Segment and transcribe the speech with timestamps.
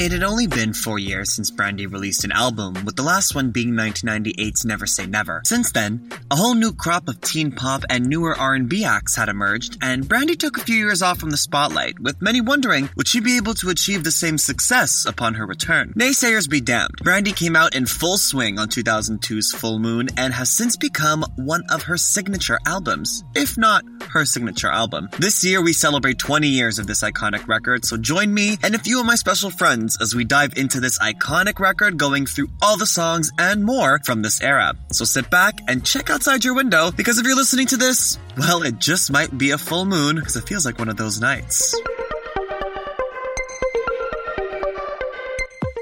[0.00, 3.50] It had only been four years since Brandy released an album, with the last one
[3.50, 5.42] being 1998's Never Say Never.
[5.44, 9.76] Since then, a whole new crop of teen pop and newer R&B acts had emerged,
[9.82, 13.20] and Brandy took a few years off from the spotlight, with many wondering would she
[13.20, 15.92] be able to achieve the same success upon her return.
[15.92, 16.96] Naysayers be damned.
[17.02, 21.64] Brandy came out in full swing on 2002's Full Moon and has since become one
[21.68, 25.10] of her signature albums, if not her signature album.
[25.18, 28.78] This year we celebrate 20 years of this iconic record, so join me and a
[28.78, 32.76] few of my special friends as we dive into this iconic record, going through all
[32.76, 34.74] the songs and more from this era.
[34.92, 38.62] So sit back and check outside your window because if you're listening to this, well,
[38.62, 41.74] it just might be a full moon because it feels like one of those nights.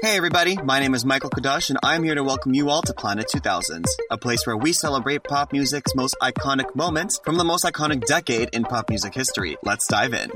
[0.01, 2.93] Hey everybody, my name is Michael Cadoch and I'm here to welcome you all to
[2.93, 7.65] Planet 2000s, a place where we celebrate pop music's most iconic moments from the most
[7.65, 9.57] iconic decade in pop music history.
[9.61, 10.31] Let's dive in.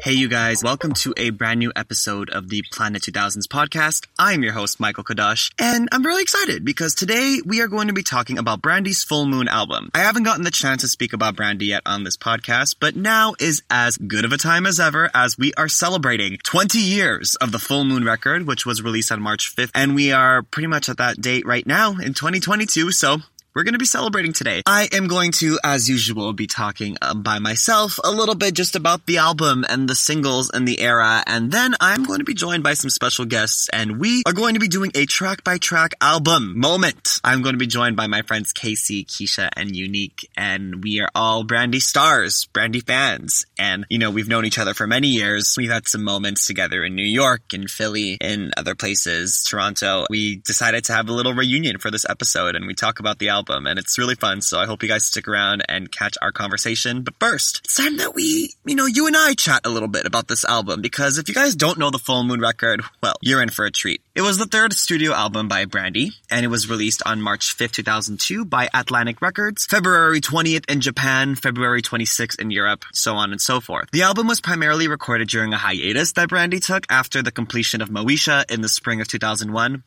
[0.00, 4.06] Hey, you guys, welcome to a brand new episode of the Planet 2000s podcast.
[4.16, 7.92] I'm your host, Michael Cadoch, and I'm really excited because today we are going to
[7.92, 9.90] be talking about Brandy's Full Moon album.
[9.94, 13.34] I haven't gotten the chance to speak about Brandy yet on this podcast, but now
[13.40, 17.50] is as good of a time as ever as we are celebrating 20 years of
[17.50, 20.88] the Full Moon record, which was released on March 5th, and we are pretty much
[20.88, 23.18] at that date right now in 2022, so
[23.54, 24.62] we're going to be celebrating today.
[24.66, 28.76] I am going to, as usual, be talking uh, by myself a little bit just
[28.76, 32.34] about the album and the singles and the era, and then I'm going to be
[32.34, 35.58] joined by some special guests, and we are going to be doing a track by
[35.58, 37.18] track album moment.
[37.24, 41.10] I'm going to be joined by my friends Casey, Keisha, and Unique, and we are
[41.14, 45.54] all Brandy stars, Brandy fans, and you know, we've known each other for many years.
[45.56, 50.04] We've had some moments together in New York, in Philly, in other places, Toronto.
[50.10, 53.30] We decided to have a little reunion for this episode, and we talk about the
[53.30, 54.40] album album, and it's really fun.
[54.40, 57.02] So I hope you guys stick around and catch our conversation.
[57.02, 60.06] But first, it's time that we, you know, you and I chat a little bit
[60.06, 63.40] about this album because if you guys don't know the Full Moon record, well, you're
[63.40, 64.02] in for a treat.
[64.16, 67.72] It was the third studio album by Brandy, and it was released on March 5th,
[67.72, 73.40] 2002 by Atlantic Records, February 20th in Japan, February 26th in Europe, so on and
[73.40, 73.88] so forth.
[73.92, 77.88] The album was primarily recorded during a hiatus that Brandy took after the completion of
[77.88, 79.84] Moesha in the spring of 2001,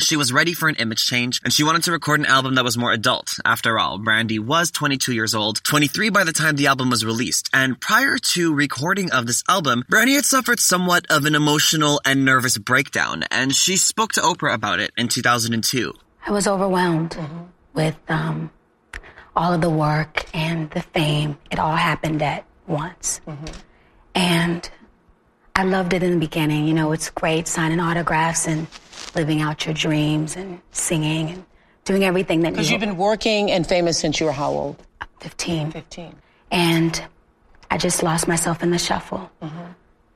[0.00, 2.64] she was ready for an image change, and she wanted to record an album that
[2.64, 3.38] was more adult.
[3.44, 7.48] After all, Brandy was 22 years old, 23 by the time the album was released,
[7.52, 12.24] and prior to recording of this album, Brandy had suffered somewhat of an emotional and
[12.24, 15.92] nervous breakdown, and she spoke to Oprah about it in 2002.
[16.26, 17.44] I was overwhelmed mm-hmm.
[17.74, 18.50] with um,
[19.34, 21.38] all of the work and the fame.
[21.50, 23.20] It all happened at once.
[23.26, 23.46] Mm-hmm.
[24.14, 24.70] And
[25.56, 26.66] I loved it in the beginning.
[26.66, 28.66] You know, it's great signing autographs and
[29.14, 31.44] living out your dreams and singing and
[31.84, 32.52] doing everything that you.
[32.52, 34.82] Because you have been working and famous since you were how old?
[35.20, 35.72] 15.
[35.72, 36.14] 15.
[36.50, 37.04] And
[37.70, 39.30] I just lost myself in the shuffle.
[39.42, 39.72] Mm-hmm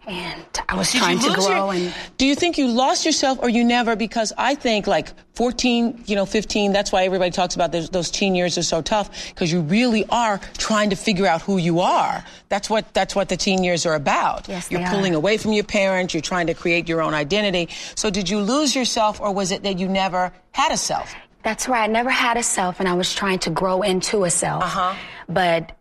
[0.06, 1.70] and I was Did trying to grow.
[1.70, 3.94] Your, and do you think you lost yourself, or you never?
[3.94, 6.72] Because I think like 14, you know, 15.
[6.72, 10.04] That's why everybody talks about those, those teen years are so tough because you really
[10.08, 12.24] are trying to figure out who you are.
[12.48, 14.48] That's what that's what the teen years are about.
[14.48, 15.18] Yes, you're pulling are.
[15.18, 16.14] away from your parents.
[16.14, 17.68] You're trying to create your own identity.
[17.94, 21.14] So did you lose yourself, or was it that you never had a self?
[21.44, 21.82] That's right.
[21.82, 24.62] I never had a self, and I was trying to grow into a self.
[24.62, 24.94] Uh-huh.
[25.28, 25.76] But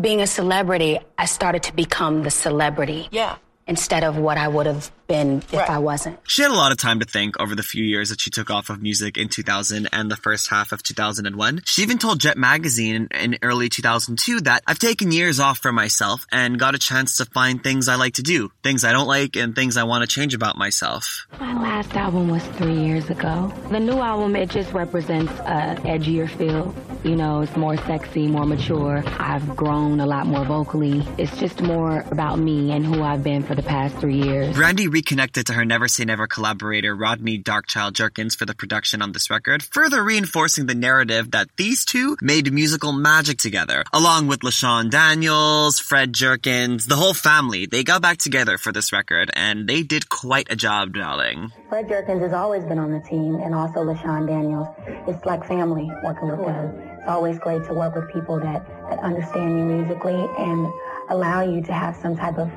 [0.00, 3.08] being a celebrity, I started to become the celebrity.
[3.10, 3.36] Yeah.
[3.66, 5.68] Instead of what I would have been if right.
[5.68, 6.18] I wasn't.
[6.26, 8.50] She had a lot of time to think over the few years that she took
[8.50, 11.60] off of music in 2000 and the first half of 2001.
[11.66, 16.26] She even told Jet Magazine in early 2002 that I've taken years off for myself
[16.32, 19.36] and got a chance to find things I like to do, things I don't like
[19.36, 21.26] and things I want to change about myself.
[21.38, 23.52] My last album was three years ago.
[23.70, 26.74] The new album, it just represents a edgier feel.
[27.04, 29.02] You know, it's more sexy, more mature.
[29.18, 31.06] I've grown a lot more vocally.
[31.18, 34.56] It's just more about me and who I've been for the past three years.
[34.56, 39.10] Brandy reconnected to her Never Say Never collaborator Rodney Darkchild Jerkins for the production on
[39.10, 43.82] this record, further reinforcing the narrative that these two made musical magic together.
[43.92, 48.92] Along with LaShawn Daniels, Fred Jerkins, the whole family, they got back together for this
[48.92, 51.50] record and they did quite a job, darling.
[51.68, 54.68] Fred Jerkins has always been on the team and also LaShawn Daniels.
[55.08, 56.78] It's like family working with them.
[57.00, 60.72] It's always great to work with people that, that understand you musically and
[61.10, 62.48] allow you to have some type of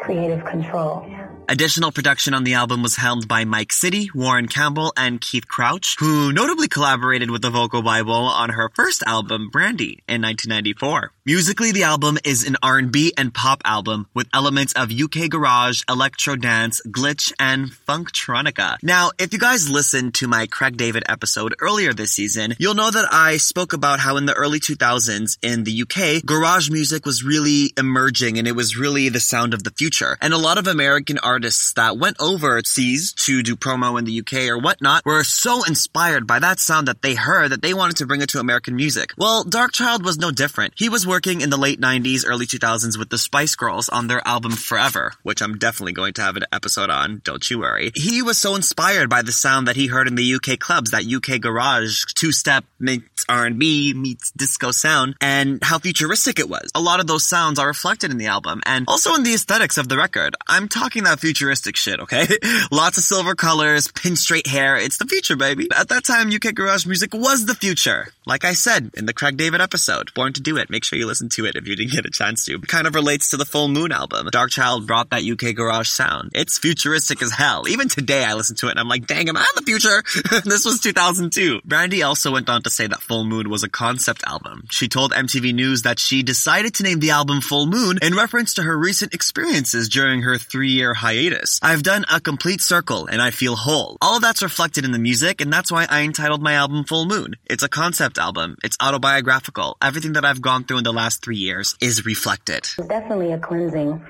[0.00, 1.06] creative control.
[1.48, 5.96] Additional production on the album was helmed by Mike City, Warren Campbell, and Keith Crouch,
[5.98, 11.10] who notably collaborated with the Vocal Bible on her first album, Brandy, in 1994.
[11.24, 16.34] Musically, the album is an R&B and pop album with elements of UK garage, electro
[16.34, 18.76] dance, glitch, and funktronica.
[18.82, 22.90] Now, if you guys listened to my Craig David episode earlier this season, you'll know
[22.90, 27.22] that I spoke about how in the early 2000s in the UK, garage music was
[27.22, 30.18] really emerging and it was really the sound of the future.
[30.20, 34.48] And a lot of American artists that went overseas to do promo in the UK
[34.48, 38.06] or whatnot were so inspired by that sound that they heard that they wanted to
[38.06, 39.12] bring it to American music.
[39.16, 40.74] Well, Darkchild was no different.
[40.76, 44.26] He was working in the late 90s, early 2000s with the Spice Girls on their
[44.26, 47.92] album Forever, which I'm definitely going to have an episode on, don't you worry.
[47.94, 51.04] He was so inspired by the sound that he heard in the UK clubs, that
[51.04, 56.70] UK garage, two-step meets R&B meets disco sound, and how futuristic it was.
[56.74, 59.76] A lot of those sounds are reflected in the album, and also in the aesthetics
[59.76, 60.34] of the record.
[60.48, 62.26] I'm talking that futuristic shit, okay?
[62.72, 65.68] Lots of silver colors, pin straight hair, it's the future, baby.
[65.76, 68.08] At that time, UK garage music was the future.
[68.26, 71.01] Like I said in the Craig David episode, Born to Do It, make sure you
[71.04, 72.54] listen to it if you didn't get a chance to.
[72.54, 74.26] It kind of relates to the Full Moon album.
[74.28, 76.32] Darkchild brought that UK garage sound.
[76.34, 77.68] It's futuristic as hell.
[77.68, 80.02] Even today I listen to it and I'm like, dang, am I in the future?
[80.44, 81.60] this was 2002.
[81.64, 84.64] Brandy also went on to say that Full Moon was a concept album.
[84.70, 88.54] She told MTV News that she decided to name the album Full Moon in reference
[88.54, 91.58] to her recent experiences during her three-year hiatus.
[91.62, 93.96] I've done a complete circle and I feel whole.
[94.00, 97.06] All of that's reflected in the music and that's why I entitled my album Full
[97.06, 97.36] Moon.
[97.46, 98.56] It's a concept album.
[98.62, 99.76] It's autobiographical.
[99.82, 102.58] Everything that I've gone through in the last three years is reflected.
[102.58, 104.04] It's definitely a cleansing,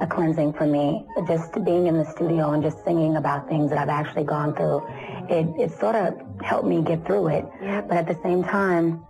[0.00, 1.06] a cleansing for me.
[1.26, 4.86] Just being in the studio and just singing about things that I've actually gone through,
[5.28, 7.44] it, it sort of helped me get through it.
[7.60, 9.04] But at the same time,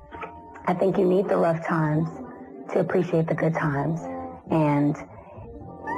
[0.66, 2.08] I think you need the rough times
[2.72, 4.00] to appreciate the good times.
[4.50, 4.96] And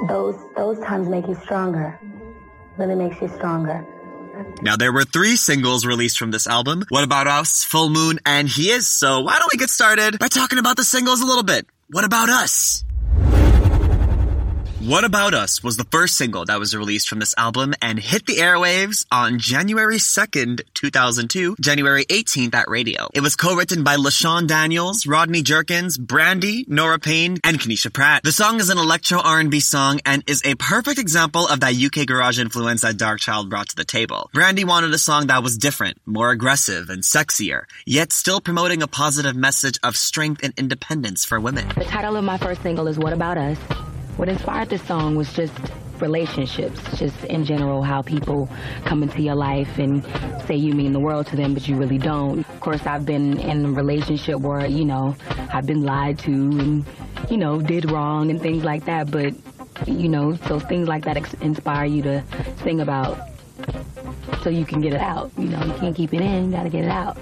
[0.07, 1.99] those, those times make you stronger.
[2.77, 3.85] Really makes you stronger.
[4.61, 6.83] Now there were three singles released from this album.
[6.89, 8.87] What About Us, Full Moon, and He Is.
[8.87, 11.67] So why don't we get started by talking about the singles a little bit?
[11.89, 12.83] What About Us?
[14.87, 18.25] What About Us was the first single that was released from this album and hit
[18.25, 23.09] the airwaves on January 2nd, 2002, January 18th at radio.
[23.13, 28.23] It was co-written by LaShawn Daniels, Rodney Jerkins, Brandy, Nora Payne, and Kenesha Pratt.
[28.23, 32.07] The song is an electro R&B song and is a perfect example of that UK
[32.07, 34.29] garage influence that Darkchild brought to the table.
[34.33, 38.87] Brandy wanted a song that was different, more aggressive, and sexier, yet still promoting a
[38.87, 41.67] positive message of strength and independence for women.
[41.75, 43.57] The title of my first single is What About Us?
[44.17, 45.53] What inspired this song was just
[45.99, 48.49] relationships, just in general, how people
[48.83, 50.03] come into your life and
[50.47, 52.39] say you mean the world to them, but you really don't.
[52.39, 55.15] Of course, I've been in a relationship where, you know,
[55.53, 56.85] I've been lied to and,
[57.29, 59.35] you know, did wrong and things like that, but,
[59.87, 62.23] you know, so things like that inspire you to
[62.63, 63.19] sing about
[64.43, 65.31] so you can get it out.
[65.37, 67.17] You know, you can't keep it in, you gotta get it out.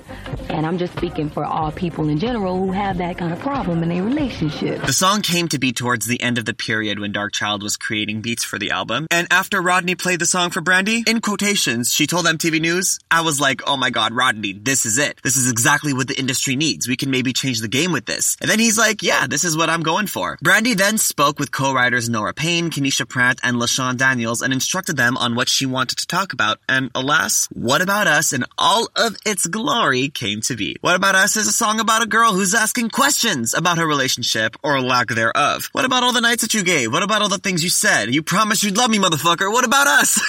[0.50, 3.83] And I'm just speaking for all people in general who have that kind of problem
[3.83, 4.81] in their relationship.
[4.81, 8.21] The song came to be towards the end of the period when Darkchild was creating
[8.21, 9.07] beats for the album.
[9.09, 13.21] And after Rodney played the song for Brandy, in quotations, she told MTV News, I
[13.21, 15.19] was like, oh my god, Rodney, this is it.
[15.24, 16.88] This is exactly what the industry needs.
[16.88, 18.38] We can maybe change the game with this.
[18.42, 20.38] And then he's like, yeah, this is what I'm going for.
[20.42, 25.18] Brandy then spoke with co-writers Nora Payne, Kenesha Pratt, and LaShawn Daniels and instructed them
[25.18, 26.59] on what she wanted to talk about.
[26.67, 30.75] And alas, What About Us and all of its glory came to be.
[30.81, 34.55] What About Us is a song about a girl who's asking questions about her relationship
[34.63, 35.69] or lack thereof.
[35.71, 36.91] What about all the nights that you gave?
[36.91, 38.13] What about all the things you said?
[38.13, 39.51] You promised you'd love me, motherfucker.
[39.51, 40.19] What about us?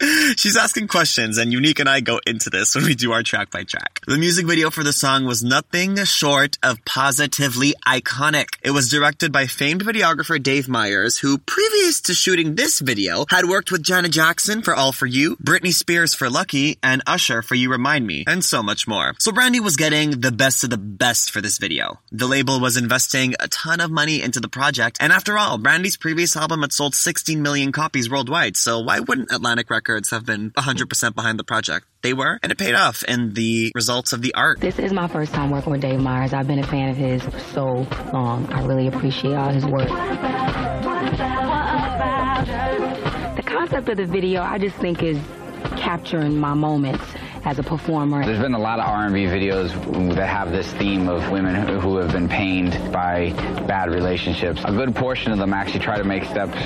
[0.36, 3.50] She's asking questions and Unique and I go into this when we do our track
[3.50, 4.00] by track.
[4.06, 8.48] The music video for the song was nothing short of positively iconic.
[8.62, 13.46] It was directed by famed videographer Dave Meyers, who previous to shooting this video had
[13.46, 17.54] worked with Janet Jackson for All For You, Britney Spears for Lucky, and Usher for
[17.54, 19.14] You Remind Me, and so much more.
[19.18, 22.00] So Brandy was getting the best of the best for this video.
[22.12, 25.96] The label was investing a ton of money into the project, and after all, Brandy's
[25.96, 30.50] previous album had sold 16 million copies worldwide, so why wouldn't Atlantic Records have been
[30.50, 31.86] 100% behind the project?
[32.02, 34.60] They were, and it paid off in the results of the art.
[34.60, 36.34] This is my first time working with Dave Meyers.
[36.34, 38.52] I've been a fan of his for so long.
[38.52, 39.88] I really appreciate all his work.
[43.76, 45.18] Concept of the video, I just think is
[45.76, 47.04] capturing my moments
[47.44, 48.24] as a performer.
[48.24, 52.10] There's been a lot of R&B videos that have this theme of women who have
[52.10, 53.34] been pained by
[53.68, 54.62] bad relationships.
[54.64, 56.56] A good portion of them actually try to make steps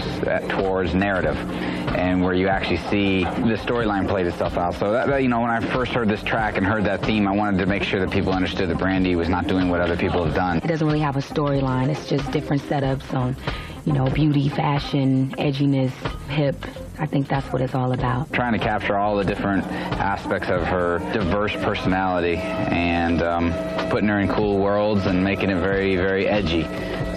[0.50, 1.36] towards narrative
[1.96, 4.76] and where you actually see the storyline played itself out.
[4.76, 7.32] So that, you know, when I first heard this track and heard that theme, I
[7.32, 10.24] wanted to make sure that people understood that Brandy was not doing what other people
[10.24, 10.58] have done.
[10.58, 11.88] It doesn't really have a storyline.
[11.88, 13.36] It's just different setups on,
[13.84, 15.90] you know, beauty, fashion, edginess,
[16.28, 16.54] hip,
[17.00, 18.30] I think that's what it's all about.
[18.30, 23.52] Trying to capture all the different aspects of her diverse personality and um,
[23.88, 26.64] putting her in cool worlds and making it very, very edgy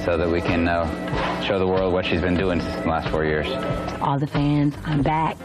[0.06, 3.10] so that we can uh, show the world what she's been doing since the last
[3.10, 3.48] four years.
[4.02, 5.38] All the fans, I'm back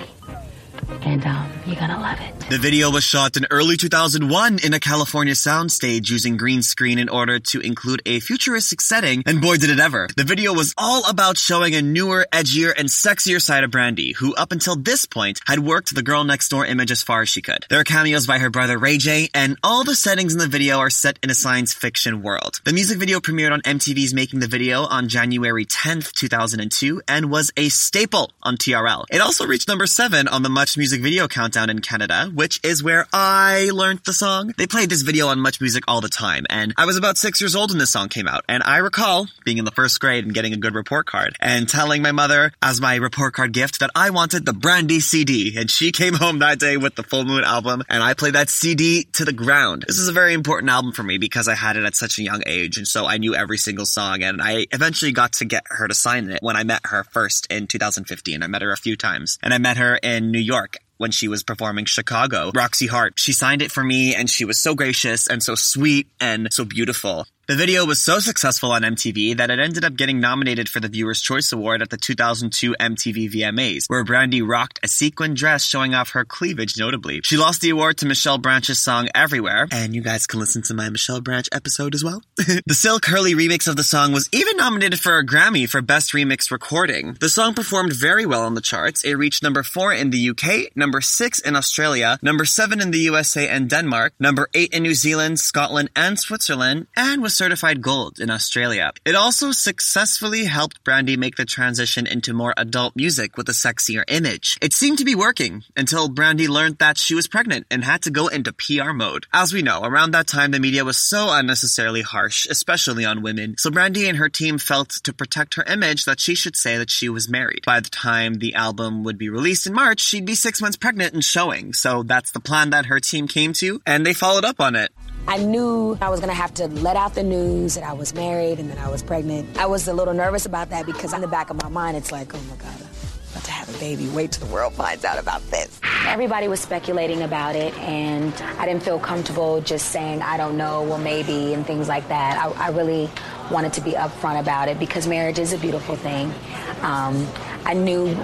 [1.03, 2.35] and um, you're gonna love it.
[2.49, 7.09] The video was shot in early 2001 in a California soundstage using green screen in
[7.09, 10.09] order to include a futuristic setting, and boy did it ever.
[10.17, 14.35] The video was all about showing a newer, edgier, and sexier side of Brandy, who
[14.35, 17.43] up until this point had worked the girl next door image as far as she
[17.43, 17.67] could.
[17.69, 20.79] There are cameos by her brother Ray J, and all the settings in the video
[20.79, 22.61] are set in a science fiction world.
[22.65, 27.53] The music video premiered on MTV's Making the Video on January 10th, 2002, and was
[27.59, 29.05] a staple on TRL.
[29.11, 32.83] It also reached number 7 on the Much Music Video Countdown in Canada, which is
[32.83, 34.55] where I learned the song.
[34.57, 37.41] They played this video on Much Music all the time, and I was about six
[37.41, 40.25] years old when this song came out, and I recall being in the first grade
[40.25, 43.81] and getting a good report card, and telling my mother as my report card gift
[43.81, 47.25] that I wanted the Brandy CD, and she came home that day with the Full
[47.25, 49.85] Moon album, and I played that CD to the ground.
[49.87, 52.23] This is a very important album for me because I had it at such a
[52.23, 55.65] young age, and so I knew every single song, and I eventually got to get
[55.67, 58.43] her to sign it when I met her first in 2015.
[58.43, 61.29] I met her a few times, and I met her in New York when she
[61.29, 63.15] was performing Chicago, Roxy Hart.
[63.17, 66.65] She signed it for me and she was so gracious and so sweet and so
[66.65, 67.27] beautiful.
[67.49, 70.89] The video was so successful on MTV that it ended up getting nominated for the
[70.89, 75.95] Viewer's Choice Award at the 2002 MTV VMAs, where Brandy rocked a sequin dress showing
[75.95, 77.23] off her cleavage notably.
[77.25, 80.75] She lost the award to Michelle Branch's song Everywhere, and you guys can listen to
[80.75, 82.21] my Michelle Branch episode as well.
[82.37, 86.13] the Silk Hurley remix of the song was even nominated for a Grammy for Best
[86.13, 87.17] Remix Recording.
[87.19, 89.05] The song performed very well on the charts.
[89.05, 92.99] It reached number 4 in the UK, number 6 in Australia, number 7 in the
[92.99, 98.19] USA and Denmark, number 8 in New Zealand, Scotland, and Switzerland, and was certified gold
[98.19, 98.91] in Australia.
[99.07, 104.03] It also successfully helped Brandy make the transition into more adult music with a sexier
[104.09, 104.59] image.
[104.61, 108.11] It seemed to be working until Brandy learned that she was pregnant and had to
[108.11, 109.27] go into PR mode.
[109.33, 113.55] As we know, around that time the media was so unnecessarily harsh, especially on women,
[113.57, 116.91] so Brandy and her team felt to protect her image that she should say that
[116.91, 117.63] she was married.
[117.65, 121.15] By the time the album would be released in March, she'd be six months pregnant
[121.15, 124.61] and showing, so that's the plan that her team came to, and they followed up
[124.61, 124.91] on it.
[125.29, 128.59] I knew I was gonna have to let out the news that I was married
[128.59, 129.59] and that I was pregnant.
[129.59, 132.11] I was a little nervous about that because in the back of my mind, it's
[132.11, 134.09] like, oh my God, I'm about to have a baby.
[134.09, 135.79] Wait till the world finds out about this.
[136.07, 140.83] Everybody was speculating about it, and I didn't feel comfortable just saying, I don't know,
[140.85, 142.43] well, maybe, and things like that.
[142.43, 143.11] I, I really
[143.51, 146.33] wanted to be upfront about it because marriage is a beautiful thing.
[146.81, 147.29] Um,
[147.67, 148.17] I knew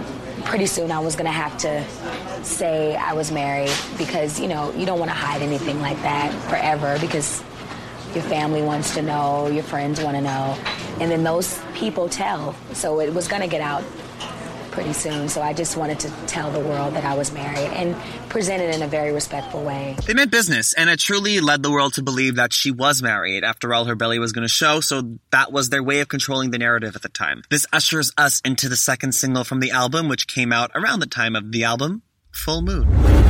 [0.44, 1.84] pretty soon I was going to have to
[2.44, 6.32] say I was married because, you know, you don't want to hide anything like that
[6.48, 7.42] forever because
[8.14, 10.56] your family wants to know, your friends want to know,
[11.00, 12.54] and then those people tell.
[12.72, 13.82] So it was going to get out
[14.74, 15.28] pretty soon.
[15.28, 17.96] So I just wanted to tell the world that I was married and
[18.28, 19.96] present it in a very respectful way.
[20.06, 23.44] They meant business, and it truly led the world to believe that she was married.
[23.44, 26.50] After all, her belly was going to show, so that was their way of controlling
[26.50, 27.42] the narrative at the time.
[27.48, 31.06] This ushers us into the second single from the album, which came out around the
[31.06, 32.02] time of the album,
[32.32, 33.23] Full Moon.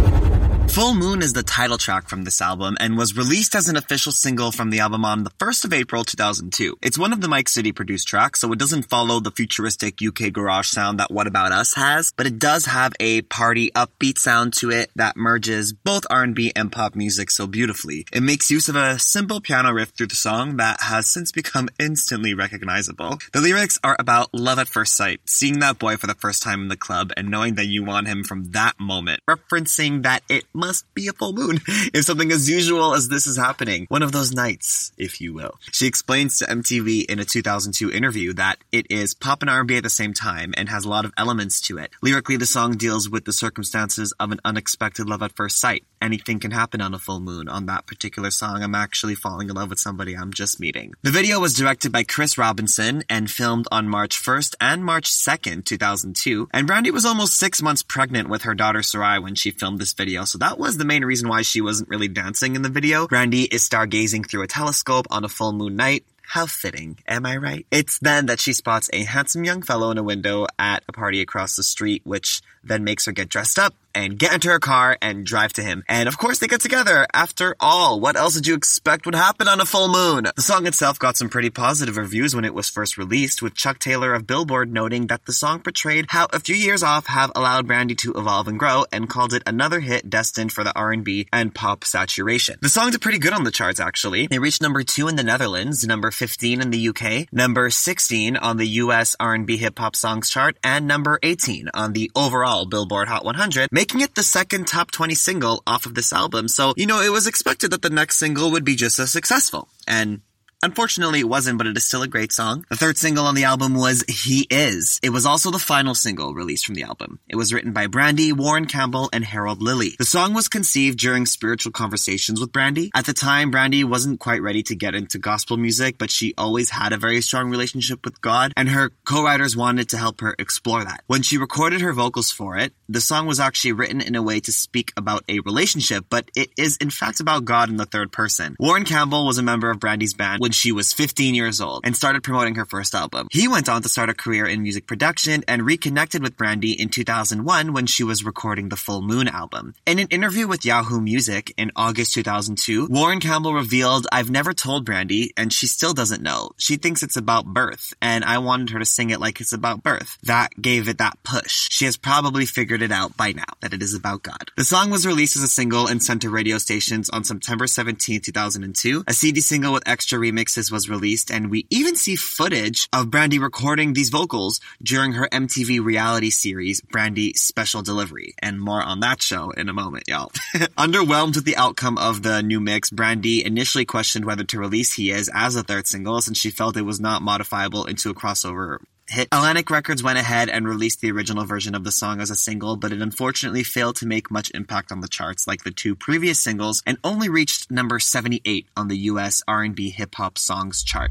[0.75, 4.11] Full Moon is the title track from this album and was released as an official
[4.11, 6.79] single from the album on the 1st of April 2002.
[6.83, 10.33] It's one of the Mike City produced tracks, so it doesn't follow the futuristic UK
[10.33, 14.53] garage sound that What About Us has, but it does have a party upbeat sound
[14.55, 18.05] to it that merges both R&B and pop music so beautifully.
[18.13, 21.69] It makes use of a simple piano riff through the song that has since become
[21.79, 23.19] instantly recognizable.
[23.33, 26.63] The lyrics are about love at first sight, seeing that boy for the first time
[26.63, 30.43] in the club and knowing that you want him from that moment, referencing that it
[30.67, 31.61] must be a full moon
[31.93, 33.85] if something as usual as this is happening.
[33.91, 35.59] One of those nights, if you will.
[35.73, 39.83] She explains to MTV in a 2002 interview that it is pop and R&B at
[39.83, 41.91] the same time and has a lot of elements to it.
[42.01, 45.85] Lyrically, the song deals with the circumstances of an unexpected love at first sight.
[46.05, 47.49] Anything can happen on a full moon.
[47.49, 50.93] On that particular song, I'm actually falling in love with somebody I'm just meeting.
[51.01, 55.65] The video was directed by Chris Robinson and filmed on March 1st and March 2nd,
[55.65, 56.51] 2002.
[56.53, 59.95] And Brandy was almost six months pregnant with her daughter Sarai when she filmed this
[59.95, 63.07] video, so that was the main reason why she wasn't really dancing in the video.
[63.07, 66.05] Brandy is stargazing through a telescope on a full moon night.
[66.27, 67.67] How fitting, am I right?
[67.71, 71.21] It's then that she spots a handsome young fellow in a window at a party
[71.21, 74.99] across the street, which then makes her get dressed up and get into her car
[75.01, 75.85] and drive to him.
[75.89, 77.07] And of course they get together.
[77.15, 80.27] After all, what else did you expect would happen on a full moon?
[80.35, 83.79] The song itself got some pretty positive reviews when it was first released, with Chuck
[83.79, 87.67] Taylor of Billboard noting that the song portrayed how a few years off have allowed
[87.67, 91.55] Brandy to evolve and grow and called it another hit destined for the R&B and
[91.55, 92.59] pop saturation.
[92.61, 94.29] The song did pretty good on the charts actually.
[94.31, 98.57] It reached number 2 in the Netherlands, number 15 in the UK, number 16 on
[98.57, 103.25] the US R&B hip hop songs chart, and number 18 on the overall Billboard Hot
[103.25, 106.47] 100, making it the second top 20 single off of this album.
[106.47, 109.69] So, you know, it was expected that the next single would be just as successful.
[109.89, 110.21] And
[110.65, 112.65] Unfortunately, it wasn't, but it is still a great song.
[112.71, 114.99] The third single on the album was He Is.
[115.03, 117.19] It was also the final single released from the album.
[117.29, 119.95] It was written by Brandy, Warren Campbell, and Harold Lilly.
[119.99, 122.91] The song was conceived during spiritual conversations with Brandy.
[122.95, 126.71] At the time, Brandy wasn't quite ready to get into gospel music, but she always
[126.71, 130.83] had a very strong relationship with God, and her co-writers wanted to help her explore
[130.83, 131.05] that.
[131.07, 134.41] When she recorded her vocals for it, the song was actually written in a way
[134.41, 138.13] to speak about a relationship, but it is in fact about God in the third
[138.13, 138.57] person.
[138.59, 141.97] Warren Campbell was a member of Brandy's band when she was 15 years old and
[141.97, 143.29] started promoting her first album.
[143.31, 146.89] He went on to start a career in music production and reconnected with Brandy in
[146.89, 149.75] 2001 when she was recording the Full Moon album.
[149.87, 154.85] In an interview with Yahoo Music in August 2002, Warren Campbell revealed, I've never told
[154.85, 156.51] Brandy and she still doesn't know.
[156.59, 159.83] She thinks it's about birth and I wanted her to sing it like it's about
[159.83, 160.19] birth.
[160.25, 161.69] That gave it that push.
[161.71, 164.51] She has probably figured it out by now that it is about God.
[164.57, 168.21] The song was released as a single and sent to radio stations on September 17,
[168.21, 169.05] 2002.
[169.07, 173.39] A CD single with extra remixes was released, and we even see footage of Brandy
[173.39, 178.35] recording these vocals during her MTV reality series, Brandy Special Delivery.
[178.41, 180.31] And more on that show in a moment, y'all.
[180.79, 185.11] Underwhelmed with the outcome of the new mix, Brandy initially questioned whether to release He
[185.11, 188.79] Is as a third single since she felt it was not modifiable into a crossover
[189.09, 189.29] hit.
[189.33, 192.77] Atlantic Records went ahead and released the original version of the song as a single,
[192.77, 196.41] but it unfortunately failed to make much impact on the charts like the two previous
[196.41, 201.11] singles and only reached number 78 on the US R&B hip hop songs chart.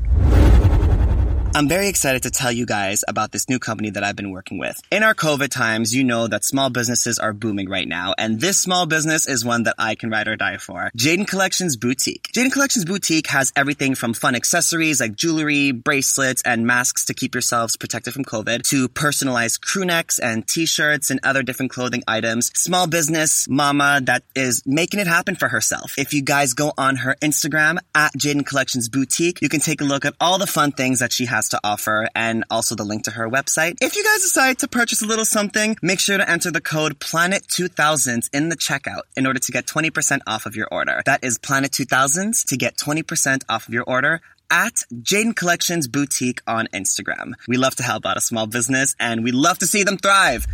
[1.55, 4.57] I'm very excited to tell you guys about this new company that I've been working
[4.57, 4.81] with.
[4.91, 8.57] In our COVID times, you know that small businesses are booming right now, and this
[8.57, 10.89] small business is one that I can ride or die for.
[10.98, 12.29] Jaden Collections Boutique.
[12.33, 17.36] Jaden Collections Boutique has everything from fun accessories like jewelry, bracelets, and masks to keep
[17.36, 22.48] yourselves protected from COVID, to personalized crew necks and t-shirts and other different clothing items.
[22.55, 26.00] Small business mama that is making it happen for herself.
[26.00, 29.86] If you guys go on her Instagram at Jaden Collections Boutique, you can take a
[29.86, 32.83] look at all the fun things that she has has to offer and also the
[32.83, 33.77] link to her website.
[33.81, 37.00] If you guys decide to purchase a little something, make sure to enter the code
[37.00, 41.01] PLANET2000s in the checkout in order to get 20% off of your order.
[41.05, 46.67] That is PLANET2000s to get 20% off of your order at Jaden Collections Boutique on
[46.73, 47.33] Instagram.
[47.47, 50.47] We love to help out a small business and we love to see them thrive.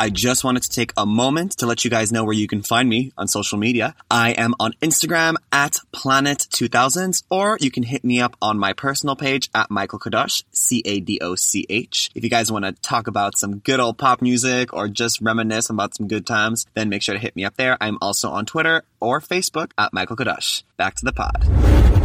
[0.00, 2.62] I just wanted to take a moment to let you guys know where you can
[2.62, 3.94] find me on social media.
[4.10, 9.14] I am on Instagram at Planet2000s, or you can hit me up on my personal
[9.14, 12.10] page at Michael Cadoch, C-A-D-O-C-H.
[12.14, 15.68] If you guys want to talk about some good old pop music or just reminisce
[15.68, 17.76] about some good times, then make sure to hit me up there.
[17.78, 20.62] I'm also on Twitter or Facebook at Michael Cadoch.
[20.78, 21.99] Back to the pod.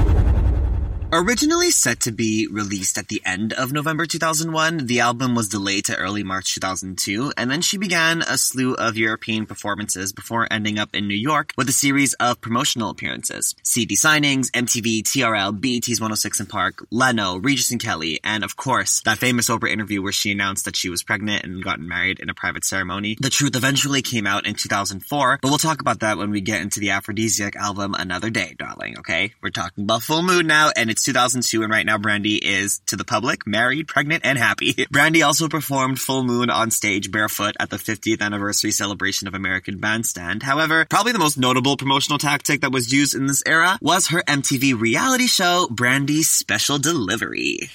[1.13, 5.85] Originally set to be released at the end of November 2001, the album was delayed
[5.85, 10.79] to early March 2002, and then she began a slew of European performances before ending
[10.79, 13.55] up in New York with a series of promotional appearances.
[13.63, 19.01] CD signings, MTV, TRL, BET's 106 & Park, Leno, Regis and Kelly, and of course,
[19.05, 22.29] that famous Oprah interview where she announced that she was pregnant and gotten married in
[22.29, 23.15] a private ceremony.
[23.21, 26.61] The truth eventually came out in 2004, but we'll talk about that when we get
[26.61, 29.33] into the Aphrodisiac album another day, darling, okay?
[29.41, 32.95] We're talking about Full Moon now, and it's 2002, and right now Brandy is to
[32.95, 34.85] the public, married, pregnant, and happy.
[34.91, 39.77] Brandy also performed Full Moon on stage barefoot at the 50th anniversary celebration of American
[39.77, 40.43] Bandstand.
[40.43, 44.23] However, probably the most notable promotional tactic that was used in this era was her
[44.23, 47.69] MTV reality show, Brandy's Special Delivery.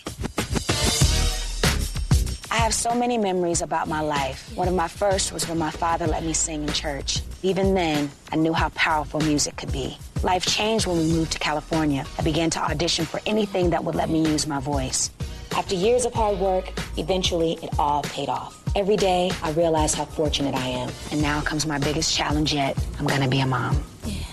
[2.52, 4.50] I have so many memories about my life.
[4.56, 7.22] One of my first was when my father let me sing in church.
[7.42, 9.96] Even then, I knew how powerful music could be.
[10.22, 12.04] Life changed when we moved to California.
[12.18, 15.10] I began to audition for anything that would let me use my voice.
[15.56, 18.62] After years of hard work, eventually it all paid off.
[18.76, 20.90] Every day, I realize how fortunate I am.
[21.10, 22.76] And now comes my biggest challenge yet.
[22.98, 23.82] I'm gonna be a mom.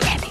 [0.01, 0.27] Andy.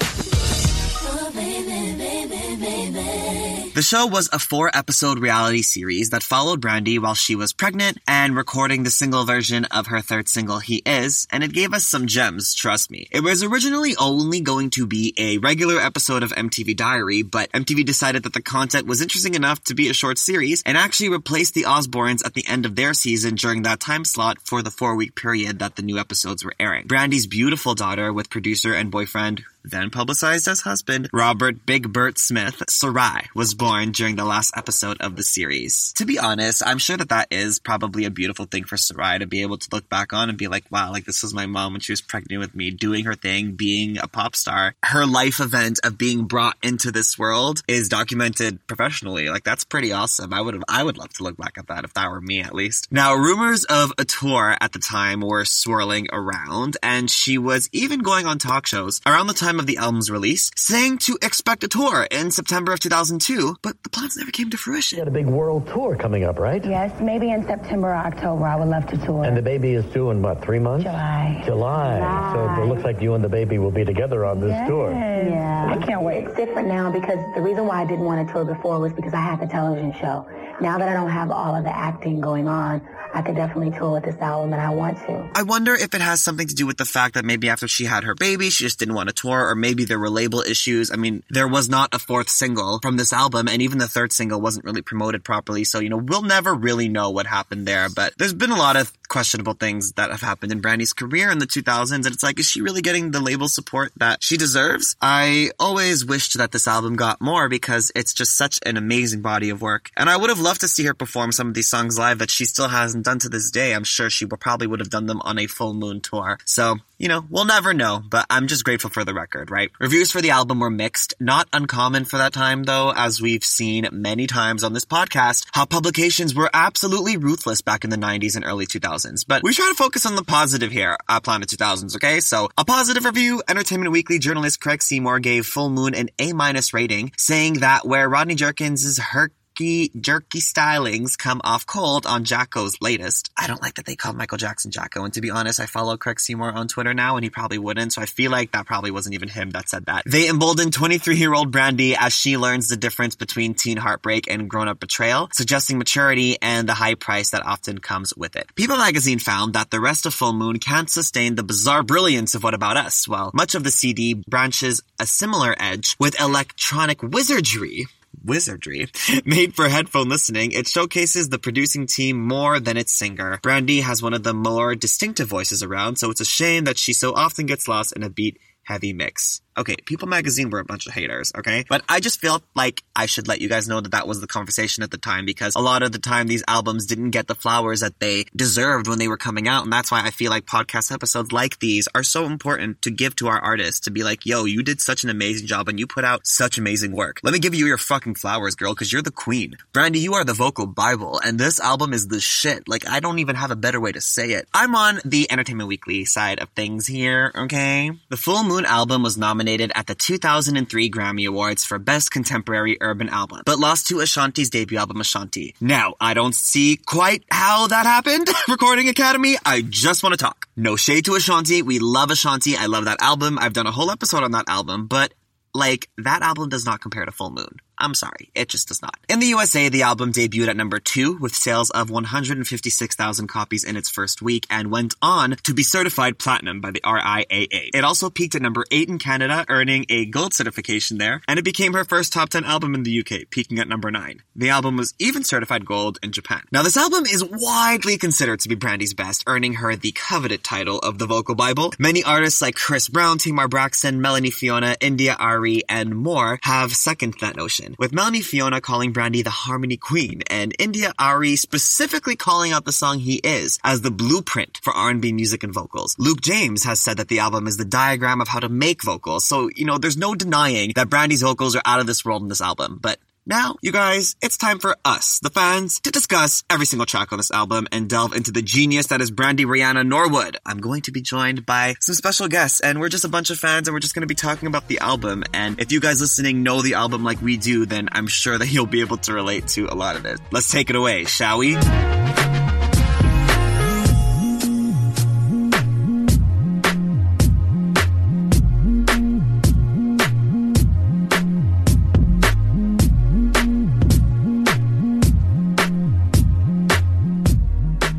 [1.08, 3.65] Oh, baby, baby, baby.
[3.76, 7.98] The show was a four episode reality series that followed Brandy while she was pregnant
[8.08, 11.84] and recording the single version of her third single, He Is, and it gave us
[11.84, 13.06] some gems, trust me.
[13.10, 17.84] It was originally only going to be a regular episode of MTV Diary, but MTV
[17.84, 21.52] decided that the content was interesting enough to be a short series and actually replaced
[21.52, 24.96] the Osbournes at the end of their season during that time slot for the four
[24.96, 26.86] week period that the new episodes were airing.
[26.86, 32.62] Brandy's beautiful daughter with producer and boyfriend then publicized as husband, Robert Big Bert Smith,
[32.68, 35.92] Sarai, was born during the last episode of the series.
[35.94, 39.26] To be honest, I'm sure that that is probably a beautiful thing for Sarai to
[39.26, 41.72] be able to look back on and be like, wow, like this was my mom
[41.72, 44.76] when she was pregnant with me, doing her thing, being a pop star.
[44.84, 49.30] Her life event of being brought into this world is documented professionally.
[49.30, 50.32] Like that's pretty awesome.
[50.32, 52.42] I would have, I would love to look back at that if that were me
[52.42, 52.86] at least.
[52.92, 58.00] Now, rumors of a tour at the time were swirling around and she was even
[58.00, 61.68] going on talk shows around the time of the album's release, saying to expect a
[61.68, 64.96] tour in September of 2002, but the plans never came to fruition.
[64.96, 66.64] You had a big world tour coming up, right?
[66.64, 68.44] Yes, maybe in September or October.
[68.44, 69.24] I would love to tour.
[69.24, 70.84] And the baby is due in what, three months?
[70.84, 71.42] July.
[71.44, 71.98] July.
[71.98, 72.54] July.
[72.56, 74.68] So it looks like you and the baby will be together on this yes.
[74.68, 74.90] tour.
[74.92, 75.76] Yeah.
[75.78, 76.24] I can't wait.
[76.24, 79.14] It's different now because the reason why I didn't want to tour before was because
[79.14, 80.26] I had the television show.
[80.60, 82.80] Now that I don't have all of the acting going on,
[83.16, 85.30] I could definitely tour with this album and I want to.
[85.34, 87.86] I wonder if it has something to do with the fact that maybe after she
[87.86, 90.92] had her baby, she just didn't want to tour, or maybe there were label issues.
[90.92, 94.12] I mean, there was not a fourth single from this album, and even the third
[94.12, 95.64] single wasn't really promoted properly.
[95.64, 98.76] So, you know, we'll never really know what happened there, but there's been a lot
[98.76, 102.38] of questionable things that have happened in Brandy's career in the 2000s, and it's like,
[102.38, 104.94] is she really getting the label support that she deserves?
[105.00, 109.48] I always wished that this album got more because it's just such an amazing body
[109.48, 111.98] of work, and I would have loved to see her perform some of these songs
[111.98, 113.72] live that she still hasn't done to this day.
[113.72, 116.38] I'm sure she probably would have done them on a full moon tour.
[116.44, 119.70] So, you know, we'll never know, but I'm just grateful for the record, right?
[119.78, 121.14] Reviews for the album were mixed.
[121.20, 125.66] Not uncommon for that time, though, as we've seen many times on this podcast, how
[125.66, 129.24] publications were absolutely ruthless back in the 90s and early 2000s.
[129.26, 132.18] But we try to focus on the positive here at Planet 2000s, okay?
[132.18, 136.74] So, a positive review, Entertainment Weekly journalist Craig Seymour gave Full Moon an A minus
[136.74, 142.24] rating, saying that where Rodney Jerkins' is hurt jerky, jerky stylings come off cold on
[142.24, 143.30] Jacko's latest.
[143.36, 145.96] I don't like that they called Michael Jackson Jacko, and to be honest, I follow
[145.96, 148.90] Craig Seymour on Twitter now, and he probably wouldn't, so I feel like that probably
[148.90, 150.02] wasn't even him that said that.
[150.06, 155.28] They emboldened 23-year-old Brandy as she learns the difference between teen heartbreak and grown-up betrayal,
[155.32, 158.54] suggesting maturity and the high price that often comes with it.
[158.56, 162.42] People magazine found that the rest of Full Moon can't sustain the bizarre brilliance of
[162.42, 167.86] What About Us, while much of the CD branches a similar edge with electronic wizardry
[168.24, 168.88] wizardry.
[169.24, 173.38] Made for headphone listening, it showcases the producing team more than its singer.
[173.42, 176.92] Brandy has one of the more distinctive voices around, so it's a shame that she
[176.92, 179.40] so often gets lost in a beat heavy mix.
[179.58, 181.64] Okay, People Magazine were a bunch of haters, okay?
[181.66, 184.26] But I just felt like I should let you guys know that that was the
[184.26, 187.34] conversation at the time because a lot of the time these albums didn't get the
[187.34, 189.64] flowers that they deserved when they were coming out.
[189.64, 193.16] And that's why I feel like podcast episodes like these are so important to give
[193.16, 195.86] to our artists to be like, yo, you did such an amazing job and you
[195.86, 197.20] put out such amazing work.
[197.22, 199.56] Let me give you your fucking flowers, girl, because you're the queen.
[199.72, 202.68] Brandy, you are the vocal Bible and this album is the shit.
[202.68, 204.48] Like, I don't even have a better way to say it.
[204.52, 207.90] I'm on the Entertainment Weekly side of things here, okay?
[208.10, 212.78] The Full Moon album was nominated nominated at the 2003 Grammy Awards for Best Contemporary
[212.80, 215.54] Urban Album, but lost to Ashanti's debut album Ashanti.
[215.60, 218.28] Now, I don't see quite how that happened.
[218.48, 220.48] Recording Academy, I just want to talk.
[220.56, 221.62] No shade to Ashanti.
[221.62, 222.56] We love Ashanti.
[222.56, 223.38] I love that album.
[223.38, 225.14] I've done a whole episode on that album, but
[225.54, 227.60] like, that album does not compare to Full Moon.
[227.78, 228.96] I'm sorry, it just does not.
[229.08, 233.76] In the USA, the album debuted at number two with sales of 156,000 copies in
[233.76, 237.70] its first week and went on to be certified platinum by the RIAA.
[237.74, 241.44] It also peaked at number eight in Canada, earning a gold certification there, and it
[241.44, 244.22] became her first top 10 album in the UK, peaking at number nine.
[244.34, 246.42] The album was even certified gold in Japan.
[246.52, 250.78] Now, this album is widely considered to be Brandy's best, earning her the coveted title
[250.78, 251.72] of the vocal Bible.
[251.78, 257.36] Many artists like Chris Brown, Tamar Braxton, Melanie Fiona, India.Arie, and more have seconded that
[257.36, 262.72] notion with Melanie Fiona calling Brandy the Harmony Queen, and India.Arie specifically calling out the
[262.72, 265.96] song He Is as the blueprint for R&B music and vocals.
[265.98, 269.24] Luke James has said that the album is the diagram of how to make vocals,
[269.24, 272.28] so, you know, there's no denying that Brandy's vocals are out of this world in
[272.28, 276.64] this album, but now, you guys, it's time for us, the fans, to discuss every
[276.64, 280.36] single track on this album and delve into the genius that is Brandy Rayana Norwood.
[280.46, 283.38] I'm going to be joined by some special guests, and we're just a bunch of
[283.38, 285.24] fans, and we're just going to be talking about the album.
[285.34, 288.46] And if you guys listening know the album like we do, then I'm sure that
[288.46, 290.20] you'll be able to relate to a lot of it.
[290.30, 291.56] Let's take it away, shall we?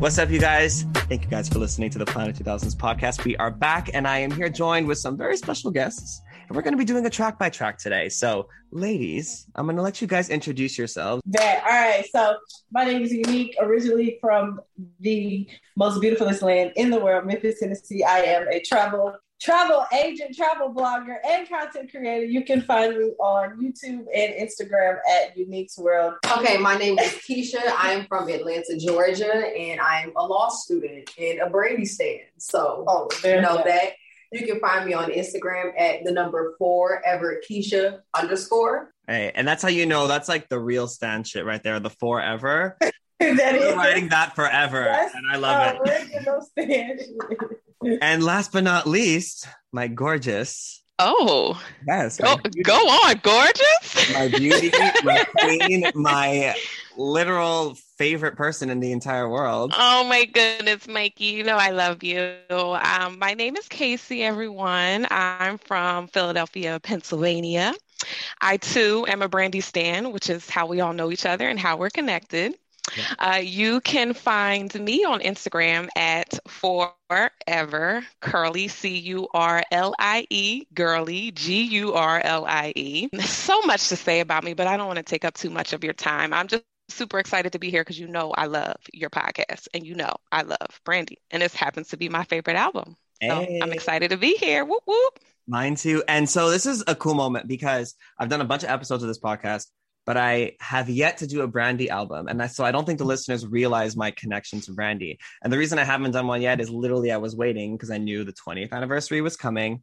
[0.08, 0.84] What's up, you guys?
[0.94, 3.26] Thank you guys for listening to the Planet 2000s podcast.
[3.26, 6.22] We are back, and I am here joined with some very special guests.
[6.48, 8.08] And we're going to be doing a track by track today.
[8.08, 11.22] So, ladies, I'm going to let you guys introduce yourselves.
[11.26, 11.62] Bet.
[11.62, 12.06] All right.
[12.10, 12.38] So,
[12.72, 14.62] my name is Unique, originally from
[15.00, 18.02] the most beautifulest land in the world, Memphis, Tennessee.
[18.02, 22.24] I am a travel travel agent, travel blogger, and content creator.
[22.24, 26.14] You can find me on YouTube and Instagram at Unique's World.
[26.38, 27.60] Okay, my name is Keisha.
[27.76, 32.20] I am from Atlanta, Georgia, and I'm a law student and a Brandy stand.
[32.38, 33.64] So Oh, you know you go.
[33.64, 33.92] that.
[34.30, 38.92] You can find me on Instagram at the number four ever Keisha underscore.
[39.06, 41.88] Hey, and that's how you know that's like the real stand shit right there, the
[41.88, 42.76] forever.
[42.80, 45.14] that We're is writing that forever, Yes.
[45.14, 47.00] and I love original stand.
[47.00, 47.38] it.
[48.02, 54.12] And last but not least, my gorgeous, Oh, yes, go, go on, gorgeous.
[54.12, 54.72] my beauty,
[55.04, 56.56] my queen, my
[56.96, 59.72] literal favorite person in the entire world.
[59.76, 62.34] Oh my goodness, Mikey, you know I love you.
[62.50, 65.06] Um, my name is Casey, everyone.
[65.10, 67.74] I'm from Philadelphia, Pennsylvania.
[68.40, 71.60] I too am a Brandy Stan, which is how we all know each other and
[71.60, 72.54] how we're connected.
[73.18, 80.26] Uh, you can find me on Instagram at forever curly c u r l i
[80.30, 83.08] e girly g u r l i e.
[83.20, 85.72] So much to say about me, but I don't want to take up too much
[85.72, 86.32] of your time.
[86.32, 89.86] I'm just super excited to be here because you know I love your podcast and
[89.86, 92.96] you know I love Brandy, and this happens to be my favorite album.
[93.22, 94.64] So I'm excited to be here.
[94.64, 95.18] Whoop whoop.
[95.46, 96.02] Mine too.
[96.08, 99.08] And so this is a cool moment because I've done a bunch of episodes of
[99.08, 99.66] this podcast,
[100.08, 102.28] but I have yet to do a Brandy album.
[102.28, 105.18] And I, so I don't think the listeners realize my connection to Brandy.
[105.42, 107.98] And the reason I haven't done one yet is literally I was waiting because I
[107.98, 109.82] knew the 20th anniversary was coming.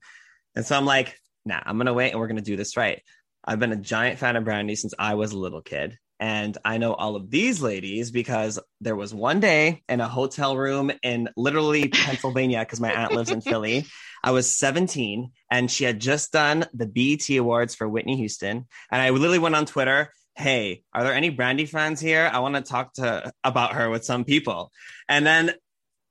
[0.56, 2.76] And so I'm like, nah, I'm going to wait and we're going to do this
[2.76, 3.04] right.
[3.44, 5.96] I've been a giant fan of Brandy since I was a little kid.
[6.20, 10.56] And I know all of these ladies because there was one day in a hotel
[10.56, 13.86] room in literally Pennsylvania, because my aunt lives in Philly.
[14.24, 18.66] I was 17 and she had just done the BET Awards for Whitney Houston.
[18.92, 22.30] And I literally went on Twitter, hey, are there any Brandy fans here?
[22.32, 24.72] I want to talk to about her with some people.
[25.08, 25.54] And then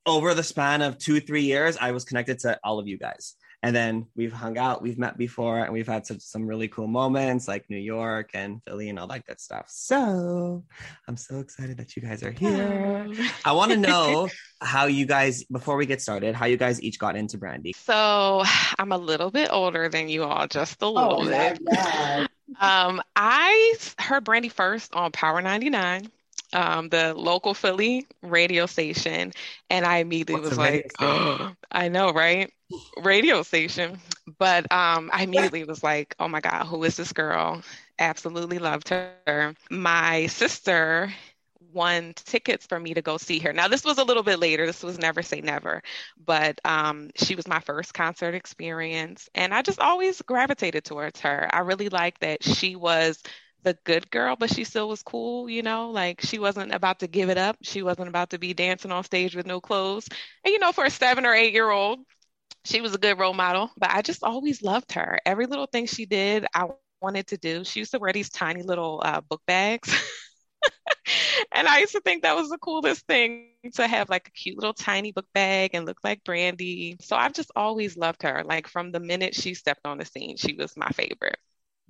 [0.06, 3.34] over the span of two, three years, I was connected to all of you guys.
[3.64, 6.86] And then we've hung out, we've met before, and we've had some, some really cool
[6.86, 9.64] moments like New York and Philly and all that good stuff.
[9.70, 10.62] So
[11.08, 13.08] I'm so excited that you guys are here.
[13.42, 14.28] I want to know
[14.60, 17.72] how you guys, before we get started, how you guys each got into Brandy.
[17.74, 18.42] So
[18.78, 21.58] I'm a little bit older than you all, just a little Oh bit.
[21.62, 22.28] my God.
[22.60, 26.10] Um, I heard Brandy first on Power 99,
[26.52, 29.32] um, the local Philly radio station,
[29.70, 31.56] and I immediately What's was like, station?
[31.72, 32.52] I know, right?
[32.96, 33.98] Radio station.
[34.38, 37.62] But um, I immediately was like, oh my God, who is this girl?
[37.98, 39.54] Absolutely loved her.
[39.70, 41.12] My sister
[41.72, 43.52] won tickets for me to go see her.
[43.52, 44.64] Now, this was a little bit later.
[44.64, 45.82] This was Never Say Never,
[46.24, 49.28] but um, she was my first concert experience.
[49.34, 51.48] And I just always gravitated towards her.
[51.52, 53.22] I really liked that she was
[53.64, 57.08] the good girl, but she still was cool, you know, like she wasn't about to
[57.08, 57.56] give it up.
[57.62, 60.06] She wasn't about to be dancing on stage with no clothes.
[60.44, 62.00] And, you know, for a seven or eight year old,
[62.64, 65.18] she was a good role model, but I just always loved her.
[65.26, 66.68] Every little thing she did, I
[67.00, 67.64] wanted to do.
[67.64, 69.94] She used to wear these tiny little uh, book bags.
[71.52, 74.56] and I used to think that was the coolest thing to have like a cute
[74.58, 76.96] little tiny book bag and look like Brandy.
[77.00, 78.42] So I've just always loved her.
[78.44, 81.38] Like from the minute she stepped on the scene, she was my favorite.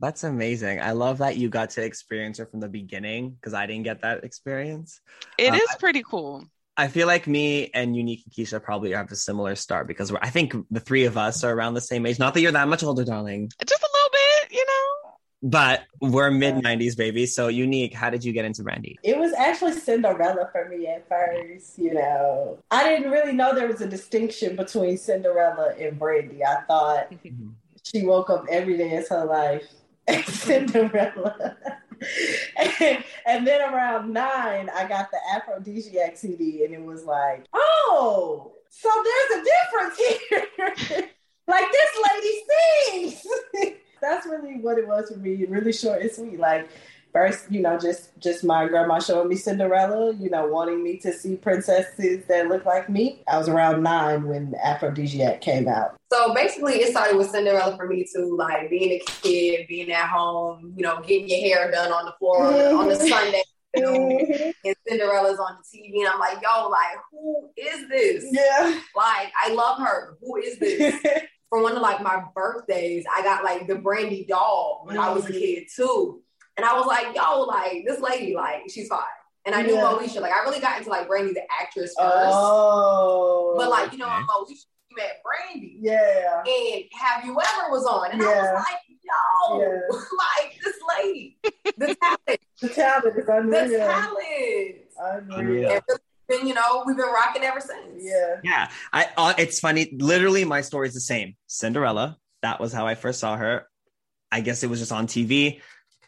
[0.01, 0.81] That's amazing.
[0.81, 4.03] I love that you got to experience her from the beginning because I didn't get
[4.03, 5.01] that experience.
[5.38, 6.45] It Uh, is pretty cool.
[6.76, 10.18] I feel like me and Unique and Keisha probably have a similar start because we're,
[10.20, 12.18] I think the three of us are around the same age.
[12.18, 15.12] Not that you're that much older, darling, Just a little bit, you know.
[15.50, 17.26] but we're mid 90s, baby.
[17.26, 18.98] So, Unique, how did you get into Brandy?
[19.04, 22.58] It was actually Cinderella for me at first, you know.
[22.72, 26.44] I didn't really know there was a distinction between Cinderella and Brandy.
[26.44, 27.12] I thought
[27.84, 29.62] she woke up every day as her life
[30.08, 31.56] as Cinderella.
[32.80, 38.52] and, and then around nine, I got the Aphrodisiac CD, and it was like, oh,
[38.68, 41.09] so there's a difference here.
[41.46, 43.26] like this lady sings.
[44.02, 45.44] That's really what it was for me.
[45.46, 46.38] Really short and sweet.
[46.38, 46.68] Like
[47.14, 50.12] first, you know, just just my grandma showing me Cinderella.
[50.14, 53.22] You know, wanting me to see princesses that look like me.
[53.29, 55.96] I was around nine when Aphrodisiac came out.
[56.12, 60.09] So basically, it started with Cinderella for me too, like being a kid, being at
[60.09, 63.42] home, you know, getting your hair done on the floor on the, Sunday.
[63.77, 68.24] And Cinderella's on the TV, and I'm like, yo, like, who is this?
[68.31, 68.81] Yeah.
[68.94, 70.16] Like, I love her.
[70.20, 70.94] Who is this?
[71.50, 75.24] For one of like my birthdays, I got like the Brandy doll when I was
[75.27, 75.38] a mm-hmm.
[75.38, 76.22] kid too,
[76.57, 79.01] and I was like, yo, like this lady, like she's fine.
[79.47, 79.83] and I knew Yeah.
[79.85, 80.21] Moesha.
[80.21, 82.31] Like I really got into like Brandy the actress first.
[82.33, 83.55] Oh.
[83.57, 84.23] But like, you know, Okay.
[84.23, 85.79] Moesha you met Brandy.
[85.81, 86.43] Yeah.
[86.47, 88.12] And Have You Ever was on.
[88.12, 88.53] And I Yeah.
[88.55, 89.99] was like, yo, Yeah.
[90.40, 91.38] like this lady,
[91.77, 93.79] the talent, The talent is the unreal.
[93.79, 94.77] talent.
[95.31, 95.71] Unreal.
[95.73, 98.01] And really been, you know, we've been rocking ever since.
[98.03, 98.37] Yeah.
[98.43, 99.09] Yeah, I.
[99.17, 99.90] Uh, it's funny.
[99.99, 101.37] Literally, my story is the same.
[101.49, 102.17] Cinderella.
[102.43, 103.67] That was how I first saw her.
[104.33, 105.61] I guess it was just on TV.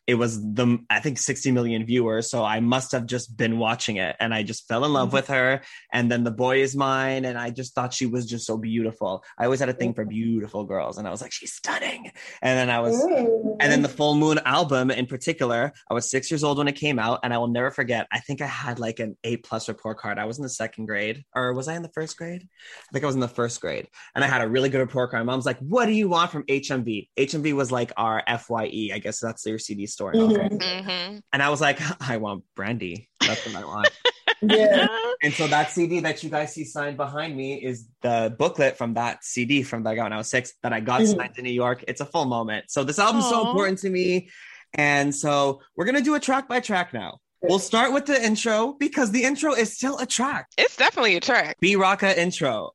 [0.06, 3.96] It was the I think 60 million viewers, so I must have just been watching
[3.96, 5.62] it, and I just fell in love with her.
[5.92, 9.24] And then the boy is mine, and I just thought she was just so beautiful.
[9.38, 12.10] I always had a thing for beautiful girls, and I was like, she's stunning.
[12.42, 13.56] And then I was Mm.
[13.60, 16.72] and then the Full Moon album in particular, I was six years old when it
[16.76, 18.06] came out, and I will never forget.
[18.12, 20.18] I think I had like an A plus report card.
[20.18, 22.42] I was in the second grade, or was I in the first grade?
[22.88, 25.10] I think I was in the first grade, and I had a really good report
[25.10, 25.26] card.
[25.26, 28.98] My mom's like, "What do you want from HMV?" HMV was like our Fye, I
[28.98, 30.12] guess that's their CD store.
[30.12, 30.58] in Mhm.
[30.60, 31.18] Mm-hmm.
[31.32, 31.78] And I was like,
[32.12, 33.08] "I want Brandy.
[33.26, 33.88] That's what I want."
[34.42, 34.86] Yeah.
[35.22, 38.92] and so that CD that you guys see signed behind me is the booklet from
[39.00, 41.16] that CD from that I got when I was six that I got Mhm.
[41.16, 41.78] signed in New York.
[41.88, 42.70] It's a full moment.
[42.70, 44.28] So this album's so important to me.
[44.74, 47.18] And so we're gonna do a track by track now.
[47.40, 50.48] We'll start with the intro because the intro is still a track.
[50.58, 51.56] It's definitely a track.
[51.60, 52.72] B Rocka intro.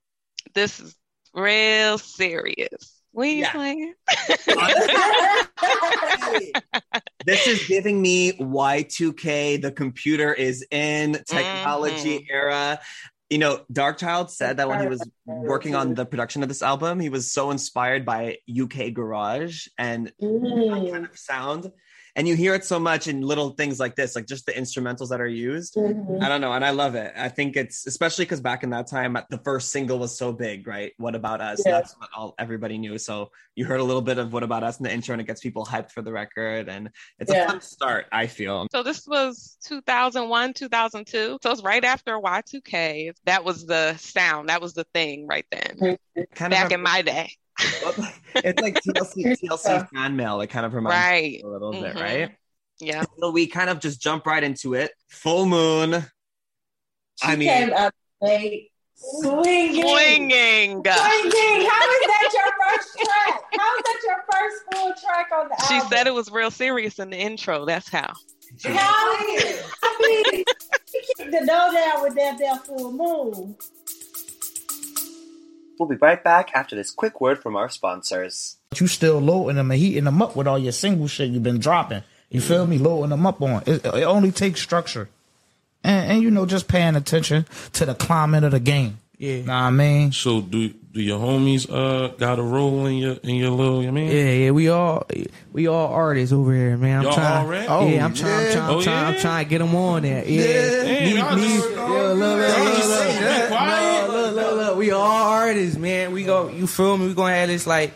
[0.56, 0.96] This is
[1.36, 3.01] real serious.
[3.12, 3.52] What are you Yeah.
[3.52, 3.94] playing?
[7.26, 9.62] this is giving me Y2K.
[9.62, 12.26] The computer is in technology Mhm.
[12.30, 12.80] era.
[13.30, 17.00] You know, Darkchild said that when he was working on the production of this album,
[17.00, 20.92] he was so inspired by UK garage and that Mm.
[20.92, 21.72] kind of sound.
[22.16, 25.10] And you hear it so much in little things like this, like just the instrumentals
[25.10, 25.76] that are used.
[25.76, 26.22] Mhm.
[26.22, 27.14] I don't know, and I love it.
[27.16, 30.68] I think it's especially because back in that time, the first single was so big,
[30.68, 30.92] right?
[30.98, 31.62] What about us?
[31.66, 31.72] Yeah.
[31.74, 32.98] That's what all everybody knew.
[32.98, 35.26] So you heard a little bit of what about us in the intro, and it
[35.28, 37.46] gets people hyped for the record, and it's Yeah.
[37.46, 38.08] a fun start.
[38.12, 38.68] I feel.
[38.72, 41.40] So this was 2001, 2002.
[41.42, 43.14] So it's right after Y2K.
[43.26, 44.50] That was the sound.
[44.50, 45.98] That was the thing right then.
[46.36, 47.38] Kind Back of in my day.
[48.36, 50.42] it's like TLC, TLC fan mail.
[50.42, 51.32] It kind of reminds Right.
[51.34, 52.02] me a little bit, Mhm.
[52.02, 52.36] right?
[52.80, 53.04] Yeah.
[53.20, 54.92] So we kind of just jump right into it.
[55.10, 56.06] Full moon.
[57.24, 59.84] I mean, came out late, swinging.
[59.84, 60.82] Swinging.
[60.84, 61.68] Swinging.
[61.70, 63.42] How is that your first track?
[63.58, 65.90] How is that your first full track on the She album?
[65.92, 67.66] said it was real serious in the intro.
[67.66, 68.12] That's how.
[68.64, 68.78] How?
[68.80, 70.44] I mean,
[70.90, 73.56] she kicked the door down with that there full moon.
[75.82, 78.58] We'll be right back after this quick word from our sponsors.
[78.80, 81.60] you still loading them and heating them up with all your single shit you've been
[81.60, 82.04] dropping.
[82.30, 82.78] You feel me?
[82.78, 83.84] Loading them up on it.
[83.84, 85.10] It only takes structure,
[85.84, 89.00] and, and you know just paying attention to the climate of the game.
[89.18, 90.12] Yeah, know what I mean.
[90.14, 93.80] So do do your homies uh got a role in your in your little?
[93.82, 95.06] I mean, Yeah, yeah, we all
[95.52, 97.00] we all artists over here, man.
[97.00, 97.46] I'm Y'all trying.
[97.46, 97.94] already?
[97.96, 98.46] yeah, I'm trying.
[98.48, 98.70] I'm trying.
[98.70, 100.24] Oh, I'm trying, I'm trying to get them on there.
[100.26, 100.44] Yeah,
[100.84, 102.38] Damn, Me- y'all me- just- yeah, look, look,
[103.52, 103.91] look.
[104.82, 106.12] We all artists, man.
[106.12, 106.50] We go.
[106.50, 107.06] You feel me?
[107.06, 107.94] We gonna have this like.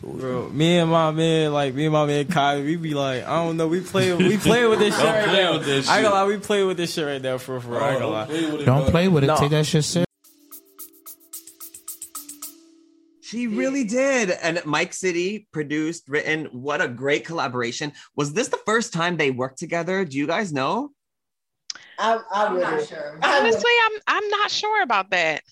[0.00, 3.44] Bro, me and my man, like me and my man Kai, we be like, I
[3.44, 5.58] don't know, we play, we play with this shit right now.
[5.58, 7.82] with I ain't gonna lie, we play with this shit right now for for.
[7.82, 8.26] I ain't gonna lie.
[8.26, 9.26] play with it, Don't play with it.
[9.26, 9.36] No.
[9.36, 10.06] Take that shit serious.
[13.22, 14.30] She really did.
[14.30, 16.44] And Mike City produced, written.
[16.52, 17.92] What a great collaboration.
[18.14, 20.04] Was this the first time they worked together?
[20.04, 20.90] Do you guys know?
[21.98, 23.18] I, I I'm would not sure.
[23.20, 25.42] Honestly, I'm I'm not sure about that.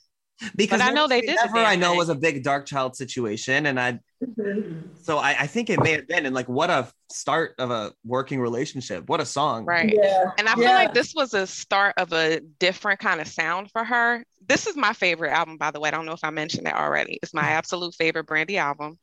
[0.57, 1.99] Because But I know they did Say Never, I know thing.
[1.99, 4.01] was a big Darkchild situation, and I.
[4.25, 4.81] Mm-hmm.
[5.03, 7.93] So I, I think it may have been, and like, what a start of a
[8.05, 9.09] working relationship.
[9.09, 9.65] What a song.
[9.67, 9.93] Right.
[9.95, 10.31] Yeah.
[10.39, 10.75] And I feel Yeah.
[10.75, 14.25] like this was a start of a different kind of sound for her.
[14.49, 15.89] This is my favorite album, by the way.
[15.89, 17.19] I don't know if I mentioned that already.
[17.23, 18.99] It's my absolute favorite Brandy album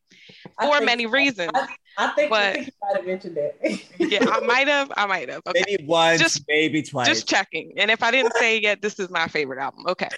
[0.62, 1.52] for think- many reasons.
[1.54, 3.80] I, I think, But- I think you might have mentioned that.
[4.12, 4.92] Yeah, I might have.
[4.98, 5.42] I might have.
[5.48, 5.64] Okay.
[5.68, 7.08] Maybe once, Just- maybe twice.
[7.08, 7.74] Just checking.
[7.78, 9.86] And if I didn't say it yet, this is my favorite album.
[9.88, 10.10] Okay.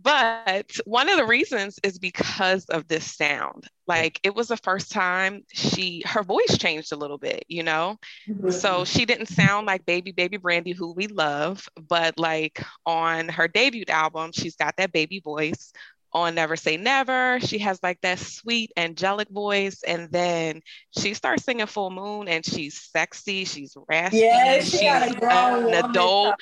[0.00, 3.68] But one of the reasons is because of this sound.
[3.86, 7.98] Like it was the first time she her voice changed a little bit, you know?
[8.26, 8.84] So mm-hmm.
[8.84, 13.84] she didn't sound like baby baby Brandy who we love, but like on her debut
[13.88, 15.72] album, she's got that baby voice.
[16.14, 20.60] On Never Say Never, she has like that sweet angelic voice and then
[20.98, 25.72] she starts singing Full Moon and she's sexy, she's raspy, Yeah, she she's a grown
[25.72, 26.34] an adult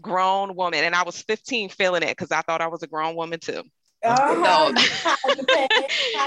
[0.00, 3.14] grown woman and i was 15 feeling it because i thought i was a grown
[3.16, 3.62] woman too.
[4.04, 4.72] Uh-huh.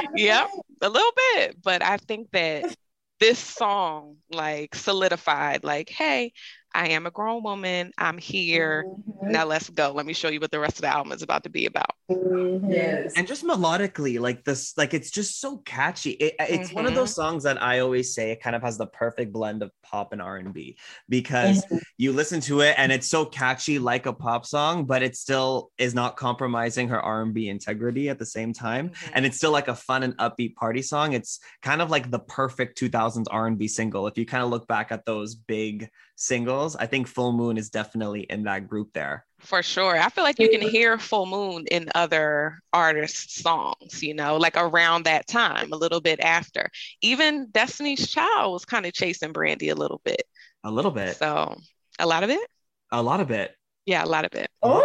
[0.16, 0.50] yep
[0.82, 2.74] a little bit but i think that
[3.20, 6.32] this song like solidified like hey
[6.76, 7.94] I am a grown woman.
[7.98, 8.84] I'm here.
[8.86, 9.32] Mm-hmm.
[9.32, 9.92] Now let's go.
[9.94, 11.92] Let me show you what the rest of the album is about to be about.
[12.12, 12.70] Mm-hmm.
[12.70, 13.14] Yes.
[13.16, 16.96] and just melodically like this like it's just so catchy it, it's one of Mhm.
[16.98, 20.14] those songs that i always say it kind of has the perfect blend of pop
[20.14, 20.78] and r&b
[21.10, 21.64] because
[21.98, 25.72] you listen to it and it's so catchy like a pop song but it still
[25.80, 29.12] is not compromising her r&b integrity at the same time Mhm.
[29.14, 32.20] and it's still like a fun and upbeat party song it's kind of like the
[32.20, 36.86] perfect 2000s r&b single if you kind of look back at those big singles i
[36.86, 39.96] think full moon is definitely in that group there For sure.
[40.00, 44.58] I feel like you can hear Full Moon in other artists' songs, you know, like
[44.58, 46.72] around that time, a little bit after.
[47.02, 50.24] Even Destiny's Child was kind of chasing Brandy a little bit.
[50.64, 51.54] a little bit So,
[52.00, 52.42] a lot of it?
[52.92, 53.54] a lot of it
[53.86, 54.50] Yeah, a lot of it.
[54.64, 54.82] Oh,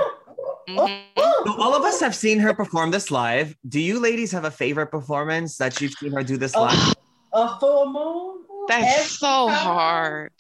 [0.68, 1.00] Mhm.
[1.46, 3.54] So all of us have seen her perform this live.
[3.66, 6.94] Do you ladies have a favorite performance that you've seen her do this Oh, live?
[7.32, 8.44] a full moon.
[8.68, 10.32] That's Every so time- hard.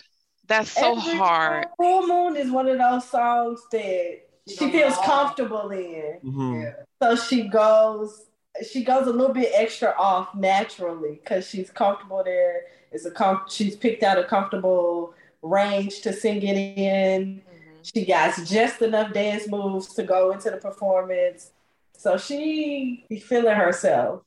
[0.50, 1.66] That's so every hard.
[1.76, 6.18] Full moon is one of those songs that she feels comfortable in.
[6.24, 6.74] Mhm.
[7.00, 8.26] So she goes,
[8.68, 12.62] she goes a little bit extra off naturally because she's comfortable there.
[12.90, 17.42] It's a com- she's picked out a comfortable range to sing it in.
[17.82, 21.52] She got just enough dance moves to go into the performance.
[21.96, 24.22] So she be feeling herself.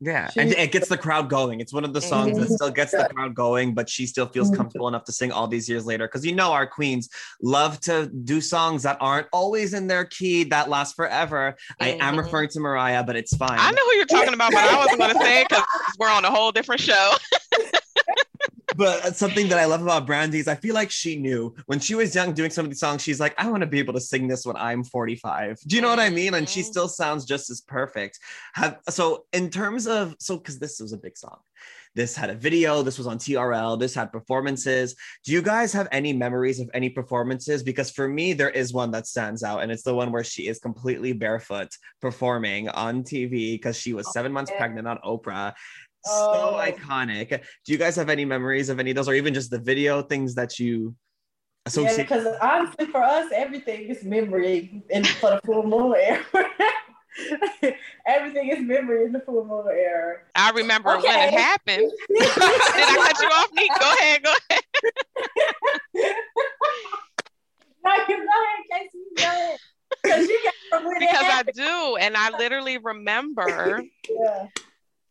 [0.00, 1.58] Yeah, She- and it gets the crowd going.
[1.60, 4.48] It's one of the songs that still gets the crowd going, but she still feels
[4.50, 4.56] Mhm.
[4.56, 6.06] comfortable enough to sing all these years later.
[6.06, 7.08] Because you know our queens
[7.42, 11.56] love to do songs that aren't always in their key that last forever.
[11.80, 12.18] I am Mhm.
[12.18, 13.58] referring to Mariah, but it's fine.
[13.58, 15.64] I know who you're talking about, but I wasn't going to say it because
[15.98, 17.14] we're on a whole different show.
[18.76, 21.94] but something that I love about Brandy is I feel like she knew when she
[21.94, 24.00] was young doing some of these songs, she's like, I want to be able to
[24.00, 25.58] sing this when I'm 45.
[25.66, 26.34] Do you know what I mean?
[26.34, 26.64] And she Mhm.
[26.64, 28.18] still sounds just as perfect.
[28.54, 31.38] Have so in terms of so because this was a big song.
[31.94, 34.94] This had a video, this was on TRL, this had performances.
[35.24, 37.62] Do you guys have any memories of any performances?
[37.62, 40.46] Because for me, there is one that stands out, and it's the one where she
[40.46, 41.68] is completely barefoot
[42.00, 45.54] performing on TV because she was seven months pregnant on Oprah
[46.04, 46.56] so Oh.
[46.60, 47.28] iconic.
[47.64, 50.02] Do you guys have any memories of any of those, or even just the video
[50.02, 51.96] things that you Yeah, associate?
[52.08, 56.24] because honestly, for us, everything is memory in for the full moon era.
[58.06, 60.20] everything is memory in the full moon era.
[60.34, 61.90] I remember when it happened.
[62.08, 63.70] Did I cut you off, Neek?
[63.78, 64.62] Go ahead, go ahead.
[67.84, 68.98] No, you go ahead, Casey.
[68.98, 69.58] You go ahead.
[70.02, 71.96] Because you got Because I do.
[71.96, 74.46] And I literally remember Yeah.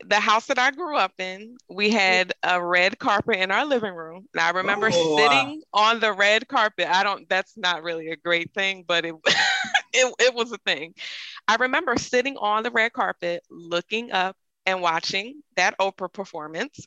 [0.05, 1.97] The house that I grew up in, we mm-hmm.
[1.97, 4.27] had a red carpet in our living room.
[4.33, 5.17] And I remember Oh.
[5.17, 6.87] sitting on the red carpet.
[6.87, 9.15] I don't that's not really a great thing, but it
[9.93, 10.93] it, it was a thing.
[11.47, 14.35] I remember sitting on the red carpet looking up
[14.65, 16.85] and watching that Oprah performance.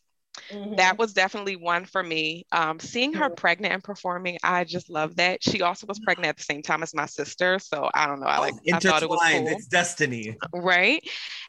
[0.50, 0.76] Mhm.
[0.76, 2.46] That was definitely one for me.
[2.52, 3.36] Um, seeing her Mhm.
[3.36, 5.42] pregnant and performing, I just love that.
[5.42, 8.26] She also was pregnant at the same time as my sister, so I don't know.
[8.26, 10.40] I like I thought it was Intertwined, cool it's destiny.
[10.54, 11.02] right?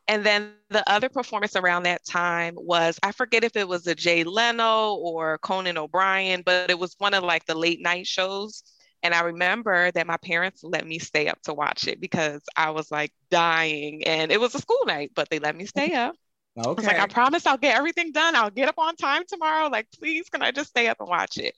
[0.07, 3.95] And then the other performance around that time was I forget if it was a
[3.95, 8.63] Jay Leno or Conan O'Brien, but it was one of like the late night shows.
[9.03, 12.71] And I remember that my parents let me stay up to watch it because I
[12.71, 14.03] was like dying.
[14.05, 16.15] And it was a school night, but they let me stay up.
[16.57, 18.35] I was like, I promise I'll get everything done.
[18.35, 19.67] I'll get up on time tomorrow.
[19.69, 21.55] Like, please, can I just stay up and watch it?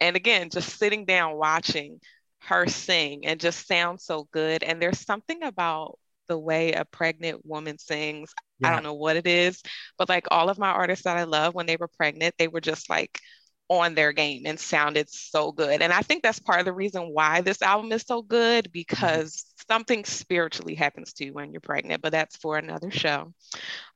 [0.00, 2.00] And again, just sitting down watching
[2.40, 4.64] her sing and just sounds so good.
[4.64, 8.32] And there's something about the way a pregnant woman sings.
[8.64, 9.60] I don't know what it is,
[9.98, 12.60] but like all of my artists that I love, when they were pregnant, they were
[12.60, 13.20] just like
[13.68, 15.82] on their game and sounded so good.
[15.82, 18.72] And I think that's part of the reason why this album is so good mm-hmm.
[18.72, 23.32] because something spiritually happens to you when you're pregnant, but that's for another show.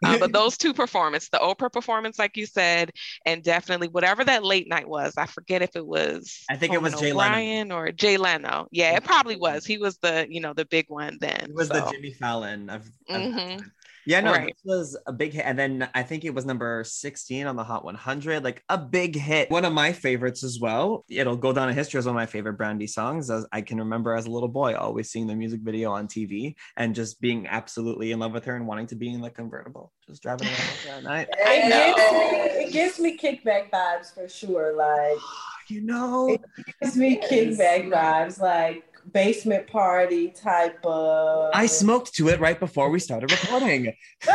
[0.04, 2.92] Uh, but those two performances, the Oprah performance, like you said,
[3.24, 6.82] and definitely whatever that late night was, I forget if it was I think it
[6.82, 7.76] was Conan Jay Leno.
[7.76, 8.68] Or Jay Leno.
[8.70, 9.64] Yeah, it probably was.
[9.64, 11.46] He was the, you know, the big one then.
[11.48, 11.90] It was the.
[11.90, 13.64] Jimmy Fallon of, of Mhm.
[14.06, 14.46] Yeah, no, Right.
[14.46, 15.44] this was a big hit.
[15.44, 19.16] And then I think it was number 16 on the Hot 100, like a big
[19.16, 19.50] hit.
[19.50, 21.04] One of my favorites as well.
[21.08, 23.30] It'll go down in history as one of my favorite Brandy songs.
[23.30, 26.54] As I can remember as a little boy, always seeing the music video on TV
[26.76, 29.92] and just being absolutely in love with her and wanting to be in the convertible,
[30.06, 31.28] just driving around with her at night.
[31.32, 34.74] It gives, me, it gives me kickback vibes for sure.
[34.76, 35.18] Like
[35.68, 36.40] You know, it
[36.80, 41.50] gives me kickback vibes, like basement party type of.
[41.54, 43.92] I smoked to it right before we started recording.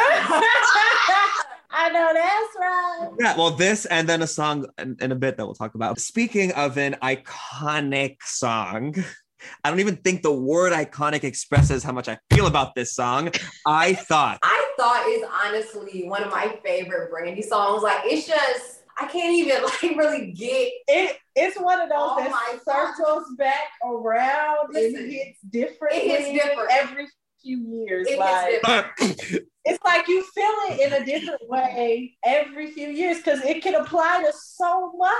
[1.73, 3.09] I know that's right.
[3.19, 5.99] Yeah, well, this and then a song in, in a bit that we'll talk about.
[5.99, 8.93] Speaking of an iconic song,
[9.63, 13.31] I don't even think the word iconic expresses how much I feel about this song.
[13.65, 17.83] I thought, I thought is honestly one of my favorite Brandy songs.
[17.83, 21.17] Like it's just, I can't even like really get it.
[21.35, 26.21] It's one of those Oh that my circles back around Listen, and hits differently it
[26.33, 26.69] hits different.
[26.71, 27.07] every
[27.41, 28.07] few years.
[28.07, 29.47] It hits like different.
[29.65, 33.75] it's like you feel it in a different way every few years because it can
[33.75, 35.13] apply to so much.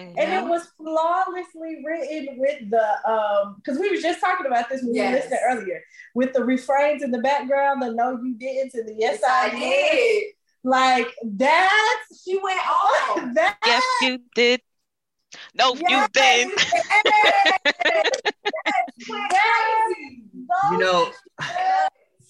[0.00, 0.48] And it Mhm.
[0.48, 4.98] was flawlessly written with the um because we were just talking about this when we
[5.00, 5.24] were Yes.
[5.24, 5.82] listening earlier
[6.14, 9.46] with the refrains in the background, the no you didn't and the yes, Yes, I,
[9.56, 10.24] I did.
[10.62, 10.70] Did.
[10.70, 12.68] Like that, She went off.
[12.70, 13.30] Oh.
[13.34, 14.60] that Yes, you did.
[15.54, 16.08] No, you Yes.
[16.12, 16.64] didn't.
[20.70, 21.10] You know,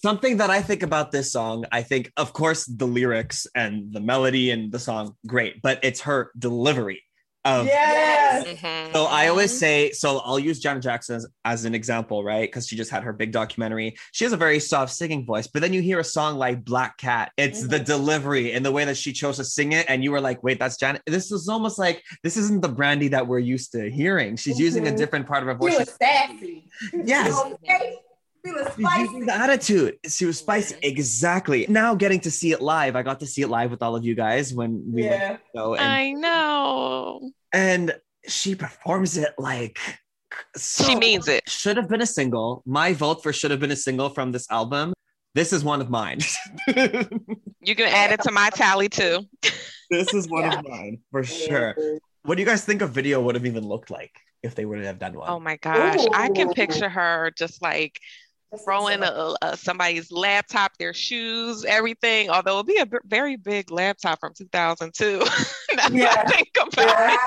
[0.01, 3.99] something that I think about this song, I think, of course, the lyrics and the
[3.99, 7.01] melody and the song, great, but it's her delivery
[7.49, 7.65] of.
[7.65, 8.47] yes.
[8.47, 8.93] Mhm.
[8.93, 12.47] So I always say, so I'll use Janet Jackson as, as an example, right?
[12.49, 13.95] Because she just had her big documentary.
[14.11, 16.97] She has a very soft singing voice, but then you hear a song like Black
[16.97, 17.31] Cat.
[17.37, 20.21] It's the delivery and the way that she chose to sing it, and you were
[20.21, 21.01] like, wait, that's Janet.
[21.05, 24.35] This is almost like this isn't the Brandy that we're used to hearing.
[24.37, 24.97] She's using a Mhm.
[24.97, 25.71] different part of her voice.
[25.73, 25.87] She voice.
[25.87, 26.69] was She's- sassy.
[27.05, 27.39] Yes.
[27.45, 27.95] Okay.
[28.45, 29.25] Feeling She's using spicy.
[29.25, 29.93] the attitude.
[30.07, 30.75] She was spicy.
[30.81, 31.65] Exactly.
[31.67, 32.95] Now getting to see it live.
[32.95, 35.39] I got to see it live with all of you guys when we went to
[35.53, 37.31] the and, I know.
[37.53, 37.95] And
[38.27, 39.79] she performs it like
[40.55, 41.49] so She means it.
[41.49, 42.61] should have been a single.
[42.65, 44.93] My vote for should have been a single from this album.
[45.35, 46.19] This is one of mine.
[47.61, 49.19] You can add it to my tally too.
[49.91, 50.59] this is one Yeah.
[50.59, 51.75] of mine for sure.
[52.23, 54.11] What do you guys think a video would have even looked like
[54.43, 55.29] if they would have done one?
[55.29, 55.99] Oh my gosh.
[56.13, 57.99] I can picture her just like
[58.65, 62.29] throwing a, a, somebody's laptop, their shoes, everything.
[62.29, 65.19] Although it'd be a b- very big laptop from 2002.
[65.75, 66.23] now Yeah.
[66.25, 67.19] I think about it.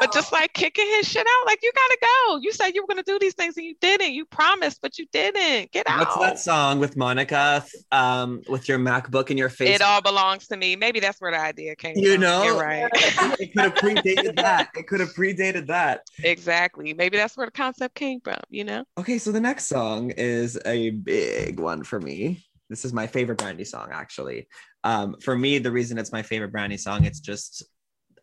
[0.00, 2.36] But just like kicking his shit out, like you gotta go.
[2.42, 4.12] You said you were gonna do these things and you didn't.
[4.12, 5.72] You promised, but you didn't.
[5.72, 6.00] Get out.
[6.00, 7.64] What's that song with Monica?
[7.92, 9.74] Um, with your MacBook in your face.
[9.76, 10.76] It all belongs to me.
[10.76, 12.20] Maybe that's where the idea came You from.
[12.20, 12.42] know?
[12.44, 12.88] You're right.
[12.94, 14.68] it could have predated that.
[14.76, 16.02] It could have predated that.
[16.22, 16.92] exactly.
[16.92, 18.84] Maybe that's where the concept came from, you know?
[18.98, 22.44] Okay, so the next song is a big one for me.
[22.68, 24.48] This is my favorite Brandy song, actually.
[24.84, 27.64] Um, for me, the reason it's my favorite Brandy song, it's just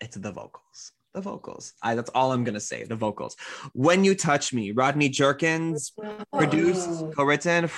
[0.02, 0.92] it's the vocals.
[1.14, 1.74] The vocals.
[1.82, 2.84] I that's all I'm gonna say.
[2.84, 3.36] The vocals.
[3.74, 5.94] When you touch me, Rodney Jerkins
[6.34, 7.70] produced, co-written.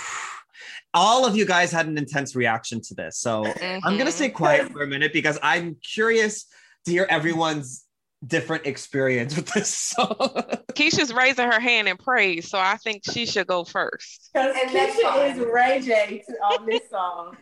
[0.94, 3.20] All of you guys had an intense reaction to this.
[3.20, 4.14] So I'm gonna Mhm.
[4.14, 6.46] stay quiet for a minute because I'm curious
[6.86, 7.85] to hear everyone's
[8.28, 10.16] different experience with this song.
[10.74, 14.30] Keisha's raising her hand in praise, so I think she should go first.
[14.34, 15.32] Because And that's Keisha fine.
[15.32, 17.38] is Ray J on this song.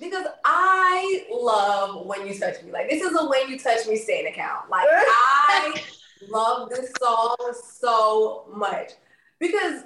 [0.00, 2.72] Because I love when you touch me.
[2.72, 4.70] Like this is a when you touch me stand account.
[4.70, 5.74] Like I
[6.30, 8.92] love this song so much
[9.38, 9.82] because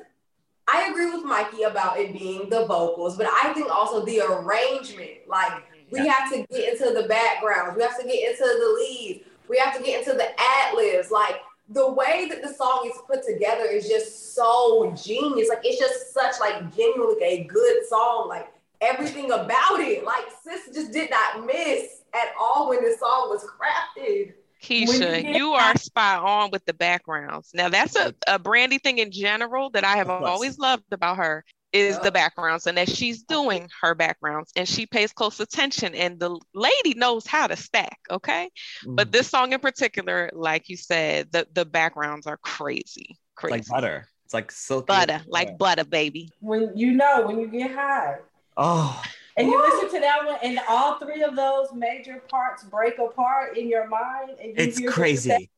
[0.69, 5.11] I agree with Mikey about it being the vocals, but I think also the arrangement.
[5.29, 5.53] Like
[5.91, 9.25] we have to get into the backgrounds, we have to get into the leads,
[9.55, 11.11] we have to get into the ad libs.
[11.11, 11.37] Like
[11.69, 15.49] the way that the song is put together is just so genius.
[15.49, 18.29] Like it's just such like genuinely a good song.
[18.29, 20.05] Like everything about it.
[20.05, 24.33] Like sis just did not miss at all when this song was crafted.
[24.69, 27.51] When Keisha, you you are spot on with the backgrounds.
[27.55, 31.45] Now that's a, a Brandy thing in general that I have always loved about her
[31.75, 32.03] is Yeah.
[32.03, 36.39] the backgrounds and that she's doing her backgrounds and she pays close attention and the
[36.55, 38.49] lady knows how to stack, okay?
[38.85, 38.97] Mm.
[38.97, 43.19] But this song in particular, like you said, the, the backgrounds are crazy.
[43.35, 43.53] Crazy.
[43.53, 44.09] like butter.
[44.25, 46.31] It's like silky butter, like butter, baby.
[46.41, 48.19] When you know, when you get high.
[48.57, 49.03] Oh,
[49.37, 53.59] And you listen to that one, and all three of those major parts break apart
[53.59, 54.31] in your mind.
[54.41, 55.51] And you it's hear the crazy.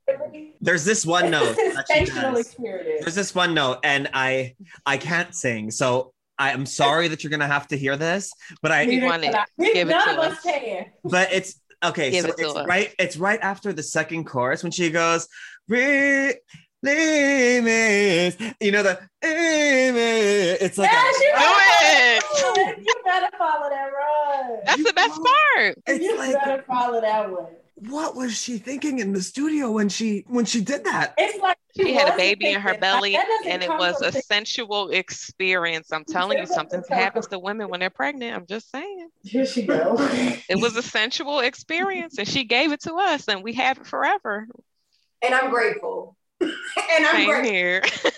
[0.62, 1.56] There's this one note.
[1.58, 2.38] It's a that she has.
[2.40, 3.00] experience.
[3.02, 4.54] There's this one note, and I
[4.86, 8.72] I can't sing, so I am sorry that you're gonna have to hear this, but
[8.72, 9.34] I Neither want it.
[9.34, 9.44] I.
[9.58, 10.40] We- Give it to of us us.
[10.42, 10.86] can.
[11.04, 12.10] but it's okay.
[12.10, 12.66] Give so it to it's us.
[12.66, 12.94] right.
[12.98, 15.28] It's right after the second chorus when she goes,
[15.68, 16.34] "Re-
[16.82, 21.32] limits." You know the it's like Yes, a- you
[22.54, 22.95] Do better it.
[23.06, 23.26] Follow that.
[23.26, 24.58] You better follow that run.
[24.66, 25.20] That's the best
[25.54, 25.78] part.
[25.86, 27.46] it's you like better follow that one.
[27.88, 31.14] what was she thinking in the studio when she when she did that?
[31.18, 34.00] It's like She had a wasn't baby in her thinking, belly, that and it was
[34.00, 35.92] a thinking- sensual experience.
[35.92, 38.34] I'm telling you, something happens to women when they're pregnant.
[38.34, 39.08] I'm just saying.
[39.22, 39.96] Here she go.
[40.48, 43.86] It was a sensual experience, and she gave it to us, and we have it
[43.86, 44.46] forever.
[45.22, 46.16] And I'm grateful.
[46.40, 46.52] and
[47.00, 47.50] I'm Same grateful.
[47.52, 47.82] here.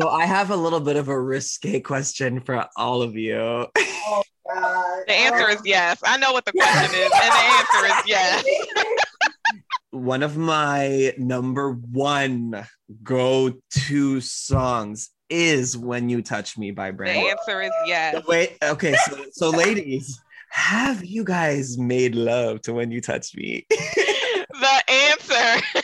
[0.00, 3.36] So I have a little bit of a risque question for all of you.
[3.36, 5.02] oh God.
[5.08, 5.62] The answer is oh.
[5.64, 5.98] yes.
[6.04, 8.44] I know what the question is, and the answer is yes.
[9.90, 12.66] one of my number one
[13.02, 17.20] go-to songs is "When You Touch Me" by Brandy.
[17.20, 18.24] The answer is yes.
[18.28, 20.20] Wait, okay, so so ladies,
[20.50, 23.66] have you guys made love to "When You Touch Me"?
[23.68, 25.66] the answer.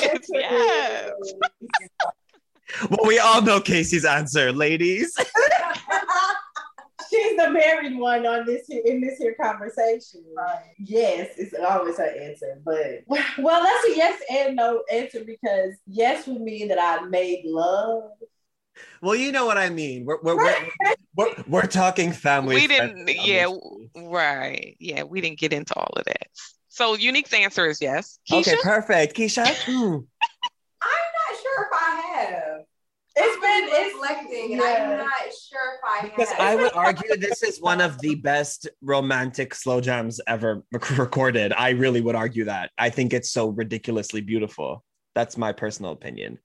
[0.00, 1.12] is yes.
[2.90, 5.16] Well, we all know Casey's answer, ladies.
[7.10, 10.24] She's the married one on this in this here conversation.
[10.34, 10.72] Right.
[10.78, 12.58] Yes, it's always her answer.
[12.64, 17.42] But well, that's a yes and no answer because yes would mean that I made
[17.44, 18.12] love.
[19.02, 20.06] Well, you know what I mean.
[20.06, 20.68] We're we're we're,
[21.16, 22.54] we're, we're talking family.
[22.54, 23.08] We didn't.
[23.08, 23.52] Yeah.
[23.94, 24.76] Right.
[24.80, 25.02] Yeah.
[25.02, 26.28] We didn't get into all of that.
[26.68, 28.18] So Unique's answer is yes.
[28.30, 28.54] Keisha?
[28.54, 28.56] Okay.
[28.62, 29.16] Perfect.
[29.16, 29.46] Keisha.
[29.66, 29.98] Hmm.
[30.80, 32.60] I'm not sure if I have.
[33.14, 35.12] It's been it's reflecting, and I'm not
[35.50, 36.40] sure if I because have.
[36.40, 40.62] I would argue this is one of the best romantic slow jams ever
[40.96, 41.52] recorded.
[41.52, 42.70] I really would argue that.
[42.78, 44.82] I think it's so ridiculously beautiful.
[45.14, 46.38] That's my personal opinion.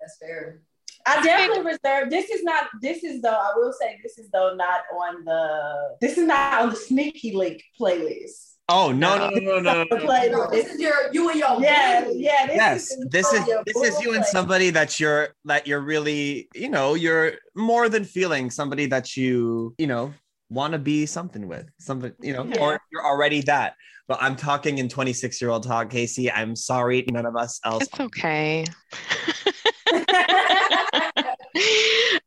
[0.00, 0.62] That's fair.
[1.06, 2.10] I definitely reserve.
[2.10, 2.68] This is not.
[2.80, 3.30] This is though.
[3.30, 5.96] I will say this is though not on the.
[6.00, 8.47] This is not on the sneaky link playlist.
[8.70, 9.84] Oh no no no no no!
[9.84, 9.96] no.
[10.28, 12.20] No, this is your you and your Yeah, baby.
[12.20, 12.46] yeah.
[12.46, 15.80] This Yes, is this is your this is you and somebody that you're that you're
[15.80, 20.12] really you know you're more than feeling somebody that you you know
[20.50, 22.60] want to be something with somebody you know Yeah.
[22.60, 23.74] or you're already that.
[24.06, 26.30] But I'm talking in 26 year old talk, Casey.
[26.30, 27.86] I'm sorry, none of us else.
[27.86, 28.64] It's okay.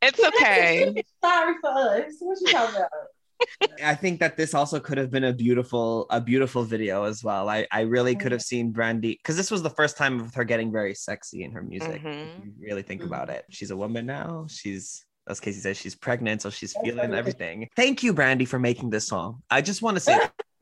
[0.01, 1.03] it's okay.
[1.23, 2.13] Sorry for us.
[2.19, 2.89] What you talking about?
[3.83, 7.49] I think that this also could have been a beautiful, a beautiful video as well.
[7.49, 8.31] I, I really could Mm-hmm.
[8.33, 11.51] have seen Brandy because this was the first time of her getting very sexy in
[11.51, 12.01] her music.
[12.03, 12.39] Mhm.
[12.39, 13.45] If you really think about it.
[13.49, 14.45] She's a woman now.
[14.49, 17.67] She's as Casey says, she's pregnant, so she's feeling everything.
[17.75, 19.43] Thank you, Brandy, for making this song.
[19.51, 20.19] I just want to say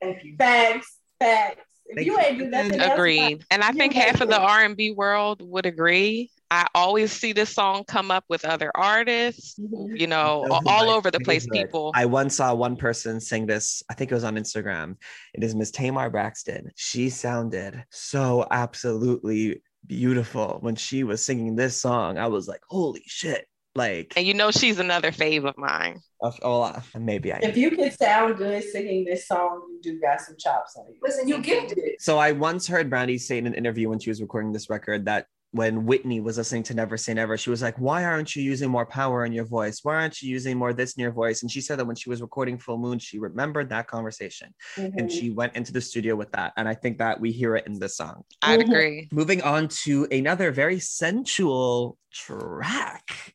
[0.00, 0.36] Thank you.
[0.36, 0.98] Facts.
[1.20, 1.60] Facts.
[1.86, 2.18] If Thank you you.
[2.20, 3.44] ain't do nothing else, Agreed.
[3.50, 4.40] And I think half of the.
[4.40, 6.30] R and B world would agree.
[6.52, 9.96] I always see this song come up with other artists, mm-hmm.
[9.96, 11.46] you know, Those all my over the place.
[11.50, 11.92] People.
[11.94, 13.82] I once saw one person sing this.
[13.88, 14.96] I think it was on Instagram.
[15.32, 16.70] It is Miss Tamar Braxton.
[16.76, 22.18] She sounded so absolutely beautiful when she was singing this song.
[22.18, 23.48] I was like, holy shit!
[23.74, 26.00] Like, and you know, she's another fave of mine.
[26.22, 27.38] oh, oh, maybe I.
[27.38, 30.98] If you can sound good singing this song, you do got some chops on you.
[31.02, 32.02] Listen, you gifted it.
[32.02, 35.06] So I once heard Brandy say in an interview when she was recording this record
[35.06, 38.42] that when Whitney was listening to Never Say Never, she was like, Why aren't you
[38.42, 39.80] using more power in your voice?
[39.82, 41.42] Why aren't you using more this in your voice?
[41.42, 45.08] And she said that when she was recording Full Moon, she remembered that conversation and
[45.08, 45.10] Mhm.
[45.10, 46.52] she went into the studio with that.
[46.56, 48.24] And I think that we hear it in this song.
[48.40, 48.64] I'd Mhm.
[48.70, 49.08] agree.
[49.12, 53.34] Moving on to another very sensual track.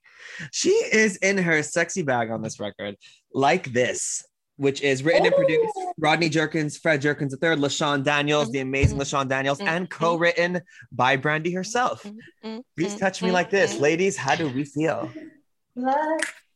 [0.51, 2.95] She is in her sexy bag on this record,
[3.33, 4.23] like this,
[4.55, 5.86] which is written and produced Ooh.
[5.99, 9.15] Rodney Jerkins, Fred Jerkins III, LaShawn Daniels, the amazing mm-hmm.
[9.15, 10.03] LaShawn Daniels, and mm-hmm.
[10.03, 12.03] co-written by Brandy herself.
[12.03, 12.47] Mm-hmm.
[12.47, 12.59] mm-hmm.
[12.77, 13.79] Please touch me like this.
[13.79, 15.11] Ladies, how do we feel?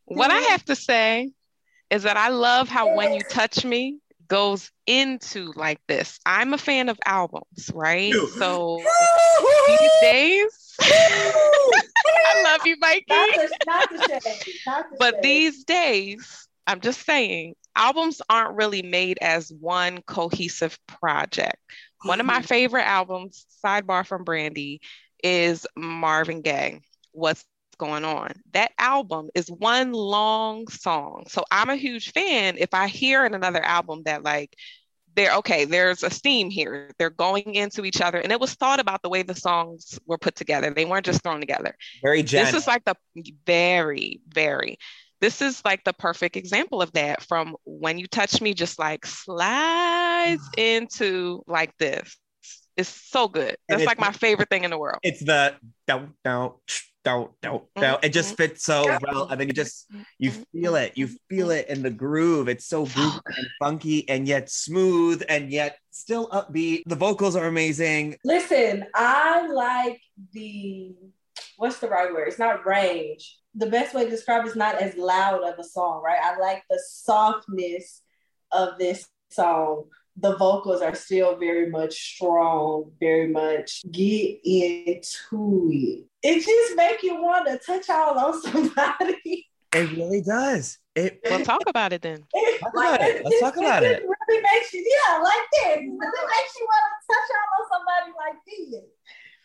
[0.05, 1.31] What I have to say
[1.89, 3.97] is that I love how when you touch me
[4.31, 6.17] goes into like this.
[6.25, 8.13] I'm a fan of albums, right?
[8.37, 8.81] So
[9.67, 13.03] these days, I love you, Mikey.
[13.09, 14.45] not the, not the shade.
[14.65, 15.23] Not the But shade.
[15.23, 21.57] these days, I'm just saying, albums aren't really made as one cohesive project.
[22.03, 22.45] One of my mm-hmm.
[22.45, 24.81] favorite albums, sidebar from Brandy,
[25.23, 26.81] is Marvin Gaye.
[27.11, 27.45] What's
[27.77, 28.31] going on?
[28.53, 31.25] That album is one long song.
[31.27, 34.55] So I'm a huge fan if I hear in another album that like
[35.15, 36.91] they're okay, there's a theme here.
[36.97, 38.19] They're going into each other.
[38.19, 40.69] And it was thought about the way the songs were put together.
[40.71, 41.75] They weren't just thrown together.
[42.01, 42.21] Very.
[42.21, 42.95] This is like the
[43.45, 44.77] very, very.
[45.21, 47.21] This is like the perfect example of that.
[47.23, 52.17] From when you touch me, just like slides into like this.
[52.75, 53.55] It's so good.
[53.69, 54.99] And That's like my favorite thing in the world.
[55.03, 55.55] it's the
[55.87, 56.55] don't don't
[57.03, 58.03] don't don't don't.
[58.03, 58.43] It just mm-hmm.
[58.43, 60.41] fits so well, and then you just you mm-hmm.
[60.53, 60.93] feel it.
[60.95, 61.35] You mm-hmm.
[61.35, 62.47] feel it in the groove.
[62.47, 66.83] It's so groovy and funky, and yet smooth, and yet still upbeat.
[66.85, 68.17] The vocals are amazing.
[68.23, 70.01] Listen, I like
[70.33, 70.93] the
[71.61, 72.27] what's the right word?
[72.27, 73.37] It's not range.
[73.53, 76.17] The best way to describe it is not as loud of a song, right?
[76.19, 78.01] I like the softness
[78.51, 79.83] of this song.
[80.17, 86.05] The vocals are still very much strong, very much get into it.
[86.23, 89.47] It just make you want to touch all on somebody.
[89.71, 90.79] It really does.
[90.95, 91.21] It.
[91.23, 92.25] We'll talk about it then.
[92.59, 93.23] Talk about it.
[93.23, 94.03] Let's talk about it.
[94.03, 95.77] really makes you, yeah, like this.
[95.77, 98.83] It really makes you want to touch all on somebody like this.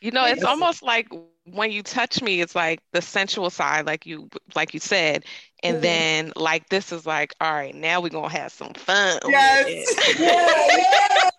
[0.00, 0.44] You know, it's Yes.
[0.44, 1.08] almost like
[1.46, 5.24] when you touch me, it's like the sensual side, like you like you said.
[5.62, 5.82] And Mhm.
[5.82, 9.18] then like this is like, all right, now we're gonna have some fun.
[9.24, 9.66] Yes.
[9.66, 9.88] it.
[10.18, 11.30] Yeah, yeah.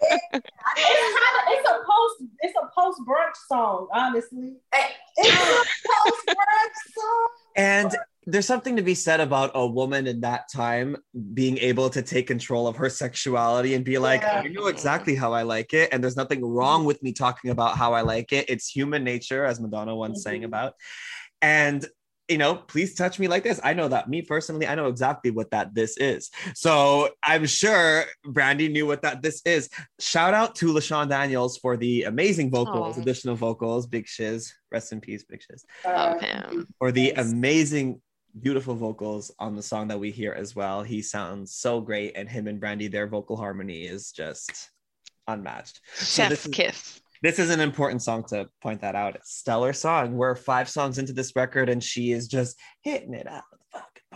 [0.76, 4.52] it's kind of it's a post it's a post brunch song, honestly.
[5.16, 7.28] It's a post brunch song.
[7.56, 7.96] And
[8.26, 10.96] there's something to be said about a woman in that time
[11.32, 14.42] being able to take control of her sexuality and be like, Yeah.
[14.44, 17.76] I know exactly how I like it, and there's nothing wrong with me talking about
[17.76, 18.48] how I like it.
[18.48, 20.44] It's human nature, as Madonna once sang mm-hmm.
[20.44, 20.74] about.
[21.40, 21.86] And
[22.30, 23.60] you know, please touch me like this.
[23.64, 26.30] I know that me personally, I know exactly what that this is.
[26.54, 29.68] So I'm sure Brandy knew what that this is.
[29.98, 33.00] Shout out to LaShawn Daniels for the amazing vocals, Aw.
[33.00, 33.88] additional vocals.
[33.88, 34.54] Big shiz.
[34.70, 36.68] Rest in peace, big shiz Love him.
[36.78, 38.00] for the amazing
[38.40, 40.82] beautiful vocals on the song that we hear as well.
[40.82, 44.70] He sounds so great and him and brandy their vocal harmony is just
[45.26, 45.80] unmatched.
[45.94, 47.00] So Chef's this is- kiss.
[47.22, 49.16] this is an important song to point that out.
[49.24, 50.14] Stellar song.
[50.16, 53.42] We're five songs into this record and she is just hitting it out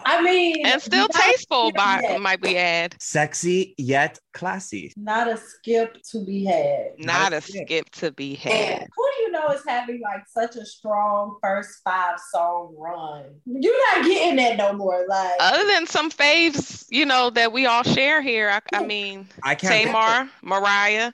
[0.04, 2.18] I mean, And still tasteful, by yeah.
[2.18, 2.96] might we add.
[3.00, 6.94] sexy yet classy Not a skip to be had.
[6.98, 7.66] Not a skip.
[7.66, 8.88] skip to be And had.
[8.96, 13.40] who do you know is having like such a strong first five song run?
[13.46, 15.06] You're not getting that no more.
[15.08, 18.50] Like Other than some faves, you know, that we all share here.
[18.50, 21.12] I, I mean, i can't think of- Tamar, Mariah,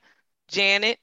[0.49, 0.99] Janet,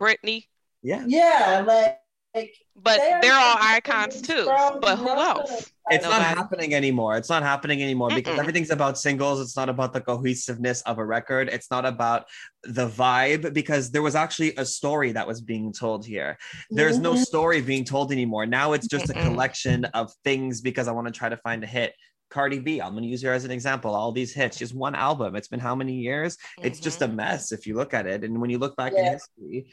[0.00, 0.46] Britney,
[0.82, 1.98] yeah yeah, like,
[2.34, 4.44] like but They are they're all icons too.
[4.46, 5.71] But who else?
[5.90, 7.16] It's not happening anymore.
[7.16, 8.38] It's not happening anymore because Mm-mm.
[8.38, 9.40] everything's about singles.
[9.40, 11.48] It's not about the cohesiveness of a record.
[11.48, 12.26] It's not about
[12.62, 16.38] the vibe because there was actually a story that was being told here.
[16.70, 17.18] There's no Mhm.
[17.18, 18.46] story being told anymore.
[18.46, 19.22] Now it's just a Mm-mm.
[19.24, 21.94] collection of things because I want to try to find a hit.
[22.30, 23.94] Cardi B, I'm going to use her as an example.
[23.94, 25.36] All these hits, just one album.
[25.36, 26.38] It's been how many years?
[26.62, 27.16] It's just a Mm-hmm.
[27.16, 28.24] mess if you look at it.
[28.24, 29.70] And when you look back in history,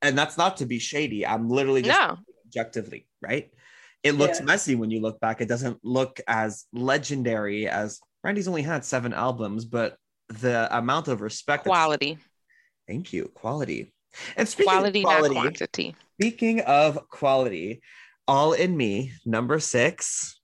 [0.00, 2.16] and that's not to be shady, I'm literally just No.
[2.46, 3.52] objectively, right?
[4.02, 4.46] It looks Yeah.
[4.46, 5.40] messy when you look back.
[5.40, 9.96] It doesn't look as legendary as Brandy's only had seven albums, but
[10.28, 11.64] the amount of respect.
[11.64, 12.18] that's- Quality.
[12.88, 13.30] Thank you.
[13.34, 13.92] Quality.
[14.36, 15.96] And speaking Quality, of quality, not quantity.
[16.20, 17.80] speaking of quality,
[18.28, 20.38] All in Me, number six.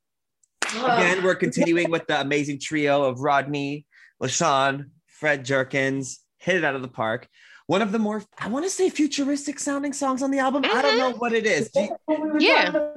[0.74, 3.86] Again, we're continuing with the amazing trio of Rodney,
[4.20, 7.28] LaShawn, Fred Jerkins, hit it out of the park.
[7.66, 10.64] One of the more, I want to say futuristic sounding songs on the album.
[10.64, 10.98] I don't mm-hmm.
[10.98, 11.70] know what it is.
[11.70, 12.90] Do you- Yeah.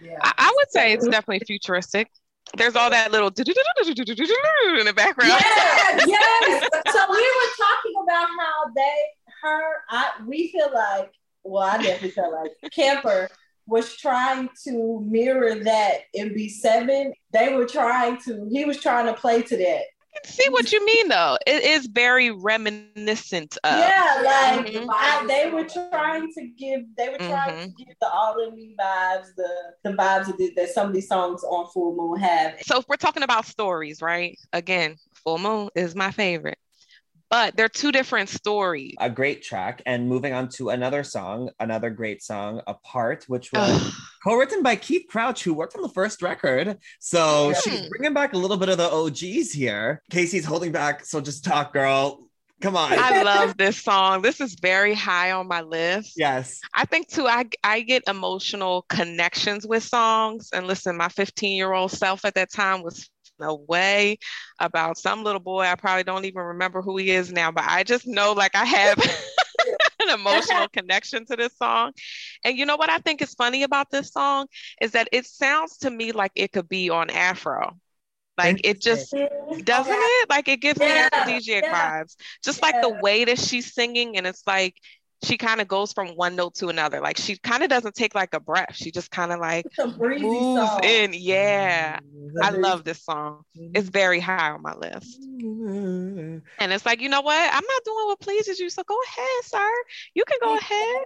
[0.00, 0.18] Yeah.
[0.20, 2.08] I, I would say it's definitely futuristic.
[2.56, 3.30] There's all that little
[4.78, 5.30] in the background.
[5.30, 6.68] Yeah, yes.
[6.90, 8.94] So we were talking about how they,
[9.42, 11.12] her, I, we feel like,
[11.44, 13.28] well, I definitely feel like Camper
[13.66, 17.12] was trying to mirror that in B7.
[17.32, 19.82] They were trying to, he was trying to play to that.
[20.24, 21.36] See what you mean though.
[21.46, 23.78] It is very reminiscent of.
[23.78, 24.86] yeah, like Mhm.
[24.90, 28.74] I, they were trying to give, they were trying to give the all in me
[28.78, 29.48] vibes, the
[29.84, 32.54] the vibes that, that some of these songs on Full Moon have.
[32.62, 34.38] So if we're talking about stories, right?
[34.52, 36.58] Again, Full Moon is my favorite.
[37.30, 38.94] But they're two different stories.
[38.98, 39.82] a great track.
[39.84, 45.06] And moving on to another song, another great song, Apart, which was co-written by Keith
[45.08, 46.78] Crouch, who worked on the first record.
[47.00, 50.02] So she's bringing back a little bit of the OGs here.
[50.10, 52.24] Casey's holding back, so just talk, girl.
[52.60, 52.92] Come on.
[52.92, 54.20] I love this song.
[54.22, 56.14] This is very high on my list.
[56.16, 56.60] yes.
[56.74, 60.48] I think too, I I get emotional connections with songs.
[60.52, 63.08] And listen, my 15 year old self at that time was
[63.46, 64.18] away
[64.60, 65.62] about some little boy.
[65.62, 68.64] I probably don't even remember who he is now, but I just know like I
[68.64, 68.98] have
[70.02, 71.92] an emotional connection to this song.
[72.44, 74.46] And you know what I think is funny about this song
[74.80, 77.76] is that it sounds to me like it could be on Afro.
[78.38, 79.16] Like it just
[79.64, 80.30] doesn't it?
[80.30, 81.72] Like it gives me Yeah, Afrodisiac yeah.
[81.72, 82.16] vibes.
[82.44, 84.76] Just like the way that she's singing, and it's like
[85.24, 87.00] she kind of goes from one note to another.
[87.00, 88.74] Like she kind of doesn't take like a breath.
[88.76, 90.80] She just kind of like It's a breezy moves song.
[90.82, 91.12] in.
[91.14, 91.98] Yeah.
[92.42, 93.44] I love this song.
[93.56, 93.72] Mm-hmm.
[93.74, 95.20] It's very high on my list.
[95.22, 96.38] Mm-hmm.
[96.58, 97.36] And it's like, you know what?
[97.36, 98.68] I'm not doing what pleases you.
[98.70, 99.70] So go ahead, sir.
[100.14, 101.04] You can go ahead.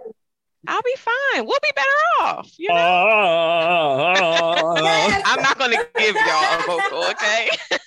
[0.67, 1.45] I'll be fine.
[1.45, 1.87] We'll be better
[2.21, 2.51] off.
[2.57, 2.75] You know?
[5.25, 7.49] I'm not going to give y'all a vocal, okay?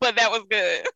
[0.00, 0.86] but that was good.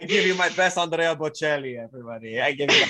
[0.00, 2.40] I give you my best Andrea Bocelli, everybody.
[2.40, 2.84] I give you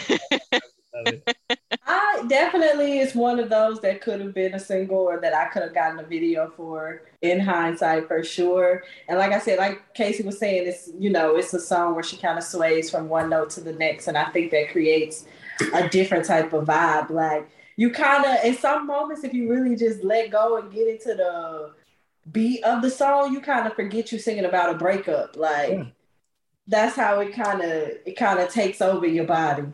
[2.29, 5.63] Definitely is one of those that could have been a single or that I could
[5.63, 8.85] have gotten a video for in hindsight for sure.
[9.09, 12.03] And like I said, like Casey was saying, it's you know, it's a song where
[12.03, 14.09] she kind of sways from one note to the next.
[14.09, 15.25] And I think that creates
[15.75, 17.11] a different type of vibe.
[17.11, 20.89] Like you kind of in some moments, if you really just let go and get
[20.89, 21.73] into the
[22.31, 25.37] beat of the song, you kind of forget you singing about a breakup.
[25.37, 25.87] Like
[26.67, 29.65] that's how it kind of it kind of takes over your body.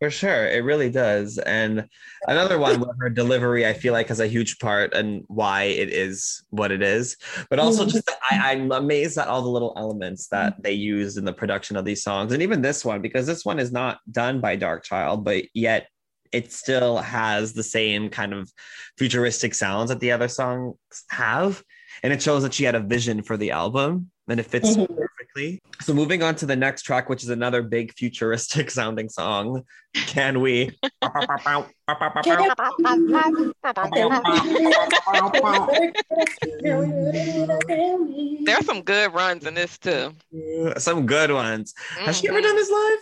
[0.00, 1.38] For sure, it really does.
[1.38, 1.88] And
[2.28, 5.88] another one where her delivery, I feel like, has a huge part and why it
[5.88, 7.16] is what it is.
[7.50, 11.24] But also, just I, I'm amazed at all the little elements that they used in
[11.24, 14.40] the production of these songs, and even this one, because this one is not done
[14.40, 15.88] by Darkchild, but yet
[16.30, 18.52] it still has the same kind of
[18.98, 20.76] futuristic sounds that the other songs
[21.10, 21.62] have.
[22.02, 24.88] And it shows that she had a vision for the album and it fits Mhm.
[24.96, 25.60] perfectly.
[25.80, 29.64] So moving on to the next track, which is another big futuristic sounding song.
[29.94, 30.70] Can we?
[38.44, 40.12] There's some good runs in this too.
[40.78, 41.74] Some good ones.
[41.98, 42.98] Has she ever done this live?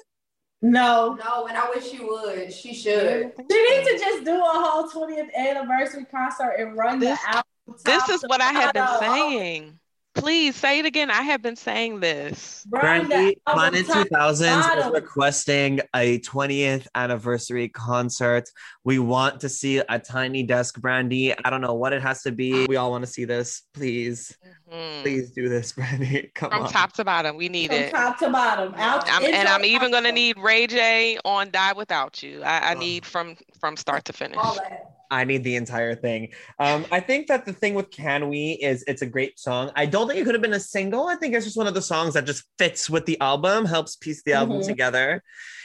[0.62, 1.14] No.
[1.22, 2.52] No, and I wish she would.
[2.52, 3.32] She should.
[3.50, 7.42] She needs to just do a whole 20th anniversary concert and run the album.
[7.84, 9.08] This is what I have been bottom.
[9.14, 9.78] saying.
[10.16, 11.10] Please say it again.
[11.10, 12.66] I have been saying this.
[12.70, 18.48] Run the Brandy album Planet top 2000s is requesting a 20th anniversary concert.
[18.84, 21.34] We want to see a tiny desk Brandy.
[21.44, 22.66] I don't know what it has to be.
[22.66, 23.62] We all want to see this.
[23.74, 24.36] Please,
[24.72, 25.02] Mhm.
[25.02, 26.30] please do this, Brandy.
[26.34, 26.70] Come From on.
[26.70, 27.90] top to bottom, we need From it.
[27.90, 28.74] top to bottom.
[28.74, 32.42] Out I'm, and I'm even gonna need Ray J on Die Without You.
[32.42, 34.38] I, I need from from start to finish.
[34.38, 34.95] All that.
[35.10, 36.28] I need the entire thing.
[36.58, 39.70] Um, I think that the thing with Can We is it's a great song.
[39.76, 41.06] I don't think it could have been a single.
[41.06, 43.96] I think it's just one of the songs that just fits with the album, helps
[43.96, 44.66] piece the album Mhm.
[44.66, 45.22] together.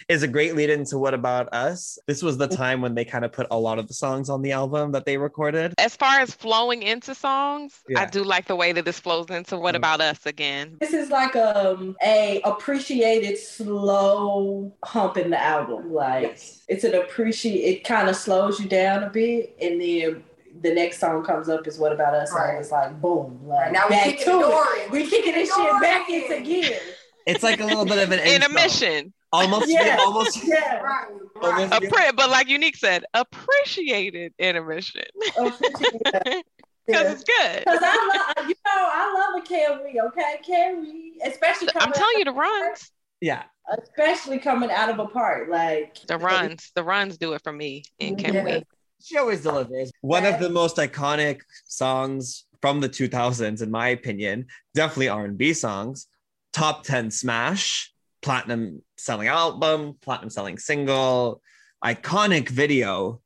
[0.09, 1.99] Is a great lead into What About Us.
[2.07, 4.41] This was the time when they kind of put a lot of the songs on
[4.41, 5.75] the album that they recorded.
[5.77, 9.57] As far as flowing into songs, I do like the way that this flows into
[9.57, 9.77] What Mm.
[9.77, 10.77] About Us again.
[10.81, 15.93] This is like um a appreciated slow hump in the album.
[15.93, 17.59] Like it's an appreciate.
[17.77, 19.30] It kind of slows you down a bit,
[19.61, 20.23] and then
[20.61, 22.49] the next song comes up is "What About Us?" Right.
[22.51, 24.41] and it's like boom, like Right, now we back kicking to the it.
[24.41, 24.91] door in.
[24.91, 26.23] We We kicking kicking this shit back in.
[26.23, 26.79] into gear.
[27.27, 29.13] It's like a little bit of an In a mission.
[29.33, 29.97] Almost, Yeah.
[30.01, 30.45] almost.
[30.45, 31.05] Yeah, Right.
[31.41, 31.81] Almost- Right.
[31.81, 35.05] Appre- but like Unique said, appreciated intermission.
[35.37, 36.43] appreciate
[36.85, 37.59] Because it's good.
[37.59, 40.39] Because I love, you know, I love a Can We, okay?
[40.45, 42.91] Can We, especially coming, I'm telling you the runs.
[43.21, 43.43] Yeah.
[43.81, 46.71] especially coming out of Apart, like The runs.
[46.75, 47.83] The runs do it for me.
[48.01, 48.43] And can Yeah.
[48.43, 48.63] we?
[49.03, 49.91] She always uh, delivers.
[50.01, 54.45] One of the most iconic songs from the 2000s, in my opinion,
[54.75, 56.07] definitely R&B songs.
[56.53, 61.41] Top 10 smash, platinum selling album, platinum selling single,
[61.83, 63.21] iconic video.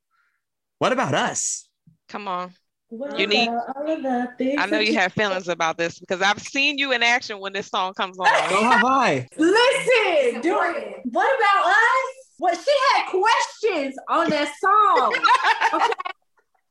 [0.80, 1.68] What about us?
[2.08, 2.54] Come on.
[2.90, 3.50] what Unique.
[3.50, 6.78] about all of the things I know you have feelings about this because I've seen
[6.78, 8.28] you in action when this song comes on.
[8.50, 9.28] So have I.
[9.38, 11.02] Listen, do Supporting.
[11.12, 12.25] what about us?
[12.40, 15.14] Well, she had questions on that song.
[15.74, 15.94] okay,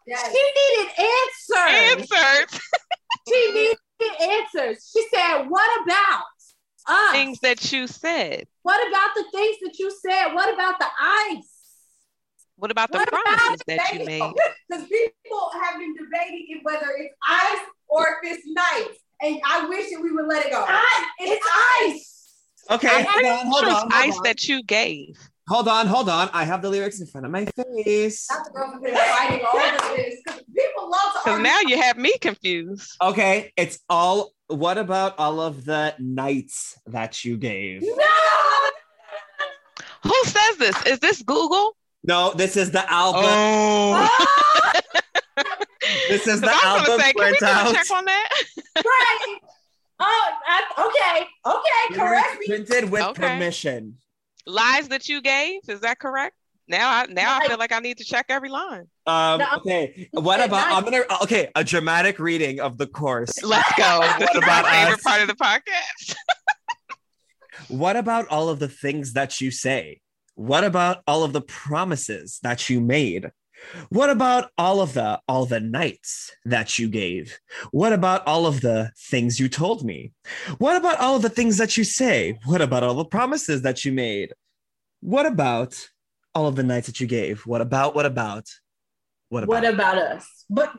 [0.07, 0.31] Yes.
[0.31, 2.11] she needed answers.
[2.13, 2.61] Answers.
[3.27, 4.91] She needed answers.
[4.93, 6.25] She said, "What about
[6.87, 7.13] us?
[7.13, 8.47] Things that you said.
[8.63, 10.35] What about the things that you said?
[10.35, 11.49] What about the ice?
[12.57, 14.21] What about the What promises the that you made?
[14.69, 18.99] Because people have been debating if whether it's ice or if it's nights.
[19.23, 20.63] And I wish that we would let it go.
[20.67, 21.07] Ice.
[21.21, 21.47] It's
[21.83, 22.35] ice.
[22.71, 24.23] Okay, I'm hold on, hold on, hold ice on.
[24.25, 25.19] that you gave.
[25.49, 26.31] Hold on, hold on.
[26.33, 28.27] I have the lyrics in front of my face.
[28.31, 30.15] Not the girls who've fighting all of this.
[30.25, 31.43] Because people love to Because argue.
[31.43, 32.91] now you have me confused.
[33.03, 34.33] Okay, it's all.
[34.49, 37.83] What about all of the nights that you gave?
[37.83, 38.71] No!
[40.05, 40.87] Who says this?
[40.87, 41.77] Is this Google?
[42.05, 43.23] No, this is the album.
[43.25, 44.09] Oh.
[46.09, 47.75] This is the 'Cause I was album gonna say, can we print do a out.
[47.75, 48.29] check on that?
[48.77, 49.37] Right.
[50.01, 51.27] Oh, I, okay.
[51.47, 51.99] Okay.
[52.01, 52.47] Correct me.
[52.47, 53.23] Printed with Okay.
[53.23, 53.97] permission.
[54.47, 56.35] Lies that you gave, is that correct?
[56.67, 58.87] Now I now I feel like I need to check every line.
[59.07, 60.73] Um, okay, what about?
[60.73, 61.03] I'm gonna.
[61.23, 63.43] Okay, a dramatic reading of the course.
[63.43, 64.01] Let's go.
[64.19, 65.03] This What is about favorite us?
[65.03, 66.15] part of the podcast.
[67.69, 70.01] What about all of the things that you say?
[70.35, 73.31] What about all of the promises that you made?
[73.89, 77.39] What about all of the all the nights that you gave?
[77.71, 80.13] What about all of the things you told me?
[80.59, 82.39] What about all of the things that you say?
[82.45, 84.33] What about all the promises that you made?
[85.01, 85.89] What about
[86.35, 87.47] all of the nights that you gave?
[87.47, 88.49] What about what about
[89.29, 89.63] what about?
[89.63, 90.45] What about us?
[90.51, 90.73] But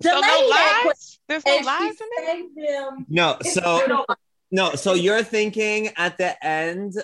[0.00, 1.18] the So no lady had lies?
[1.28, 2.08] There's no questions, lies in
[2.56, 2.68] it?
[2.68, 3.06] them.
[3.08, 4.06] no, so no-
[4.50, 6.94] no, so you're thinking at the end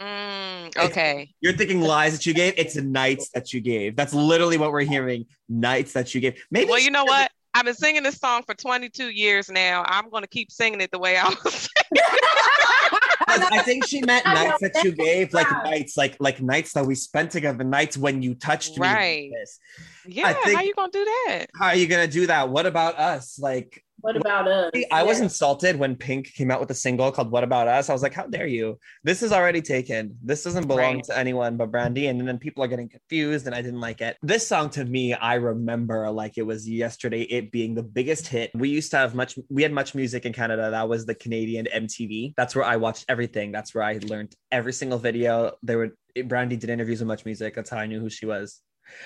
[0.00, 1.30] Mm, okay.
[1.40, 2.54] You're thinking lies that you gave.
[2.56, 3.96] It's nights that you gave.
[3.96, 5.26] That's literally what we're hearing.
[5.48, 6.42] Nights that you gave.
[6.50, 6.70] Maybe.
[6.70, 7.30] Well, you know what?
[7.52, 9.84] I've been singing this song for 22 years now.
[9.86, 11.68] I'm going to keep singing it the way I was.
[13.32, 16.94] I think she meant nights that you gave, like nights, like like nights that we
[16.96, 17.62] spent together.
[17.62, 18.80] Nights when you touched me.
[18.80, 19.30] like Right.
[19.32, 19.58] this.
[20.06, 21.46] yeah, think- how you going to do that?
[21.54, 22.48] How are you gonna do that?
[22.48, 23.38] What about us?
[23.38, 23.84] Like.
[24.00, 24.70] What about us?
[24.90, 25.24] I was Yeah.
[25.24, 28.14] insulted when Pink came out with a single called "What About Us." I was like,
[28.14, 28.78] "How dare you?
[29.04, 30.16] This is already taken.
[30.22, 31.04] This doesn't belong Right.
[31.04, 34.16] to anyone but Brandy." And then people are getting confused, and I didn't like it.
[34.22, 37.22] This song to me, I remember like it was yesterday.
[37.22, 38.50] It being the biggest hit.
[38.54, 39.38] We used to have much.
[39.48, 40.70] We had Much Music in Canada.
[40.70, 42.34] That was the Canadian MTV.
[42.36, 43.52] That's where I watched everything.
[43.52, 45.52] That's where I learned every single video.
[45.62, 47.54] There were Brandy did interviews with Much Music.
[47.54, 48.60] That's how I knew who she was.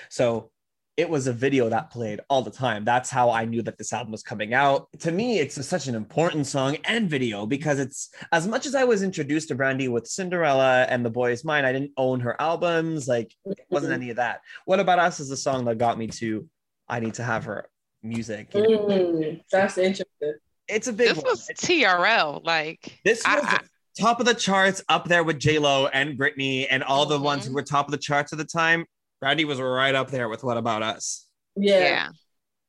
[0.09, 0.51] So
[0.97, 2.85] it was a video that played all the time.
[2.85, 4.87] That's how I knew that this album was coming out.
[4.99, 8.85] To me, it's such an important song and video because it's as much as I
[8.85, 12.39] was introduced to Brandy with Cinderella and The Boy Is Mine, I didn't own her
[12.41, 13.09] albums.
[13.09, 14.41] Like, it wasn't any of that.
[14.65, 16.47] What About Us is the song that got me to
[16.87, 17.67] I need to have her
[18.01, 18.53] music.
[18.53, 18.79] you know?
[18.85, 20.35] Mm, that's interesting.
[20.69, 21.25] It's a big This one.
[21.31, 22.41] was TRL.
[22.45, 23.59] Like This I- was
[23.99, 27.23] top of the charts up there with J Lo and Britney and all the Mm-hmm.
[27.25, 28.85] ones who were top of the charts at the time.
[29.25, 31.25] Brandy was right up there with What About Us.
[31.57, 31.79] Yeah.
[31.79, 32.09] yeah,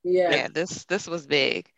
[0.05, 0.31] Yeah.
[0.31, 0.49] yeah.
[0.51, 1.69] This this was big.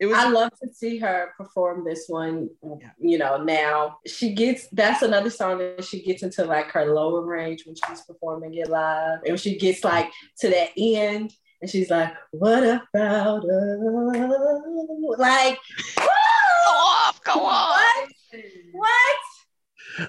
[0.00, 3.98] It was I love to see her perform this one, uh, you know, now.
[4.06, 8.00] She gets that's another song that she gets into like her lower range when she's
[8.00, 9.18] performing it live.
[9.26, 10.10] And she gets like
[10.40, 11.30] to that end
[11.60, 13.44] and she's like, What about us?
[15.18, 15.58] Like,
[15.98, 16.06] Go
[16.72, 17.76] off, go off.
[17.76, 18.08] what?
[18.72, 19.16] What?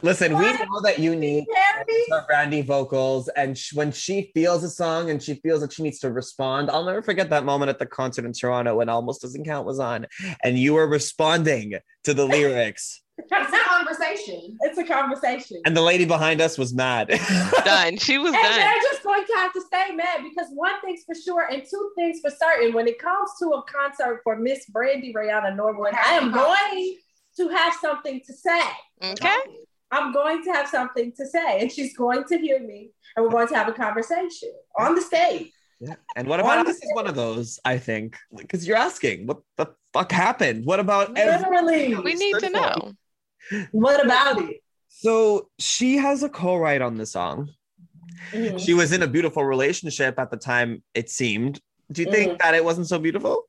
[0.02, 2.24] Listen, we know that you need Harry?
[2.28, 6.00] Brandy vocals, and sh- when she feels a song and she feels that she needs
[6.00, 9.46] to respond, I'll never forget that moment at the concert in Toronto when Almost Doesn't
[9.46, 10.08] Count was on,
[10.44, 11.74] and you were responding
[12.06, 14.58] to the lyrics, It's a conversation.
[14.62, 15.62] It's a conversation.
[15.66, 17.10] and the lady behind us was mad.
[17.64, 17.98] Done.
[17.98, 18.56] She was And done.
[18.60, 21.92] they're just going to have to stay mad because one thing's for sure and two
[21.96, 22.74] things for certain.
[22.74, 26.98] When it comes to a concert for Miss Brandy Rayana Norwood, I am going
[27.38, 28.62] to have something to say.
[29.04, 29.36] Okay.
[29.94, 33.32] I'm going to have something to say, and she's going to hear me, and we're
[33.32, 35.52] going to have a conversation on the stage.
[35.80, 35.96] Yeah.
[36.16, 39.68] And what about us is one of those, I think, because you're asking, what the
[39.92, 40.66] fuck happened?
[40.66, 42.94] What about Literally, We need to know.
[43.72, 44.64] what about it?
[44.88, 47.50] So she has a co-write on the song.
[48.32, 48.60] Mhm.
[48.64, 51.60] She was in a beautiful relationship at the time, it seemed.
[51.92, 53.48] Do you think that it wasn't so beautiful?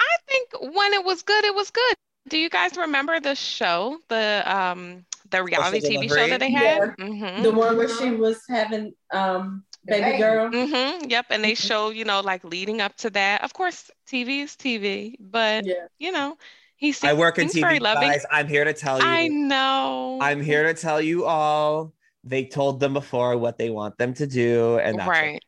[0.00, 1.96] I think when it was good, it was good.
[2.28, 6.58] Do you guys remember the show, the um the reality TV show that they Yeah.
[6.58, 6.96] had?
[6.98, 7.42] Mm-hmm.
[7.42, 10.18] The one where she was having um baby baby.
[10.18, 10.50] girl.
[10.50, 11.08] Mm-hmm.
[11.10, 11.26] Yep.
[11.30, 13.42] And they show, you know, like leading up to that.
[13.44, 15.86] Of course, TV is TV, but Yeah.
[15.98, 16.36] you know,
[16.76, 18.08] he I work in seems very TV, loving.
[18.08, 18.24] guys.
[18.30, 19.06] I'm here to tell you.
[19.06, 20.18] I know.
[20.20, 21.92] I'm here to tell you all.
[22.24, 25.42] They told them before what they want them to do, and that's Right.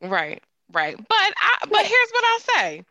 [0.00, 0.42] Right,
[0.72, 0.96] right.
[0.96, 2.84] But I but here's what I'll say.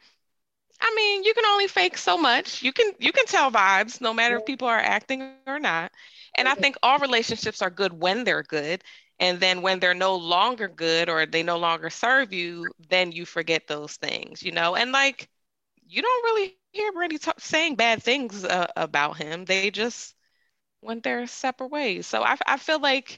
[0.79, 2.61] I mean, you can only fake so much.
[2.63, 5.67] You can you can tell vibes no matter if people are acting or not.
[6.11, 8.69] And I think all relationships are good when they're good.
[9.07, 13.25] And then when they're no longer good or they no longer serve you, then you
[13.25, 14.75] forget those things, you know?
[14.75, 15.29] And like
[15.85, 19.45] you don't really hear Brandy talk, saying bad things uh, about him.
[19.45, 20.15] They just
[20.81, 22.05] went their separate ways.
[22.05, 23.17] So I I feel like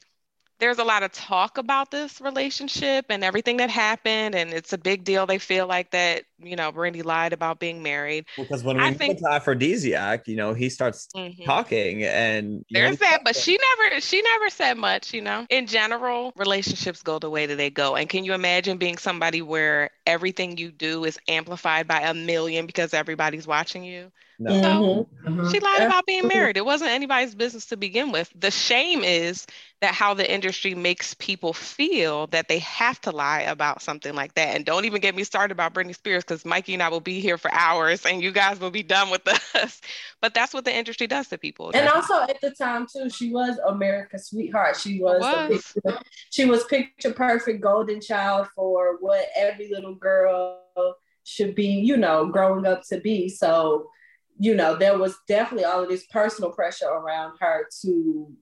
[0.60, 4.78] there's a lot of talk about this relationship and everything that happened, and it's a
[4.78, 5.26] big deal.
[5.26, 8.26] They feel like that, you know, Brandy lied about being married.
[8.38, 11.45] Because when we I move think- into Afrodisiac, you know, he starts Mhm.
[11.45, 15.45] talking, and you know, There's that, but she never she never said much, you know.
[15.49, 17.95] In general, relationships go the way that they go.
[17.95, 22.66] And can you imagine being somebody where everything you do is amplified by a million
[22.66, 24.12] because everybody's watching you?
[24.41, 25.05] no.
[25.28, 25.51] Mhm.
[25.51, 26.55] She lied about being married.
[26.55, 28.32] It wasn't anybody's business to begin with.
[28.36, 29.45] The shame is
[29.82, 34.34] that how the industry makes people feel that they have to lie about something like
[34.34, 34.55] that.
[34.55, 37.21] And don't even get me started about Britney Spears because Mikey and I will be
[37.21, 39.82] here for hours and you guys will be done with us.
[40.21, 41.71] But that's what the industry does to people.
[41.73, 44.75] And also at the time too, she was America's sweetheart.
[44.75, 45.71] She was, Was.
[45.73, 45.99] picture,
[46.30, 50.59] she was picture perfect golden child for what every little girl
[51.23, 53.30] should be, you know, growing up to be.
[53.30, 53.88] So,
[54.38, 58.36] you know, there was definitely all of this personal pressure around her to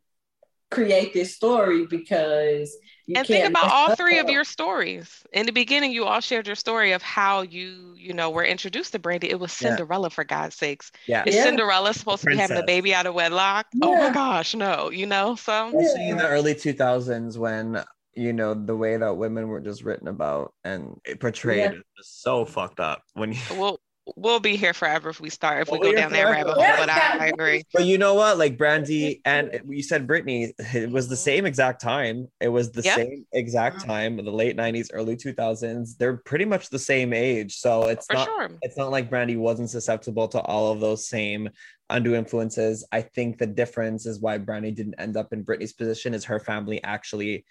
[0.70, 3.98] create this story because you and think can't about mess all up.
[3.98, 5.24] three of your stories.
[5.32, 8.92] In the beginning, you all shared your story of how you, you know, were introduced
[8.92, 9.30] to Brandy.
[9.30, 9.70] It was Yeah.
[9.70, 10.92] Cinderella, for God's sakes.
[11.08, 11.24] Yeah.
[11.26, 11.44] Is Yeah.
[11.44, 13.68] Cinderella supposed to be having a baby out of wedlock?
[13.82, 18.54] Oh my gosh, no, you know, so Especially in the early 2000s when you know
[18.54, 21.80] the way that women were just written about and portrayed Yeah.
[22.00, 23.80] is so fucked up when you we'll
[24.16, 26.54] we'll be here forever if we start if we We'll go down here that rabbit
[26.54, 26.62] hole.
[26.64, 26.78] forever.
[26.78, 27.64] But I, I agree.
[27.74, 28.38] But you know what?
[28.38, 31.22] Like Brandy and you said Britney, it was the mm-hmm.
[31.22, 32.28] same exact time.
[32.40, 32.96] It was the Yep.
[32.96, 33.88] same exact mm-hmm.
[33.88, 35.98] time, the late 90s, early 2000s.
[35.98, 37.58] They're pretty much the same age.
[37.58, 38.50] So it's For not sure.
[38.62, 41.50] it's not like Brandy wasn't susceptible to all of those same
[41.90, 42.86] undue influences.
[42.92, 46.40] I think the difference is why Brandy didn't end up in Britney's position is her
[46.40, 47.46] family actually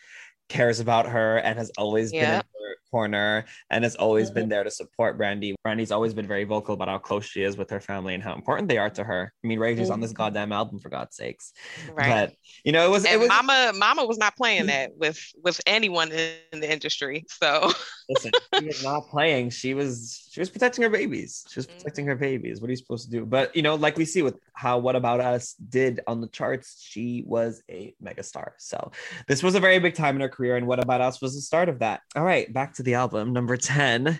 [0.49, 2.47] cares about her and has always been Yep.
[2.47, 4.51] her corner and has always been mm-hmm.
[4.51, 5.55] there to support Brandy.
[5.63, 8.35] Brandy's always been very vocal about how close she is with her family and how
[8.35, 9.31] important they are to her.
[9.45, 10.23] I mean, Ray J is on this mm-hmm.
[10.23, 11.53] goddamn album for God's sakes.
[11.93, 12.09] Right.
[12.09, 12.35] But
[12.65, 14.69] you know, it was it was Mama, Mama was not playing mm-hmm.
[14.69, 17.27] that with with anyone in the industry.
[17.29, 17.71] So
[18.09, 19.51] listen, she was not playing.
[19.51, 21.45] She was she was protecting her babies.
[21.51, 22.61] She was protecting her babies.
[22.61, 23.27] What are you supposed to do?
[23.27, 26.77] But you know, like we see with how What About Us did on the charts,
[26.81, 28.53] she was a megastar.
[28.59, 28.93] So
[29.29, 31.41] this was a very big time in her career, and What About Us was the
[31.41, 32.01] start of that.
[32.15, 34.19] All right, back to the album, number 10.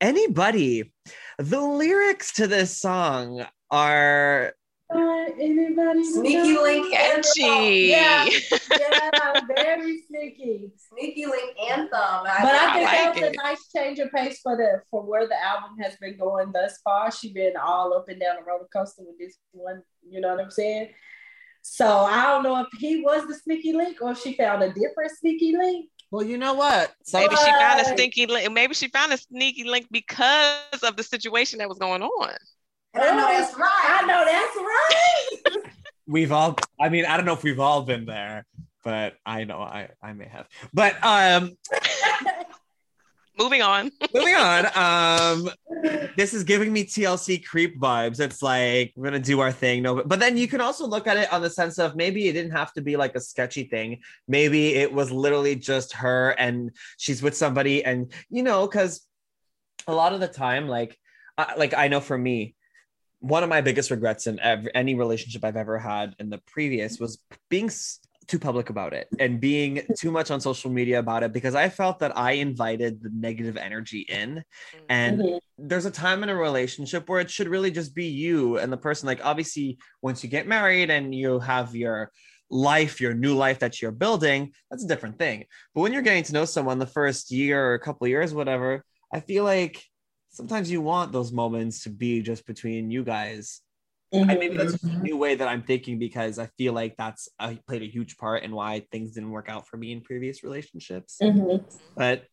[0.00, 0.92] Anybody,
[1.38, 4.54] the lyrics to this song are
[5.40, 7.88] anybody Sneaky Link Catchy.
[7.90, 8.26] Yeah,
[8.70, 10.70] yeah, very sneaky.
[10.76, 11.88] Sneaky Link anthem.
[11.90, 13.32] But I think like that was it.
[13.32, 16.78] a nice change of pace for the for where the album has been going thus
[16.84, 17.10] far.
[17.10, 19.82] She's been all up and down the roller coaster with this one.
[20.08, 20.90] You know what I'm saying?
[21.62, 24.68] So I don't know if he was the sneaky link or if she found a
[24.68, 25.88] different sneaky link.
[26.14, 26.94] Well, you know what?
[27.12, 27.98] maybe she found a Right.
[27.98, 28.52] stinky link.
[28.52, 32.34] Maybe she found a sneaky link because of the situation that was going on.
[32.94, 33.84] I know that's right.
[33.84, 35.72] I know that's right.
[36.06, 38.44] we've all i mean i don't know if we've all been there
[38.84, 41.56] but i know i i may have but um
[43.38, 43.90] Moving on.
[44.14, 45.50] moving on um
[46.16, 48.20] this is giving me tlc creep vibes.
[48.20, 49.82] It's like we're gonna do our thing.
[49.82, 52.32] No but, then you can also look at it on the sense of maybe it
[52.32, 54.00] didn't have to be like a sketchy thing.
[54.28, 59.06] Maybe it was literally just her and she's with somebody and you know because
[59.86, 60.98] a lot of the time like
[61.36, 62.54] I like i know for me
[63.24, 66.98] one of my biggest regrets in ev- any relationship I've ever had in the previous
[66.98, 67.70] was being
[68.26, 71.68] too public about it and being too much on social media about it because I
[71.68, 74.42] felt that I invited the negative energy in.
[74.88, 75.38] And Mhm.
[75.58, 78.76] there's a time in a relationship where it should really just be you and the
[78.76, 79.06] person.
[79.06, 82.10] Like, obviously, once you get married and you have your
[82.50, 85.44] life, your new life that you're building, that's a different thing.
[85.74, 88.34] But when you're getting to know someone the first year or a couple of years,
[88.34, 89.82] whatever, I feel like
[90.30, 93.60] sometimes you want those moments to be just between you guys.
[94.14, 97.54] And maybe that's a new way that I'm thinking because I feel like that's uh,
[97.66, 101.18] played a huge part in why things didn't work out for me in previous relationships.
[101.22, 101.64] Mhm.
[101.96, 102.24] But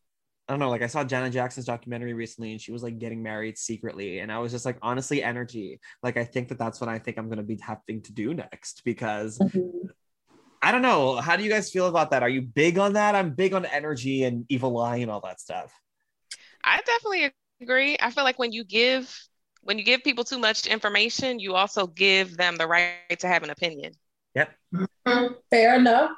[0.48, 3.22] I don't know, like I saw Janet Jackson's documentary recently and she was like getting
[3.22, 4.18] married secretly.
[4.18, 5.80] And I was just like, honestly, energy.
[6.02, 8.34] Like, I think that that's what I think I'm going to be having to do
[8.34, 9.90] next because Mhm.
[10.60, 11.16] I don't know.
[11.16, 12.22] How do you guys feel about that?
[12.22, 13.16] Are you big on that?
[13.16, 15.72] I'm big on energy and evil eye and all that stuff.
[16.62, 17.96] I definitely agree.
[18.00, 19.12] I feel like when you give
[19.62, 23.42] when you give people too much information, you also give them the right to have
[23.42, 23.92] an opinion.
[24.34, 24.50] Yep.
[25.50, 26.10] Fair enough.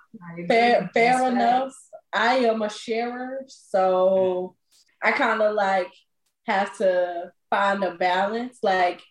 [0.48, 1.72] Fair, fair That's enough.
[2.12, 4.56] I am a sharer, so
[5.02, 5.90] I kind of like
[6.46, 8.58] have to find a balance.
[8.62, 9.02] Like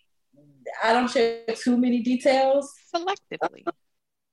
[0.82, 2.72] I don't share too many details.
[2.96, 3.66] Selectively.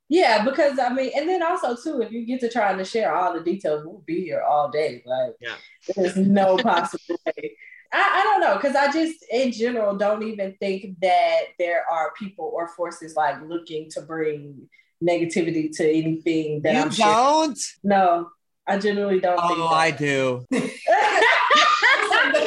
[0.09, 3.15] Yeah, because I mean, and then also too, if you get to trying to share
[3.15, 5.03] all the details, we'll be here all day.
[5.07, 5.55] Like, Yeah.
[5.97, 7.57] there's no possible way.
[7.93, 12.13] I, I don't know, because I just in general don't even think that there are
[12.19, 14.69] people or forces like looking to bring
[15.03, 17.59] negativity to anything that you I'm don't?
[17.83, 18.31] No,
[18.67, 19.75] I generally don't think Oh, that.
[19.75, 20.47] I do.
[20.51, 20.59] the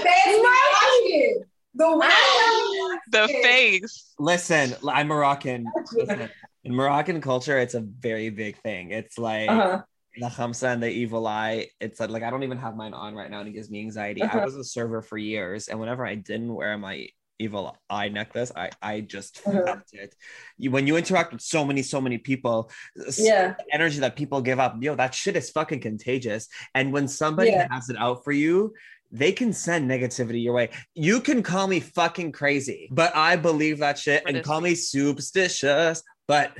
[0.04, 1.44] fans be watching.
[1.76, 3.00] The world.
[3.12, 4.14] The face.
[4.20, 5.66] Listen, I'm Moroccan.
[5.94, 6.30] Listen,
[6.64, 8.92] in Moroccan culture, it's a very big thing.
[8.92, 9.82] It's like Uh-huh.
[10.18, 11.68] The Khamsa and the evil eye.
[11.80, 13.80] It's like, like I don't even have mine on right now, and it gives me
[13.80, 14.22] anxiety.
[14.22, 14.42] I Uh-huh.
[14.46, 17.08] was a server for years, and whenever I didn't wear my
[17.40, 19.62] evil eye necklace, I I just Uh-huh.
[19.66, 20.16] felt it.
[20.58, 22.70] You, when you interact with so many so many people,
[23.18, 23.56] Yeah.
[23.58, 26.48] the energy that people give up, yo, that shit is fucking contagious.
[26.76, 27.68] And when somebody Yeah.
[27.72, 28.74] has it out for you.
[29.16, 30.72] They can send negativity your way.
[30.96, 36.02] You can call me fucking crazy, but I believe that shit and call me superstitious,
[36.28, 36.58] but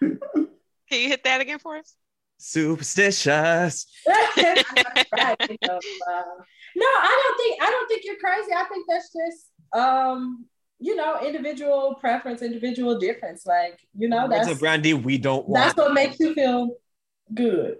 [0.00, 1.94] Can you hit that again for us?
[2.42, 3.86] Superstitious.
[5.14, 5.78] Right, you uh,
[6.74, 8.50] no, I don't think I don't think you're crazy.
[8.56, 10.46] I think that's just um,
[10.78, 13.44] you know, individual preference, individual difference.
[13.44, 15.62] Like, you know, that's a Brandy, we don't want.
[15.62, 16.70] that's what makes you feel
[17.34, 17.76] good.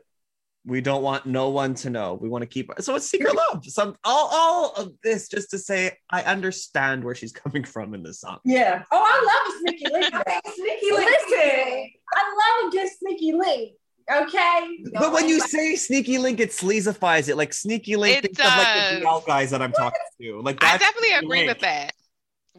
[0.65, 2.15] we don't want no one to know.
[2.21, 3.65] We want to keep so it's secret love.
[3.65, 8.03] Some all all of this just to say I understand where she's coming from in
[8.03, 8.39] this song.
[8.45, 8.83] Yeah.
[8.93, 10.05] Oh, I love a sneaky link.
[10.55, 11.11] Sneaky Link.
[11.11, 13.73] Listen, I love a good sneaky link.
[14.13, 14.79] Okay.
[14.93, 17.37] But when you say sneaky link, it sleazifies it.
[17.37, 19.21] Like sneaky link, It think of like the does.
[19.23, 20.41] BL guys that I'm talking to.
[20.41, 21.49] Like I definitely agree Link.
[21.49, 21.93] with that.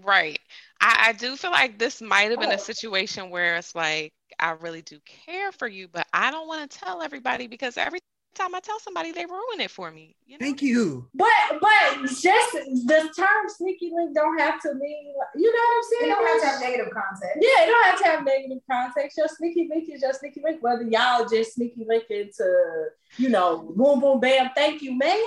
[0.03, 0.39] Right.
[0.81, 4.51] I, I do feel like this might have been a situation where it's like, I
[4.51, 7.99] really do care for you, but I don't want to tell everybody because every
[8.33, 10.15] time I tell somebody, they ruin it for me.
[10.25, 10.45] You know?
[10.45, 11.07] Thank you.
[11.13, 11.27] But
[11.61, 16.11] but just the term sneaky link don't have to mean you know what I'm saying?
[16.11, 17.37] It don't have to have negative context.
[17.41, 19.17] Yeah, it don't have to have negative context.
[19.17, 20.61] Your sneaky link is your sneaky link.
[20.61, 22.85] Whether y'all just sneaky link into,
[23.17, 25.19] you know, boom boom bam, thank you, ma'am.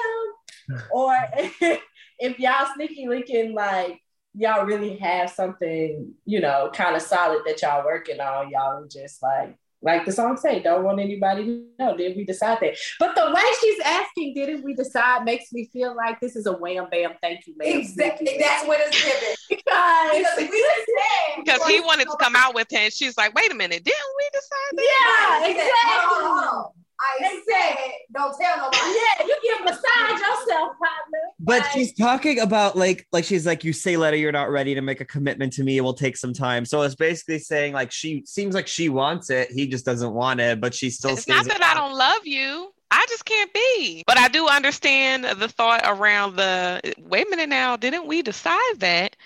[0.90, 1.16] or
[2.18, 4.00] if y'all sneaky linking like
[4.34, 8.88] y'all really have something, you know, kind of solid that y'all working on, y'all are
[8.88, 11.96] just like like the song say, don't want anybody to know.
[11.96, 12.76] Did we decide that?
[12.98, 16.52] But the way she's asking, didn't we decide, makes me feel like this is a
[16.52, 17.80] wham bam, thank you, ma'am.
[17.80, 18.36] Exactly.
[18.38, 19.34] That's what it's given.
[19.48, 23.16] because, Because we just said Because he wanted to come out with her, and she's
[23.16, 25.70] like, "Wait a minute, didn't we decide that?" yeah, exactly.
[25.84, 26.85] hold on, hold on.
[26.98, 28.78] I said, don't tell nobody.
[28.78, 31.18] Yeah, you give massage yourself, partner.
[31.38, 34.74] But Like, she's talking about like like she's like you say letter you're not ready
[34.74, 37.72] to make a commitment to me it will take some time so it's basically saying
[37.72, 41.12] like she seems like she wants it he just doesn't want it but she still
[41.12, 42.72] It's stays not that I don't love you.
[42.90, 44.04] I just can't be.
[44.06, 48.78] But I do understand the thought around the wait a minute now, didn't we decide
[48.78, 49.16] that?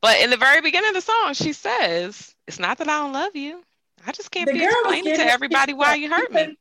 [0.00, 3.12] But in the very beginning of the song, she says, It's not that I don't
[3.12, 3.62] love you.
[4.06, 6.56] I just can't The be girl was explaining to everybody why you hurt me.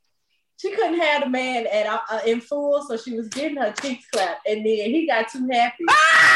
[0.58, 4.06] She couldn't have the man at uh, in full, so she was getting her cheeks
[4.12, 5.84] clapped, and then he got too happy.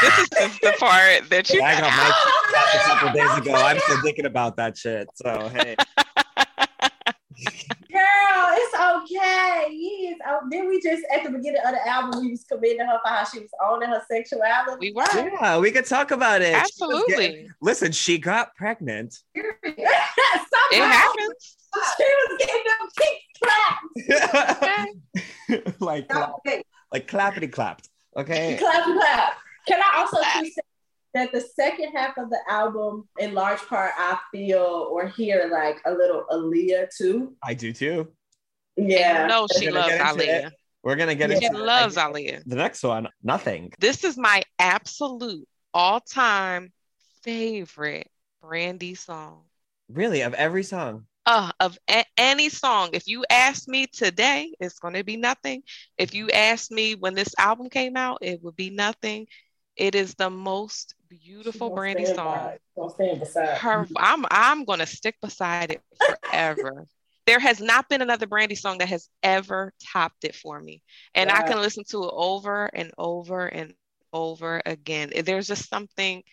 [0.02, 3.38] This is just the part that you I got my cheeks clapped a couple days
[3.38, 5.76] ago I'm still thinking about that shit so hey
[7.36, 7.56] Girl,
[8.57, 9.65] it's okay.
[9.69, 10.18] He is.
[10.27, 13.10] Oh, then we just at the beginning of the album, we was commending her for
[13.10, 14.77] how she was owning her sexuality.
[14.80, 15.03] We were.
[15.41, 17.15] yeah we could talk about it She Absolutely.
[17.15, 21.57] getting- listen she got pregnant It happens.
[21.98, 24.61] she was getting them cheeks clapped.
[25.49, 25.73] Okay.
[25.80, 26.32] like clap,
[26.91, 29.34] like clappity clapped okay Clap, clap.
[29.68, 30.61] Can I also too say
[31.16, 35.82] that the second half of the album, in large part, I feel or hear like
[35.86, 37.36] a little Aaliyah too.
[37.44, 38.12] I do too
[38.78, 39.24] Yeah.
[39.24, 40.48] And you she loves Aaliyah.
[40.48, 40.54] it.
[40.84, 41.52] we're gonna get She into it.
[41.52, 42.44] She loves Aaliyah.
[42.46, 46.72] the next one nothing This is my absolute all-time
[47.24, 48.08] favorite
[48.42, 49.42] Brandy song.
[49.90, 52.90] really of every song uh, of a- any song.
[52.94, 55.64] If you ask me today, it's going to be nothing.
[55.98, 59.26] If you ask me when this album came out, it would be nothing.
[59.76, 60.94] It is the most
[61.24, 62.58] beautiful Brandy song.
[62.76, 63.58] Don't stand beside.
[63.58, 66.88] Her, I'm I'm going to stick beside it forever.
[67.26, 70.82] there has not been another Brandy song that has ever topped it for me,
[71.16, 73.74] and I can listen to it over and over and
[74.14, 75.12] over again.
[75.24, 76.24] There's just something.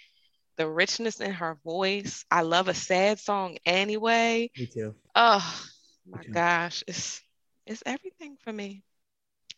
[0.57, 2.25] The richness in her voice.
[2.31, 4.51] I love a sad song anyway.
[4.57, 5.67] me too Oh
[6.07, 6.33] my too.
[6.33, 7.23] gosh, it's
[7.67, 8.83] it's everything for me.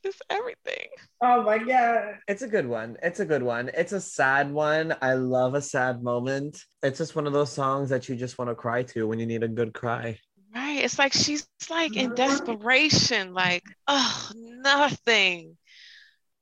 [0.04, 0.88] It's everything.
[1.22, 2.18] Oh my god.
[2.28, 2.98] It's a good one.
[3.02, 3.70] It's a good one.
[3.72, 4.94] It's a sad one.
[5.00, 6.62] I love a sad moment.
[6.82, 9.26] It's just one of those songs that you just want to cry to when you
[9.26, 10.18] need a good cry.
[10.54, 10.84] Right.
[10.84, 12.16] It's like she's like in mm-hmm.
[12.16, 15.56] desperation, like, oh, nothing.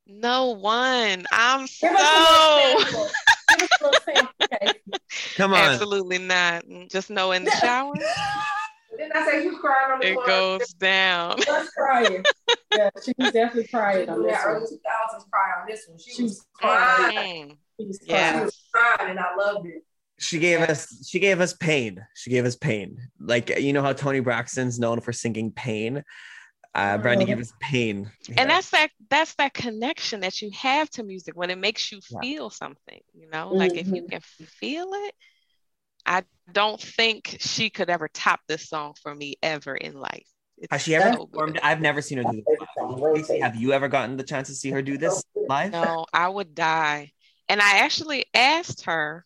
[0.07, 1.25] No one.
[1.33, 3.11] I'm so Give us a little sample.
[3.49, 4.35] Give us a little sample.
[4.43, 4.73] Okay.
[5.37, 5.59] Come on.
[5.59, 6.65] absolutely not.
[6.91, 7.95] Just know in the shower,
[9.03, 10.27] Didn't I say you crying on the it floor?
[10.27, 11.39] goes down.
[11.41, 12.25] Just crying.
[12.75, 14.69] Yeah, she was definitely crying on this Yeah, early one.
[14.71, 15.99] 2000s crying on this one.
[15.99, 17.51] She, She was was crying.
[17.51, 17.57] Mhm.
[17.79, 18.29] She was Yeah.
[18.29, 18.45] She crying.
[18.47, 19.85] was crying, and I loved it.
[20.19, 22.03] She gave us she gave us pain.
[22.15, 22.97] She gave us pain.
[23.21, 26.03] Like you know how Toni Braxton's known for singing pain.
[26.75, 28.11] Uh Brandy gave us pain.
[28.39, 32.01] And that's that that's that connection that you have to music when it makes you
[32.09, 32.21] Yeah.
[32.23, 33.51] feel something, you know?
[33.53, 34.11] Like if you Mhm.
[34.11, 34.21] can
[34.61, 35.15] feel it,
[36.07, 36.23] I
[36.53, 40.27] don't think she could ever top this song for me ever in life.
[40.59, 41.33] It's Has she ever so good.
[41.33, 41.61] performed?
[41.63, 42.43] I've never seen her do
[43.17, 43.31] this.
[43.41, 45.73] Have you ever gotten the chance to see her do this live?
[45.73, 47.13] No, I would die.
[47.49, 49.25] And I actually asked her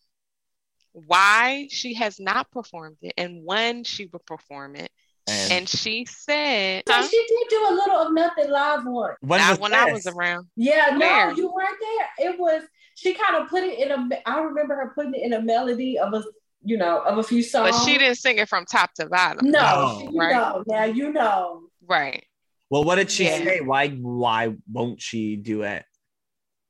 [0.92, 4.90] why she has not performed it and when she would perform it.
[5.28, 7.06] And, And she said, So huh?
[7.08, 9.14] she did do a little of nothing live one.
[9.20, 10.46] when I- was when I was around.
[10.56, 12.30] Yeah, no, you weren't there.
[12.30, 12.62] It was
[12.94, 14.08] she kind of put it in a.
[14.24, 16.22] I remember her putting it in a melody of a,
[16.66, 17.70] you know, of a few songs.
[17.76, 19.50] But she didn't sing it from top to bottom.
[19.50, 20.08] No, No.
[20.12, 20.34] you Right.
[20.34, 20.64] know.
[20.66, 21.62] Now you know.
[21.86, 22.24] Right.
[22.70, 23.38] Well, what did she Yeah.
[23.38, 23.60] say?
[23.60, 25.84] Why why won't she do it?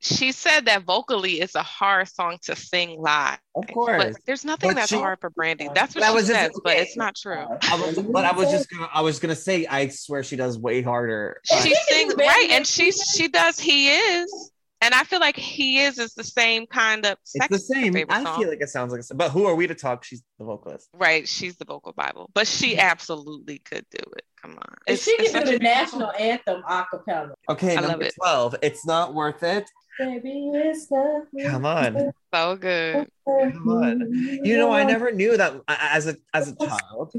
[0.00, 3.38] She said that vocally it's a hard song to sing live.
[3.56, 4.12] Of course.
[4.12, 5.68] But there's nothing But that's she- hard for Brandy.
[5.74, 7.46] That's what That she was just- says, but it's not true.
[7.62, 10.58] I was, but I was just gonna I was gonna say I swear she does
[10.58, 11.40] way harder.
[11.44, 13.58] She She sings right, and she she does.
[13.58, 14.50] He is,
[14.86, 17.18] and I feel like he is is the same kind of.
[17.34, 17.94] It's the same.
[18.08, 18.38] I song.
[18.40, 19.02] feel like it sounds like.
[19.10, 20.04] a- But who are we to talk?
[20.04, 20.88] She's the vocalist.
[20.94, 24.22] Right, she's the vocal Bible, but she absolutely could do it.
[24.40, 27.32] Come on, And she it's can do the beautiful national anthem a cappella.
[27.50, 28.14] Okay, I love number it.
[28.18, 28.54] twelve.
[28.62, 29.68] It's not worth it.
[29.98, 33.08] Baby, it's not Come on, So good.
[33.26, 34.00] come on.
[34.44, 37.12] You know, I never knew that as a as a child.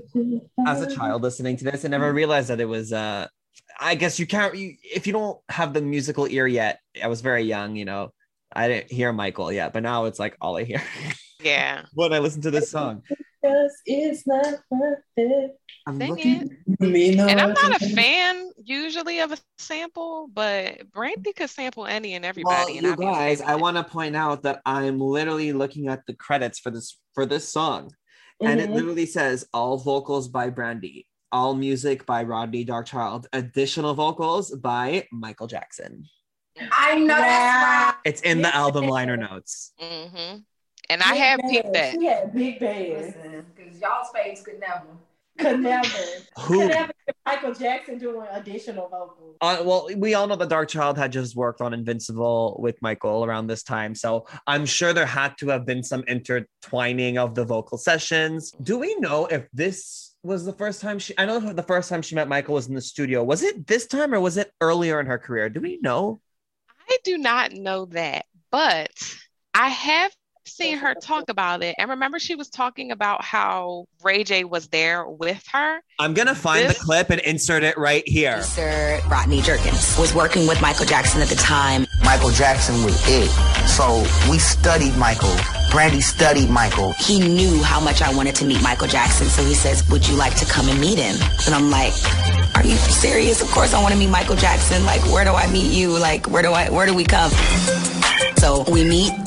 [0.68, 2.94] As a child listening to this, I never realized that it was.
[2.94, 3.27] uh
[3.79, 4.55] I guess you can't.
[4.55, 7.75] You, if you don't have the musical ear yet, I was very young.
[7.75, 8.11] You know,
[8.53, 10.81] I didn't hear Michael yet, but now it's like all I hear
[11.43, 13.03] Yeah, when I listen to this song.
[13.45, 15.51] Cause it's not worth it.
[15.85, 16.57] I'm Sing looking.
[16.79, 22.15] Me And I'm not a fan usually of a sample, but Brandy could sample any
[22.15, 22.77] and Well, everybody.
[22.77, 26.13] and you I'd guys, I want to point out that I'm literally looking at the
[26.15, 27.91] credits for this for this song,
[28.43, 28.73] and it Mhm.
[28.73, 35.47] literally says all vocals by Brandy, all music by Rodney Darkchild, additional vocals by Michael
[35.47, 36.05] Jackson.
[36.71, 38.01] I know that's right.
[38.05, 39.73] It's in the album liner notes.
[39.79, 40.43] Mhm.
[40.89, 41.91] And I have peeped that.
[41.93, 43.15] She had big bands.
[43.55, 44.85] Because y'all's face could never.
[45.37, 45.87] Could never.
[46.39, 49.35] Who- Could never get Michael Jackson doing additional vocals.
[49.41, 53.45] Uh, well, we all know that Darkchild had just worked on Invincible with Michael around
[53.45, 57.77] this time, so I'm sure there had to have been some intertwining of the vocal
[57.77, 58.49] sessions.
[58.63, 61.14] Do we know if this was the first time she?
[61.18, 63.23] I know the first time she met Michael was in the studio.
[63.23, 65.49] Was it this time or was it earlier in her career?
[65.49, 66.22] Do we know?
[66.89, 68.91] I do not know that, but
[69.53, 70.11] I have
[70.47, 71.75] seen her talk about it.
[71.77, 75.79] And remember, she was talking about how Ray J was there with her.
[75.99, 78.41] I'm gonna find This- the clip and insert it right here.
[78.43, 81.85] Sir Rodney Jerkins was working with Michael Jackson at the time.
[82.03, 83.29] Michael Jackson was it.
[83.67, 85.35] So we studied Michael.
[85.71, 86.93] Brandy studied Michael.
[86.93, 90.15] He knew how much I wanted to meet Michael Jackson, so he says, Would you
[90.15, 91.15] like to come and meet him?
[91.45, 91.93] And I'm like,
[92.55, 93.41] Are you serious?
[93.41, 94.85] Of course I want to meet Michael Jackson.
[94.85, 95.97] Like, where do I meet you?
[95.97, 97.31] Like, where do I where do we come?
[98.37, 99.26] So we meet at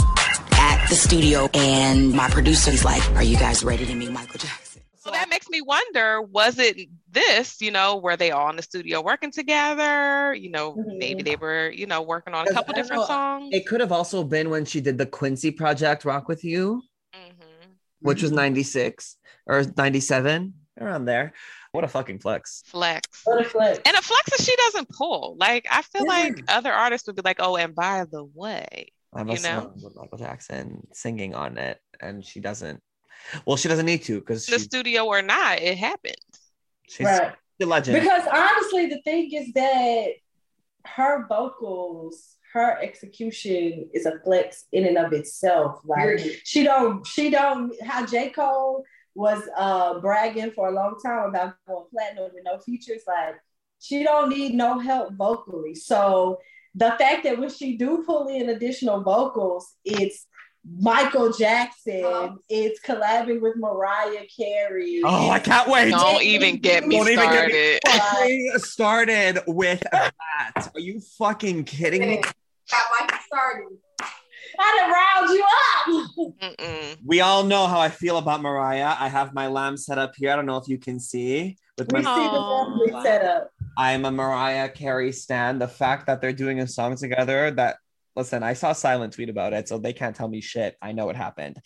[0.90, 4.82] the studio and my producer producer's like, Are you guys ready to meet Michael Jackson?
[4.96, 8.62] So that makes me wonder was it this, you know, were they all in the
[8.62, 10.34] studio working together?
[10.34, 11.30] You know, maybe mm-hmm.
[11.30, 13.54] they were, you know, working on a couple different songs.
[13.54, 16.82] It could have also been when she did the Quincy project, Rock with You,
[17.14, 17.70] mm-hmm.
[18.00, 21.34] which was '96 or '97, around there.
[21.70, 22.64] What a fucking flex!
[22.66, 23.06] Flex.
[23.22, 23.78] What a flex.
[23.86, 25.36] And a flex that she doesn't pull.
[25.38, 29.18] Like, I feel like other artists would be like, oh, and by the way, I
[29.18, 32.80] have you a know, song with Michael Jackson singing on it, and she doesn't.
[33.44, 36.14] Well, she doesn't need to because the she's, studio or not, it happened.
[36.88, 37.32] she's Right.
[37.60, 38.00] a legend.
[38.00, 40.06] Because honestly, the thing is that
[40.86, 45.80] her vocals, her execution is a flex in and of itself.
[45.84, 46.36] Like Period.
[46.44, 47.72] she don't, she don't.
[47.82, 48.84] How J Cole
[49.16, 53.02] was uh bragging for a long time about going platinum with no features.
[53.06, 53.34] Like
[53.80, 55.74] she don't need no help vocally.
[55.74, 56.38] So
[56.74, 60.26] the fact that when she do pull in additional vocals, it's
[60.78, 62.04] Michael Jackson.
[62.04, 62.34] Uh-huh.
[62.48, 65.00] It's collabing with Mariah Carey.
[65.04, 65.90] Oh, I can't wait!
[65.90, 67.80] Don't even get me Don't even get me started.
[67.86, 70.70] fucking started with that.
[70.74, 72.16] Are you fucking kidding me?
[72.70, 73.78] Got Michael started.
[74.58, 76.98] I done round you up.
[77.04, 78.94] We all know how I feel about Mariah.
[78.98, 80.30] I have my lamb set up here.
[80.32, 81.56] I don't know if you can see.
[81.78, 83.50] With We my see the family setup.
[83.78, 85.58] I'm a Mariah Carey stan.
[85.58, 87.76] The fact that they're doing a song together that
[88.16, 90.76] listen, I saw Silent tweet about it, so they can't tell me shit.
[90.82, 91.58] I know it happened.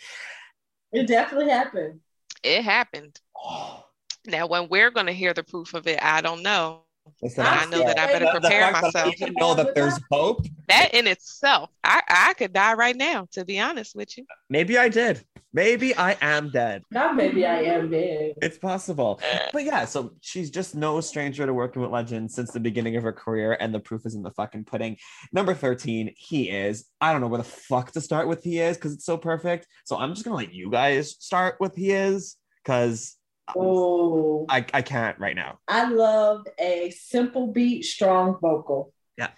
[0.93, 2.01] It definitely happened.
[2.43, 3.19] It happened.
[3.37, 3.85] Oh.
[4.27, 6.84] Now, when we're going to hear the proof of it, I don't know.
[7.23, 9.15] Listen, I know that I better the- the prepare fact that myself.
[9.21, 10.47] even know that there's hope.
[10.69, 14.25] That in itself, I, I could die right now, to be honest with you.
[14.51, 15.25] Maybe I did.
[15.53, 16.83] Maybe I am dead.
[16.91, 18.35] Now maybe I am dead.
[18.43, 19.21] It's possible.
[19.53, 23.05] But yeah, so she's just no stranger to working with legends since the beginning of
[23.05, 24.97] her career, and the proof is in the fucking pudding.
[25.33, 26.87] Number 13, he is.
[27.01, 29.69] I don't know where the fuck to start with he is because it's so perfect.
[29.85, 33.17] So I'm just gonna let you guys start with he is because
[33.55, 35.59] Oh, I, I can't right now.
[35.69, 38.93] I love a simple beat, strong vocal.
[39.17, 39.31] Yeah.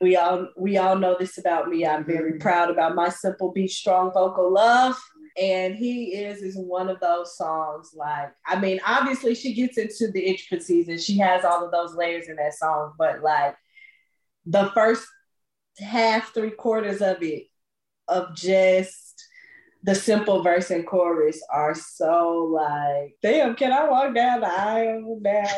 [0.00, 1.86] We all we all know this about me.
[1.86, 2.40] I'm very mm-hmm.
[2.40, 4.96] proud about my simple beat, strong vocal love.
[5.40, 7.92] And he is is one of those songs.
[7.94, 11.94] Like, I mean, obviously she gets into the intricacies and she has all of those
[11.94, 13.54] layers in that song, but like
[14.46, 15.06] the first
[15.78, 17.44] half, three quarters of it
[18.08, 19.03] of just
[19.84, 25.18] the simple verse and chorus are so like, damn, can I walk down the aisle
[25.20, 25.44] now?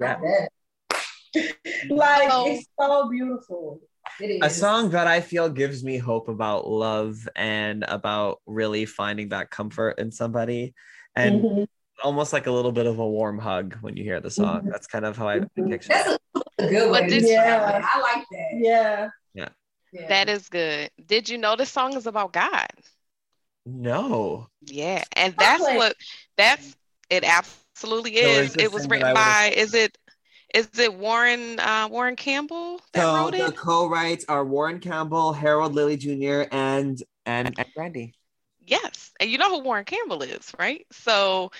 [0.00, 0.16] Yeah.
[1.90, 3.80] like it's so beautiful.
[4.18, 9.28] It A song that I feel gives me hope about love and about really finding
[9.28, 10.74] that comfort in somebody.
[11.14, 11.68] And Mhm.
[12.02, 14.62] almost like a little bit of a warm hug when you hear the song.
[14.70, 16.20] That's kind of how I picture That's it.
[16.58, 17.10] a good But one.
[17.22, 17.82] Yeah.
[17.84, 18.48] I like that.
[18.54, 19.08] Yeah.
[19.34, 19.48] Yeah.
[20.08, 20.90] That is good.
[21.04, 22.68] Did you know this song is about God?
[23.66, 24.48] No.
[24.62, 25.96] Yeah, and that's like- what
[26.36, 26.76] that's
[27.08, 27.24] it.
[27.24, 28.54] Absolutely So is.
[28.54, 29.52] it's It was written by.
[29.56, 29.96] Is it?
[30.54, 33.46] Is it Warren uh, Warren Campbell that So wrote it?
[33.46, 38.14] the co-writes are Warren Campbell, Harold Lilly Jr., and and and Brandy.
[38.66, 40.86] Yes, and you know who Warren Campbell is, right?
[40.92, 41.50] So,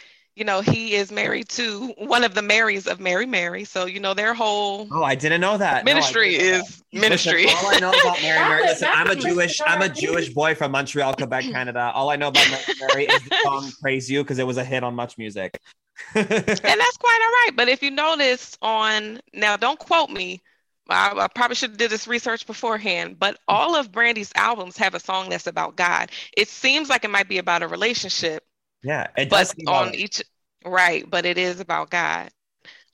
[0.40, 3.64] you know, he is married to one of the Marys of Mary Mary.
[3.64, 5.84] So, you know, their whole Oh, I didn't know that.
[5.84, 6.98] Ministry didn't know is that.
[6.98, 7.44] ministry.
[7.44, 9.60] Listen, all I know about Mary Mary, listen, I'm a Jewish.
[9.66, 9.90] I'm a.
[9.90, 11.92] Jewish boy from Montreal, Quebec, Canada.
[11.94, 14.64] All I know about Mary Mary is the song "Praise You" because it was a
[14.64, 15.60] hit on Much Music.
[16.14, 16.56] and that's
[16.96, 17.50] quite all right.
[17.54, 20.40] But if you notice on now, don't quote me.
[20.88, 23.18] I, I probably should have did this research beforehand.
[23.18, 26.10] But all of Brandy's albums have a song that's about God.
[26.34, 28.42] It seems like it might be about a relationship,
[28.82, 29.48] Yeah, it does.
[29.52, 29.94] but seem on it.
[29.96, 30.22] each
[30.64, 31.08] right.
[31.08, 32.30] But it is about God.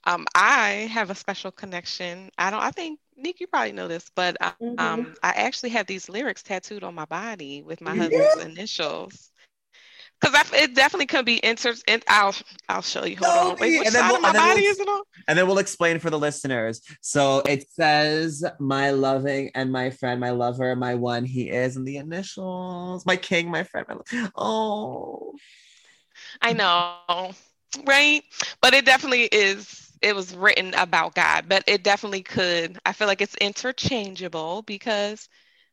[0.04, 2.30] Um, I have a special connection.
[2.38, 2.62] I don't.
[2.62, 4.78] I think Nick, you probably know this, but uh, Mm-hmm.
[4.78, 9.30] um, I actually have these lyrics tattooed on my body with my You husband's initials.
[10.20, 11.76] Because it definitely could be entered.
[11.86, 12.34] In, I'll
[12.70, 13.16] I'll show you.
[13.16, 13.56] Hold Show on.
[13.60, 15.02] Wait, which and then we'll- my and then body we'll- is it on?
[15.28, 16.80] And then we'll explain for the listeners.
[17.02, 21.86] So it says, "My loving and my friend, my lover, my one, he is," and
[21.86, 25.34] the initials, my king, my friend, my lo- oh,
[26.42, 27.32] I know,
[27.84, 28.22] right?
[28.60, 29.82] But it definitely is.
[30.02, 32.78] It was written about God, but it definitely could.
[32.84, 35.28] I feel like it's interchangeable because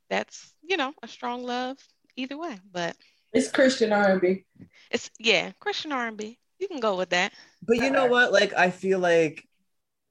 [0.09, 1.77] that's you know a strong love
[2.15, 2.59] either way.
[2.71, 2.95] But
[3.33, 4.45] It's Christian R&B.
[4.91, 6.37] it's yeah, Christian R&B.
[6.59, 7.33] You can go with that.
[7.61, 8.11] But you know uh-huh.
[8.11, 8.31] what?
[8.31, 9.45] Like, I feel like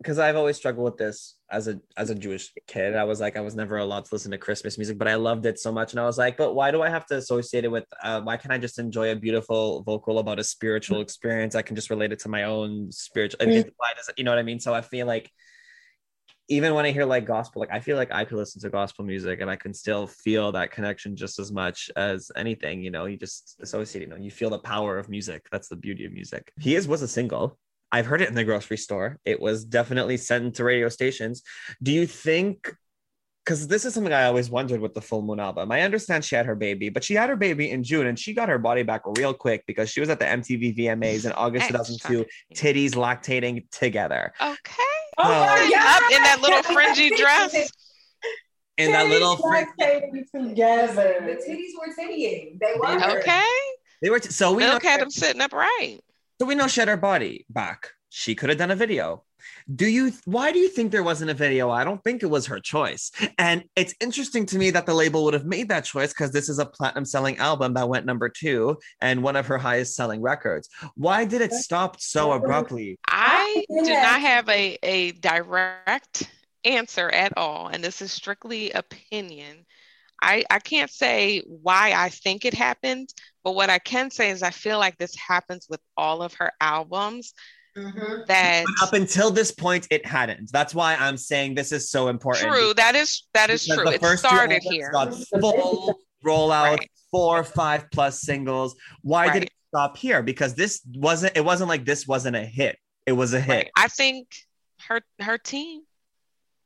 [0.03, 2.97] because I've always struggled with this as a as a Jewish kid.
[2.97, 5.47] I was like, I was never allowed to listen to Christmas music, but I loved
[5.47, 7.71] it so much, and I was like, but why do I have to associate it
[7.71, 7.85] with?
[8.03, 11.55] Uh, why can't I just enjoy a beautiful vocal about a spiritual experience?
[11.55, 13.39] I can just relate it to my own spiritual.
[13.43, 14.19] I mean, why does it?
[14.19, 14.59] You know what I mean?
[14.59, 15.31] So I feel like
[16.49, 19.05] even when I hear like gospel, like I feel like I could listen to gospel
[19.05, 22.83] music and I can still feel that connection just as much as anything.
[22.83, 24.03] You know, you just associate.
[24.03, 25.47] You know, you feel the power of music.
[25.53, 26.53] That's the beauty of music.
[26.61, 27.59] He is was a single.
[27.93, 29.19] I've heard it in the grocery store.
[29.27, 31.43] It was definitely sent to radio stations.
[31.83, 32.75] Do you think?
[33.45, 35.73] Because this is something I always wondered with the Full Moon album.
[35.73, 38.35] I understand she had her baby, but she had her baby in June and she
[38.35, 41.67] got her body back real quick because she was at the MTV VMAs in August
[41.67, 42.25] 2002,
[42.55, 44.33] titties lactating together.
[44.41, 44.93] Okay.
[45.19, 46.03] Oh my Sitting God.
[46.03, 47.71] up in that little fringy dress.
[48.79, 51.17] In that little Titties lactating together.
[51.21, 52.59] The titties were tittying.
[52.61, 53.19] They were.
[53.19, 53.45] Okay.
[54.03, 55.99] They were t- so we know, Milk had them sitting up right.
[56.43, 57.91] So we know she had her body back.
[58.09, 59.23] She could have done a video.
[59.73, 61.71] Do you why do you think there wasn't a video?
[61.71, 63.13] I don't think it was her choice.
[63.39, 66.49] And it's interesting to me that the label would have made that choice because this
[66.49, 70.21] is a platinum selling album that went number two and one of her highest selling
[70.21, 70.69] records.
[70.97, 72.99] Why did it stop so abruptly?
[73.07, 76.29] I do not have a, a direct
[76.65, 79.65] answer at all, and this is strictly opinion.
[80.21, 83.11] I, I can't say why I think it happened,
[83.45, 86.53] but what I can say is I feel like this happens with all of her
[86.61, 87.35] albums.
[87.77, 88.23] Mm-hmm.
[88.29, 90.53] That But up until this point, it hadn't.
[90.53, 92.53] That's why I'm saying this is so important.
[92.53, 92.75] true.
[92.75, 93.85] That is that is Because true.
[93.87, 94.91] the It first started here.
[94.93, 98.77] Got full rollout, four, five plus singles.
[99.01, 100.23] Why did it stop here?
[100.23, 101.35] Because this wasn't.
[101.37, 102.79] It wasn't like this wasn't a hit.
[103.07, 103.71] It was a hit.
[103.75, 104.29] I think
[104.89, 105.83] her her team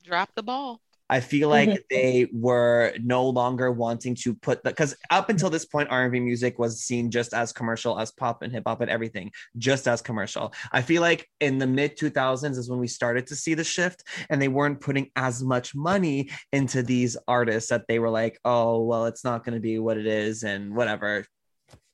[0.02, 0.80] dropped the ball.
[1.08, 1.70] I feel mm-hmm.
[1.70, 6.20] like they were no longer wanting to put the because up until this point, R&B
[6.20, 10.02] music was seen just as commercial as pop and hip hop and everything, just as
[10.02, 10.52] commercial.
[10.72, 14.02] I feel like in the mid 2000s is when we started to see the shift,
[14.30, 18.82] and they weren't putting as much money into these artists that they were like, oh
[18.82, 21.24] well, it's not going to be what it is, and whatever,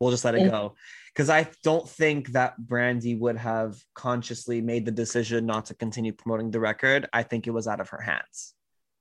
[0.00, 0.74] we'll just let it go.
[1.12, 6.12] Because I don't think that Brandy would have consciously made the decision not to continue
[6.12, 7.06] promoting the record.
[7.12, 8.54] I think it was out of her hands.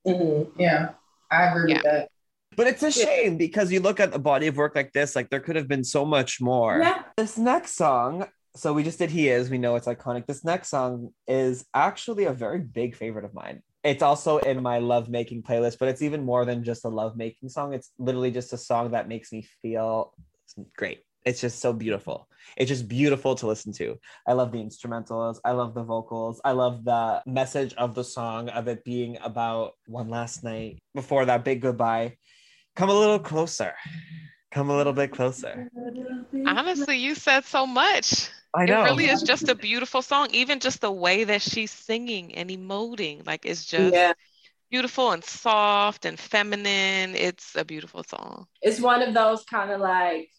[0.08, 0.52] Mhm.
[0.58, 0.90] Yeah,
[1.30, 2.10] I agree with that.
[2.56, 5.30] But it's a shame because you look at a body of work like this, like
[5.30, 6.80] there could have been so much more.
[6.80, 7.04] Yeah.
[7.16, 10.26] This next song, so we just did He Is, we know it's iconic.
[10.26, 13.62] This next song is actually a very big favorite of mine.
[13.84, 17.16] It's also in my love making playlist, but it's even more than just a love
[17.16, 17.74] making song.
[17.74, 20.14] It's literally just a song that makes me feel
[20.76, 21.04] great.
[21.26, 22.28] It's just so beautiful.
[22.58, 24.00] It's just beautiful to listen to.
[24.28, 25.38] I love the instrumentals.
[25.46, 26.42] I love the vocals.
[26.44, 31.26] I love the message of the song of it being about one last night before
[31.26, 32.18] that big goodbye.
[32.76, 33.74] Come a little closer.
[34.52, 35.70] Come a little bit closer.
[36.46, 38.30] Honestly, you said so much.
[38.54, 38.82] I know.
[38.82, 40.30] It really is just a beautiful song.
[40.34, 44.14] Even just the way that she's singing and emoting, like it's just Yeah.
[44.70, 47.16] beautiful and soft and feminine.
[47.16, 48.48] It's a beautiful song.
[48.62, 50.30] It's one of those kind of like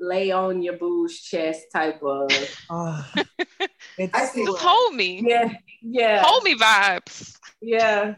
[0.00, 2.30] lay on your boo's chest type of.
[3.98, 5.22] it's Just hold me.
[5.24, 5.52] Yeah,
[5.82, 6.22] yeah.
[6.24, 7.36] Hold me vibes.
[7.60, 8.14] Yeah.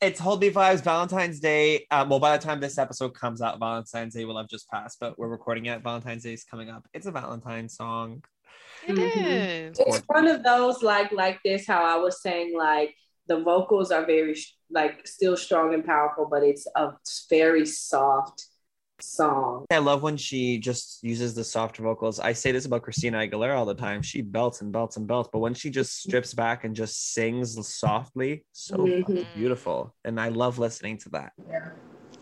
[0.00, 1.86] It's Hold Me Vibes Valentine's Day.
[1.90, 4.96] Um, well, by the time this episode comes out, Valentine's Day will have just passed,
[4.98, 5.82] but we're recording it.
[5.82, 6.88] Valentine's Day is coming up.
[6.94, 8.24] It's a Valentine's song.
[8.88, 9.78] It is.
[9.78, 11.66] It's one of those like like this.
[11.66, 12.94] How I was saying like
[13.26, 14.36] the vocals are very
[14.70, 16.92] like still strong and powerful, but it's a
[17.28, 18.46] very soft
[19.02, 19.66] song.
[19.70, 22.18] I love when she just uses the soft vocals.
[22.20, 24.02] I say this about Christina Aguilera all the time.
[24.02, 27.56] She belts and belts and belts, but when she just strips back and just sings
[27.68, 29.32] softly, so Mhm.
[29.34, 29.94] beautiful.
[30.04, 31.32] And I love listening to that.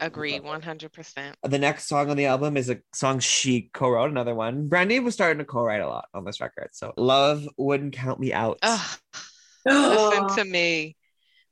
[0.01, 1.37] Agree, 100%.
[1.43, 4.69] The next song on the album is a song she co-wrote, another one.
[4.69, 6.69] Brandy was starting to co-write a lot on this record.
[6.73, 8.59] So Love Wouldn't Count Me Out.
[8.63, 8.99] Ugh.
[9.65, 10.97] Listen to me.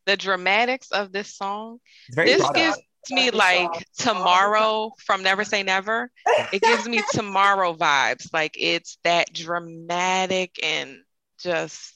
[0.06, 1.80] The dramatics of this song.
[2.06, 2.82] It's very this brought gives out.
[3.10, 6.10] Me like tomorrow from Never Say Never.
[6.52, 8.32] It gives me tomorrow vibes.
[8.32, 10.98] Like it's that dramatic and
[11.38, 11.92] just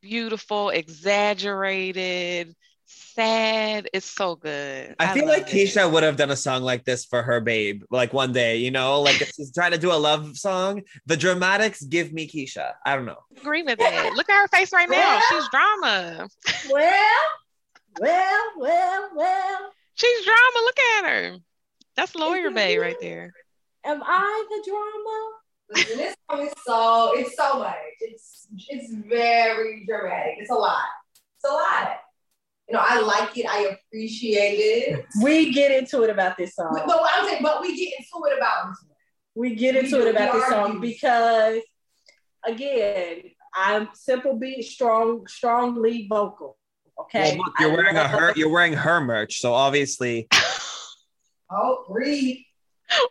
[0.00, 2.54] beautiful, exaggerated,
[2.86, 3.88] sad.
[3.92, 4.94] It's so good.
[4.98, 5.68] I feel like it.
[5.68, 8.70] Keisha would have done a song like this for her babe, like one day, you
[8.70, 10.82] know, like if she's trying to do a love song.
[11.06, 12.72] The dramatics give me Keisha.
[12.84, 13.18] I don't know.
[13.36, 14.12] agree with that.
[14.14, 15.20] Look at her face right now.
[15.30, 16.28] She's drama.
[16.70, 17.04] Well,
[18.00, 19.72] well, well, well.
[20.00, 20.64] She's drama.
[20.64, 21.36] Look at her.
[21.96, 23.32] That's lawyer Bay right there.
[23.84, 25.30] Am I the drama?
[25.72, 27.76] Listen, this song is so it's so much.
[28.00, 30.34] It's it's very dramatic.
[30.38, 30.84] It's a lot.
[31.36, 31.98] It's a lot.
[32.68, 33.46] You know, I like it.
[33.48, 35.04] I appreciate it.
[35.22, 36.70] We get into it about this song.
[36.72, 38.96] But, but I'm saying, but we get into it about this one.
[39.34, 40.80] we get into We it about this song argue.
[40.80, 41.60] because
[42.46, 43.22] again,
[43.54, 46.56] I'm simple beat, strong, strong lead vocal.
[47.02, 47.36] Okay.
[47.36, 50.28] Well, look, you're I wearing a love- her you're wearing her merch, so obviously
[51.52, 52.46] Oh, read.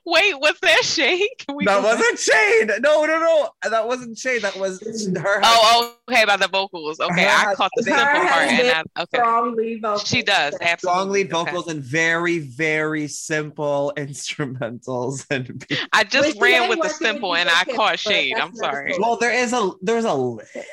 [0.06, 1.30] Wait, was that shade?
[1.40, 2.00] Can we that go back?
[2.00, 2.70] wasn't shade.
[2.82, 3.50] No, no, no.
[3.70, 4.42] That wasn't shade.
[4.42, 4.82] That was
[5.18, 5.40] her.
[5.42, 7.00] Oh, oh okay, about the vocals.
[7.00, 10.00] Okay, Her I caught the been- simple part, and I, okay, strong lead vocal.
[10.00, 10.78] she does absolutely.
[10.78, 11.52] strong lead Okay.
[11.52, 17.50] vocals and very, very simple instrumentals and I just But ran with the simple, and
[17.50, 18.36] I caught but shade.
[18.38, 18.96] I'm sorry.
[19.00, 20.66] well, there is a there's a little bit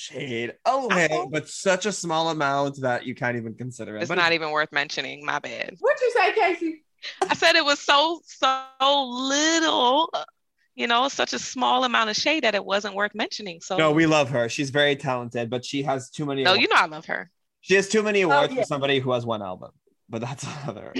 [0.00, 0.54] shade.
[0.64, 4.00] Oh, I hey, but such a small amount that you can't even consider it.
[4.02, 5.24] It's But not even worth mentioning.
[5.24, 5.76] My bad.
[5.78, 6.84] What'd you say, Casey?
[7.22, 8.58] I said it was so so
[9.08, 10.12] little.
[10.74, 13.60] You know, such a small amount of shade that it wasn't worth mentioning.
[13.60, 14.48] So no, we love her.
[14.48, 16.42] She's very talented, but she has too many.
[16.42, 16.62] No, awards.
[16.62, 17.30] you know I love her.
[17.60, 18.62] she has too many oh, awards yeah.
[18.62, 19.70] for somebody who has one album.
[20.08, 20.94] But that's another.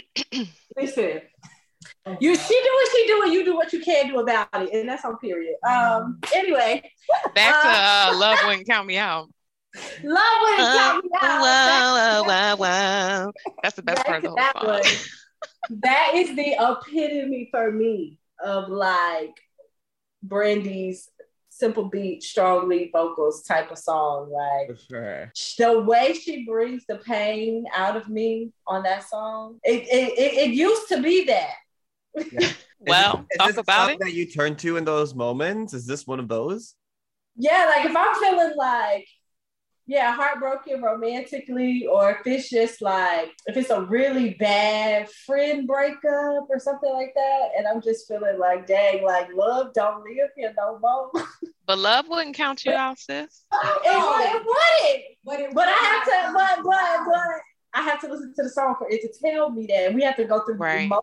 [0.76, 1.22] Listen.
[2.20, 4.72] You she do what she do and you do what you can do about it.
[4.72, 5.56] And that's on period.
[5.68, 6.82] Um anyway.
[7.34, 9.30] Back to Uh, uh, love wouldn't count me out.
[10.02, 11.40] Love when it count me out.
[11.40, 13.32] Wow, wow, wow.
[13.62, 14.82] That's the best part of the that whole one.
[14.82, 15.06] song.
[15.82, 19.40] that is the epitome for me of like
[20.22, 21.08] Brandy's
[21.48, 24.30] simple beat, strong lead vocals type of song.
[24.30, 25.32] Like sure.
[25.58, 30.48] the way she brings the pain out of me on that song, it it, it,
[30.48, 31.54] it used to be that.
[32.82, 33.98] Well, is talk this a about it.
[34.00, 35.74] that you turn to in those moments?
[35.74, 36.74] Is this one of those?
[37.36, 39.06] Yeah, like if I'm feeling like,
[39.86, 46.46] yeah, heartbroken romantically, or if it's just like, if it's a really bad friend breakup
[46.48, 50.54] or something like that, and I'm just feeling like, dang, like love don't live here
[50.56, 51.10] no more.
[51.66, 53.44] But love wouldn't count you out, sis.
[53.52, 55.04] Oh, it, oh, would- it wouldn't.
[55.22, 57.40] But, it, But I have to, but, but, but,
[57.74, 59.92] I have to listen to the song for it to tell me that.
[59.94, 60.86] We have to go through the Right.
[60.86, 61.02] emotion.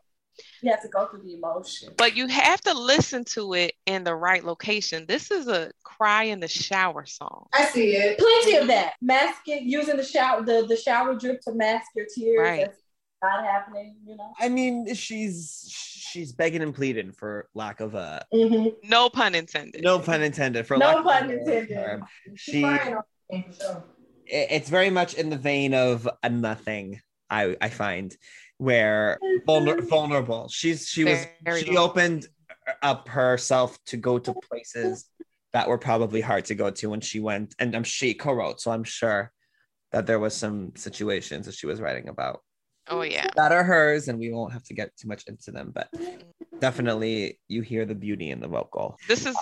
[0.64, 1.94] We have to go through the emotion.
[1.98, 5.06] But you have to listen to it in the right location.
[5.08, 7.48] This is a cry in the shower song.
[7.54, 8.18] I see it.
[8.20, 8.94] Plenty of that.
[9.02, 12.40] Mask it, using the shower, the, the shower drip to mask your tears.
[12.40, 12.66] Right.
[12.66, 12.82] That's
[13.24, 14.32] not happening, you know.
[14.40, 18.88] I mean, she's she's begging and pleading for lack of a Mm-hmm.
[18.90, 19.84] No pun intended.
[19.84, 22.02] no pun intended for No lack pun better intended.
[22.36, 23.84] She She crying on it, for sure.
[24.28, 27.02] it- it's very much in the vein of a nothing.
[27.30, 28.16] I I find
[28.58, 29.18] where
[29.48, 30.48] vulner- vulnerable.
[30.50, 31.90] She's she was Very she vulnerable.
[31.90, 32.28] opened
[32.82, 35.10] up herself to go to places
[35.54, 38.60] that were probably hard to go to when she went, and I'm um, she co-wrote.
[38.62, 39.32] So I'm sure
[39.92, 42.42] that there was some situations that she was writing about
[42.90, 43.28] Oh yeah.
[43.36, 45.90] that are hers, and we won't have to get too much into them, but
[46.60, 48.98] definitely you hear the beauty in the vocal.
[49.08, 49.38] This is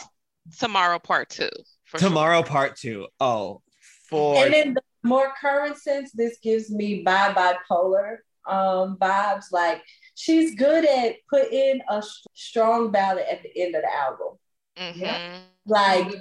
[0.57, 1.49] tomorrow part two.
[1.85, 2.09] For sure.
[2.09, 3.07] Tomorrow, part two.
[3.19, 3.61] Oh,
[4.09, 8.17] for And in the more current sense, this gives me bi bipolar
[8.47, 9.45] um, vibes.
[9.51, 9.81] Like
[10.15, 14.37] she's good at putting a st- strong ballad at the end of the album.
[14.77, 15.41] Mhm.
[15.65, 16.11] Like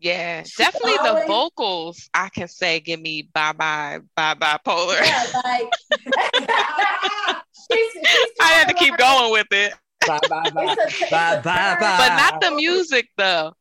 [0.00, 2.08] Yeah, definitely the vocals.
[2.14, 5.00] I can say, give me bye bye bye bipolar.
[5.00, 5.70] yeah, like
[7.72, 9.74] she's, she's I had to kinda keep going with it,
[10.06, 11.96] bye bye bye a- bye bye bye.
[11.98, 13.52] but not the music though.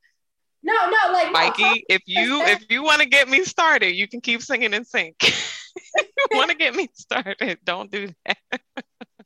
[0.66, 4.08] No, no, like no, Mikey, if you if you want to get me started, you
[4.08, 5.16] can keep singing in sync.
[6.32, 8.38] want to get me started, don't do that.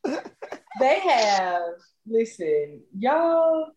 [0.80, 1.62] they have
[2.06, 3.68] listen, y'all.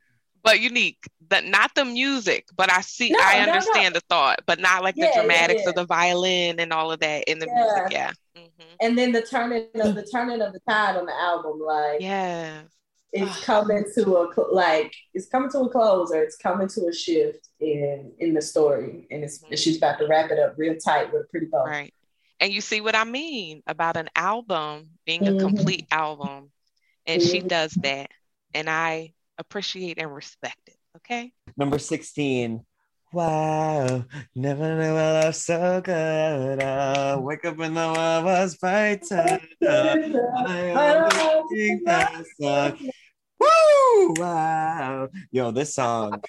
[0.42, 1.02] but unique.
[1.28, 3.52] That not the music, but I see, No, I no, no.
[3.52, 5.68] understand the thought, but not like Yeah, the dramatics yeah.
[5.68, 7.54] of the violin and all of that in the Yeah.
[7.54, 7.92] music.
[7.92, 8.12] Yeah.
[8.36, 8.74] Mm-hmm.
[8.80, 12.62] And then the turning of the turning of the tide on the album, like yeah,
[13.12, 16.92] it's coming to a like it's coming to a close or it's coming to a
[16.92, 19.52] shift in in the story, and it's mm-hmm.
[19.52, 21.64] and she's about to wrap it up real tight with a pretty bow.
[21.64, 21.92] Right.
[22.40, 25.38] And you see what I mean about an album being a Mhm.
[25.38, 26.50] complete album.
[27.06, 27.48] And she Mhm.
[27.48, 28.10] does that.
[28.54, 30.76] And I appreciate and respect it.
[30.96, 31.32] Okay.
[31.56, 32.64] Number 16.
[33.12, 34.04] Wow,
[34.36, 36.62] never knew I love so good.
[36.62, 39.40] Uh, wake up when the world was brighter.
[39.62, 42.90] I think that song.
[43.40, 44.14] Woo!
[44.14, 45.08] Wow.
[45.32, 46.22] Yo, this song.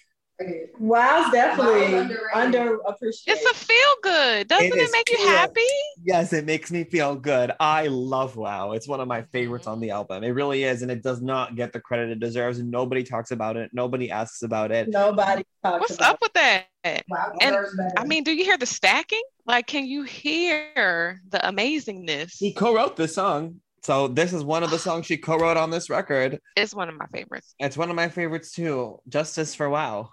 [0.80, 2.20] Wow, it's definitely Wow, underrated.
[2.34, 3.24] underappreciated.
[3.28, 4.48] It's a feel good.
[4.48, 5.62] Doesn't it make you happy?
[6.04, 7.52] Yes, it makes me feel good.
[7.60, 8.72] I love Wow.
[8.72, 9.74] It's one of my favorites Mm-hmm.
[9.74, 10.24] on the album.
[10.24, 12.60] It really is, and it does not get the credit it deserves.
[12.62, 13.70] Nobody talks about it.
[13.74, 14.88] Nobody asks about it.
[14.90, 16.66] Nobody talks What's about up with that?
[17.10, 17.56] Wow, And.
[17.98, 19.22] I mean, do you hear the stacking?
[19.46, 22.38] Like, can you hear the amazingness?
[22.38, 23.62] He co-wrote this song.
[23.84, 26.40] So this is one of the songs she co-wrote on this record.
[26.56, 27.54] It's one of my favorites.
[27.60, 29.00] It's one of my favorites too.
[29.10, 30.10] Justice for Wow.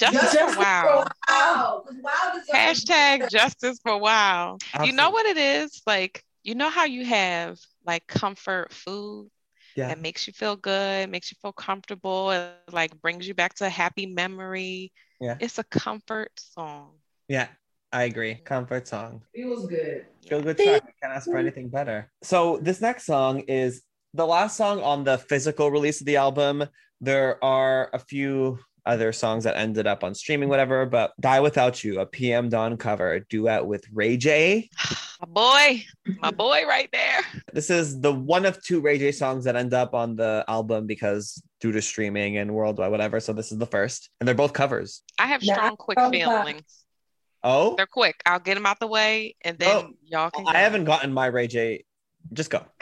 [0.00, 1.04] Justice Justice for wow.
[1.28, 1.84] Wow.
[1.86, 4.56] 'cause Wow deserves Hashtag justice for wow.
[4.84, 5.82] You know what it is?
[5.86, 9.30] Like, you know how you have like comfort food
[9.76, 9.88] Yeah.
[9.88, 13.66] that makes you feel good, makes you feel comfortable, and like brings you back to
[13.66, 14.92] a happy memory.
[15.20, 15.36] Yeah.
[15.38, 16.92] It's a comfort song.
[17.28, 17.48] Yeah,
[17.92, 18.36] I agree.
[18.36, 19.22] Comfort song.
[19.34, 20.06] feels good.
[20.26, 20.82] Feel good track.
[20.86, 22.10] I can't ask for anything better.
[22.22, 23.82] So this next song is
[24.14, 26.64] the last song on the physical release of the album.
[27.00, 31.82] There are a few other songs that ended up on streaming, whatever, but Die Without
[31.84, 34.68] You, a PM Dawn cover, a duet with Ray J.
[35.20, 35.84] My boy,
[36.22, 37.20] my boy right there.
[37.52, 40.86] This is the one of two Ray J songs that end up on the album
[40.86, 43.20] because due to streaming and worldwide, whatever.
[43.20, 44.08] So this is the first.
[44.18, 45.02] And they're both covers.
[45.18, 46.62] I have Now, strong, quick I- feelings.
[47.44, 48.16] Oh, They're quick.
[48.24, 50.46] I'll get them out the way, and then Oh, y'all can.
[50.46, 50.58] I go.
[50.58, 51.84] haven't gotten my Ray J.
[52.32, 52.64] Just go.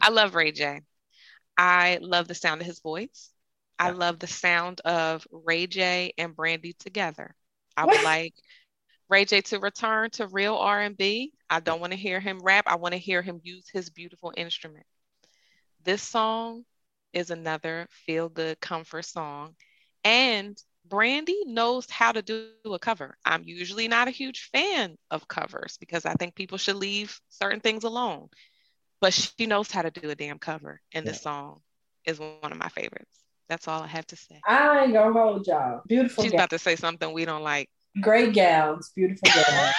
[0.00, 0.80] I love Ray J.
[1.56, 3.30] I love the sound of his voice.
[3.78, 7.34] I love the sound of Ray J and Brandy together.
[7.76, 8.34] I would like
[9.08, 11.32] Ray J to return to real R&B.
[11.50, 12.64] I don't want to hear him rap.
[12.66, 14.86] I want to hear him use his beautiful instrument.
[15.84, 16.64] This song
[17.12, 19.54] is another feel good comfort song.
[20.04, 23.16] And Brandy knows how to do a cover.
[23.24, 27.60] I'm usually not a huge fan of covers because I think people should leave certain
[27.60, 28.28] things alone.
[29.00, 30.80] But she knows how to do a damn cover.
[30.92, 31.60] And this song
[32.04, 33.21] is one of my favorites.
[33.52, 34.40] That's all I have to say.
[34.48, 35.82] I ain't gonna hold y'all.
[35.86, 36.40] Beautiful She's gowns.
[36.40, 37.68] about to say something we don't like.
[38.00, 38.90] Great gowns.
[38.96, 39.74] Beautiful gowns.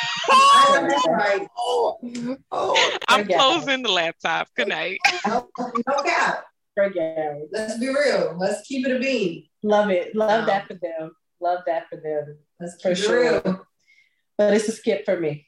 [1.07, 1.47] right.
[1.57, 2.97] Oh, oh, oh.
[3.07, 3.35] I'm Yeah.
[3.39, 4.47] closing the laptop.
[4.55, 4.99] Good night.
[5.25, 6.45] No, no cap.
[6.77, 7.49] Great gowns.
[7.51, 8.35] Let's be real.
[8.39, 9.47] Let's keep it a bean.
[9.63, 10.15] Love it.
[10.15, 10.45] Love Yeah.
[10.45, 11.11] that um, for them.
[11.41, 12.37] Love that for them.
[12.59, 13.21] Let's For sure.
[13.41, 13.65] real.
[14.37, 15.47] But it's a skip for me.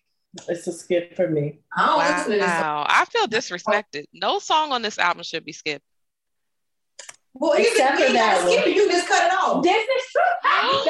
[0.49, 1.60] It's a skip for me.
[1.77, 2.47] I don't listen to this.
[2.47, 2.88] Wow.
[2.89, 4.06] I feel disrespected.
[4.14, 5.85] No song on this album should be skipped.
[7.38, 8.76] Well, you Except can, for that gotta skip it.
[8.76, 9.62] You just cut it off.
[9.62, 10.22] This is true.
[10.41, 10.86] the was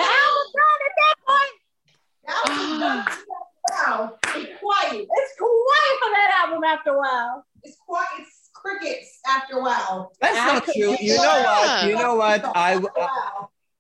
[0.53, 1.55] done at that point.
[2.27, 3.05] That was done.
[3.07, 3.21] Ah.
[3.71, 4.13] Wow.
[4.35, 5.07] It's quiet.
[5.09, 7.45] It's quiet for that album after a while.
[7.63, 8.07] It's quiet.
[8.19, 10.11] It's crickets after a while.
[10.21, 10.95] That's I not true.
[10.99, 11.87] You know what?
[11.87, 12.45] You know what?
[12.55, 12.89] I, After.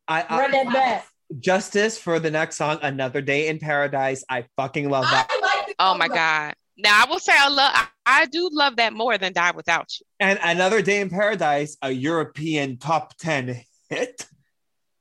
[0.07, 1.07] I, I, Run that back.
[1.39, 4.23] Justice for the next song, Another Day in Paradise.
[4.29, 5.27] I fucking love that.
[5.29, 6.55] I like Oh my God.
[6.77, 9.87] Now I will say I love I, I do love that more than Die Without
[9.99, 10.05] You.
[10.19, 14.25] And Another Day in Paradise, a European top 10 hit.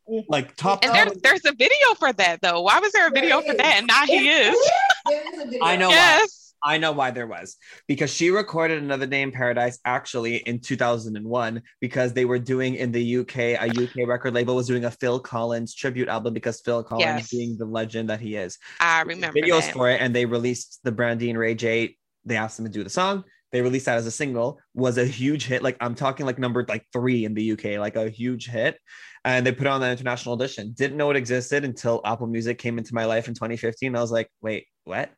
[0.09, 0.27] Mm-hmm.
[0.29, 2.63] Like top And there's there's a video for that though.
[2.63, 3.77] Why was there a video for that?
[3.79, 4.71] And now he is.
[5.09, 5.65] There is a video.
[5.65, 6.27] I know why.
[6.65, 11.62] I know why there was because she recorded Another Day in Paradise actually in 2001
[11.81, 15.20] because they were doing in the UK, a UK record label was doing a Phil
[15.20, 17.31] Collins tribute album because Phil Collins, Yes.
[17.31, 19.74] being the legend that he is, I remember videos that.
[19.74, 21.97] for it, and they released the Brandy and Ray J.
[22.24, 23.24] They asked them to do the song.
[23.53, 24.59] They released that as a single.
[24.74, 25.62] Was a huge hit.
[25.62, 28.78] Like I'm talking like number like three in the UK, like a huge hit.
[29.24, 30.73] And they put it on the international edition.
[30.77, 33.95] Didn't know it existed until Apple Music came into my life in 2015.
[33.95, 35.11] I was like, wait, what?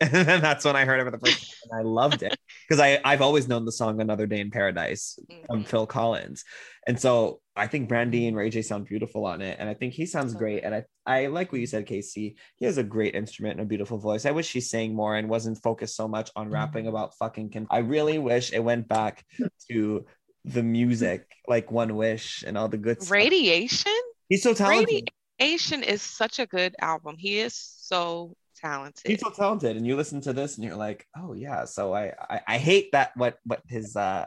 [0.12, 2.34] And then that's when I heard it for the first time, and I loved it
[2.68, 5.68] because I I've always known the song "Another Day in Paradise" from Mhm.
[5.68, 6.42] Phil Collins,
[6.86, 9.92] and so I think Brandy and Ray J sound beautiful on it, and I think
[9.92, 10.64] he sounds great.
[10.64, 12.36] And I I like what you said, Casey.
[12.56, 14.24] He has a great instrument and a beautiful voice.
[14.24, 17.50] I wish he sang more and wasn't focused so much on rapping about fucking.
[17.50, 19.24] Con- I really wish it went back
[19.70, 20.06] to
[20.46, 23.14] the music, like One Wish and all the good stuff.
[23.18, 23.98] Raydiation?
[24.30, 25.10] He's so talented.
[25.42, 27.16] Raydiation is such a good album.
[27.18, 29.02] He is so talented.
[29.04, 32.12] He's so talented, and you listen to this, and you're like, "Oh yeah." So I,
[32.28, 34.26] I, I hate that what what his uh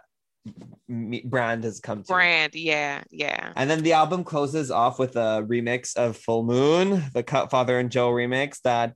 [0.87, 2.13] brand has come to.
[2.13, 3.53] Brand, yeah, yeah.
[3.55, 7.89] And then the album closes off with a remix of Full Moon, the Cutfather and
[7.91, 8.61] Joe remix.
[8.63, 8.95] That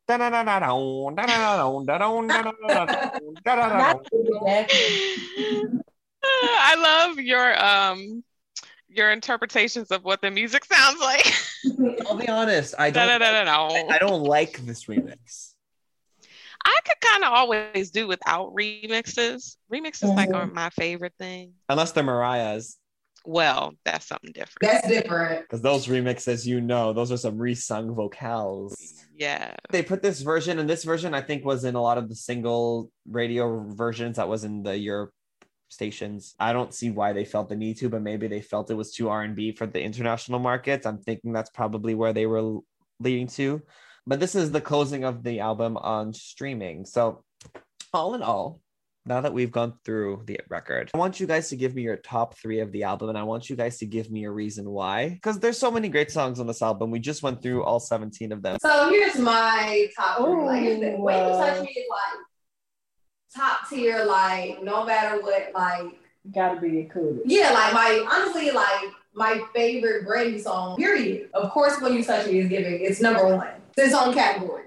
[6.24, 8.24] I love your um
[8.90, 11.34] your interpretations of what the music sounds like.
[12.06, 13.22] I'll be honest, I don't.
[13.22, 15.54] I, I don't like this remix.
[16.66, 19.56] I could kind of always do without remixes.
[19.72, 20.36] Remixes like Mhm.
[20.36, 21.54] aren't my favorite thing.
[21.70, 22.78] Unless they're Mariah's.
[23.26, 24.58] Well, that's something different.
[24.62, 25.42] That's different.
[25.42, 28.76] Because those remixes, you know, those are some resung vocals.
[29.16, 29.54] Yeah.
[29.70, 32.16] They put this version, and this version I think was in a lot of the
[32.16, 35.12] single radio versions that was in the Europe
[35.70, 36.36] stations.
[36.40, 38.94] I don't see why they felt the need to, but maybe they felt it was
[38.94, 40.86] too R and B for the international markets.
[40.86, 42.60] I'm thinking that's probably where they were
[43.00, 43.62] leading to.
[44.06, 46.86] But this is the closing of the album on streaming.
[46.86, 47.24] So,
[47.94, 48.62] all in all,
[49.06, 51.98] now that we've gone through the record, I want you guys to give me your
[51.98, 54.70] top three of the album, and I want you guys to give me a reason
[54.70, 55.10] why.
[55.10, 56.90] Because there's so many great songs on this album.
[56.90, 58.58] We just went through all 17 of them.
[58.62, 60.44] So here's my top three.
[60.46, 61.64] Like, here's the Ooh, way you touch wow.
[61.64, 62.20] me is like
[63.38, 64.04] top tier.
[64.06, 65.94] Like no matter what, like
[66.34, 67.22] Gotta be included.
[67.26, 70.76] yeah, like my honestly, like my favorite Brandy song.
[70.78, 71.30] Period.
[71.34, 72.82] Of course, when you touch me is giving.
[72.82, 73.48] It's number one.
[73.78, 74.66] It's its own category.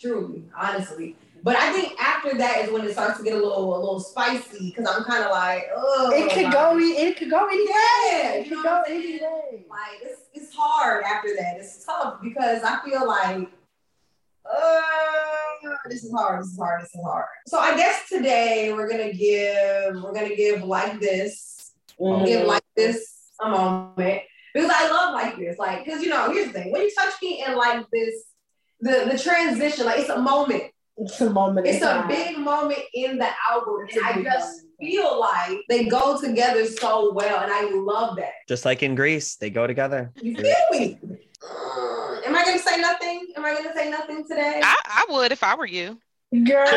[0.00, 1.16] Truly, honestly.
[1.42, 4.00] But I think after that is when it starts to get a little a little
[4.00, 6.78] spicy because I'm kind of like, oh, It could go.
[6.78, 8.38] It could go any Yeah, way.
[8.40, 9.66] It you could know go any way.
[9.68, 11.56] Like it's it's hard after that.
[11.58, 13.48] It's tough because I feel like
[14.46, 14.80] uh
[15.88, 17.26] this is hard, this is hard, this is hard.
[17.46, 21.72] So I guess today we're gonna give we're gonna give like this.
[22.00, 22.26] Mhm.
[22.26, 24.22] Give like this a moment.
[24.52, 25.58] Because I love like this.
[25.58, 26.72] Like, cause you know, here's the thing.
[26.72, 28.24] When you touch me and like this,
[28.80, 30.64] the the transition, like it's a moment.
[30.96, 31.66] It's a moment.
[31.66, 32.08] It's a time.
[32.08, 33.86] big moment in the album.
[33.88, 37.42] It's And I big just feel like they go together so well.
[37.42, 38.32] And I love that.
[38.48, 40.12] Just like in Grease, they go together.
[40.20, 40.98] You feel me?
[42.26, 43.28] Am I gonna say nothing?
[43.36, 44.60] Am I gonna say nothing today?
[44.62, 45.98] I, I would if I were you.
[46.32, 46.64] Girl.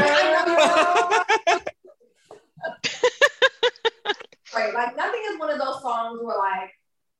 [4.54, 6.72] right, like nothing is one of those songs where like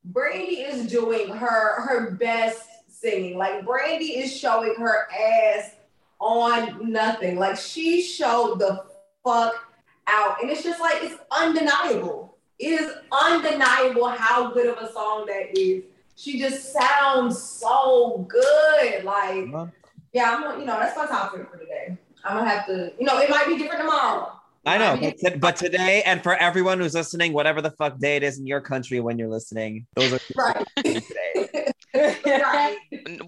[0.04, 3.38] Brandy is doing her her best singing.
[3.38, 5.72] Like Brandy is showing her ass
[6.20, 7.38] on nothing.
[7.38, 8.84] Like she showed the
[9.24, 9.56] fuck
[10.08, 12.38] out, and it's just like it's undeniable.
[12.60, 15.84] It is undeniable how good of a song that is.
[16.18, 19.04] She just sounds so good.
[19.04, 19.50] Like,
[20.14, 21.96] yeah, I'm gonna, you know, that's my top three for today.
[22.26, 24.32] I'm gonna have to, you know, it might be different tomorrow.
[24.66, 28.18] I know, but, t- but today, and for everyone who's listening, whatever the fuck day
[28.18, 31.72] it is in your country when you're listening, those are right today.
[32.26, 32.78] right.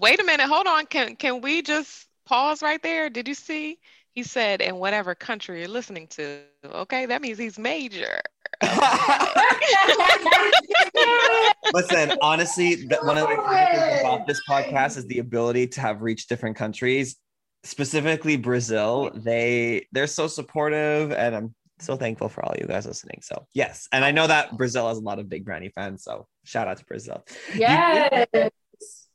[0.00, 0.84] Wait a minute, hold on.
[0.86, 3.08] Can can we just pause right there?
[3.08, 3.78] Did you see?
[4.12, 6.40] He said, in whatever country you're listening to.
[6.64, 8.20] Okay, that means he's major.
[11.72, 16.02] Listen, honestly, th- one of the things about this podcast is the ability to have
[16.02, 17.16] reached different countries,
[17.64, 19.10] specifically Brazil.
[19.14, 23.20] They they're so supportive, and I'm so thankful for all you guys listening.
[23.22, 26.04] So yes, and I know that Brazil has a lot of big Brandy fans.
[26.04, 27.24] So shout out to Brazil.
[27.54, 28.26] Yes.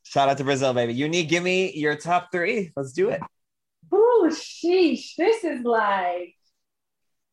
[0.04, 0.94] Shout out to Brazil, baby.
[0.94, 2.72] Unique, give me your top three.
[2.76, 3.22] Let's do it.
[3.92, 5.16] Oh sheesh.
[5.18, 6.36] This is like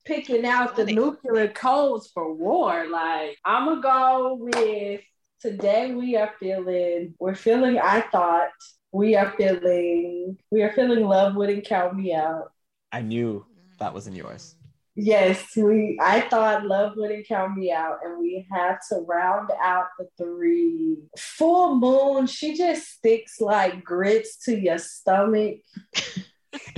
[0.04, 2.86] picking out the nuclear codes for war.
[2.88, 5.00] Like, I'm going to go with
[5.40, 8.50] today we are feeling, we're feeling, I thought,
[8.92, 12.52] we are feeling, we are feeling love wouldn't count me out.
[12.92, 13.78] I knew mm.
[13.78, 14.54] that was in yours.
[14.94, 15.98] Yes, we.
[16.02, 20.98] I thought love wouldn't count me out, and we had to round out the three.
[21.16, 25.60] Full moon, she just sticks like grits to your stomach.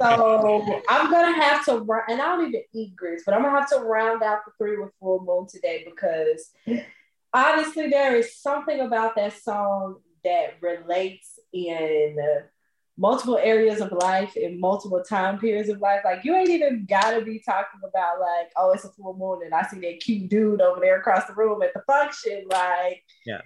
[0.00, 3.58] so I'm gonna have to, ru- and I don't even eat grits, but I'm gonna
[3.58, 6.50] have to round out the three with full moon today because
[7.32, 12.16] honestly, there is something about that song that relates in
[12.96, 16.00] multiple areas of life in multiple time periods of life.
[16.04, 19.54] Like you ain't even gotta be talking about like, oh, it's a full moon and
[19.54, 22.44] I see that cute dude over there across the room at the function.
[22.48, 23.40] Like Yeah.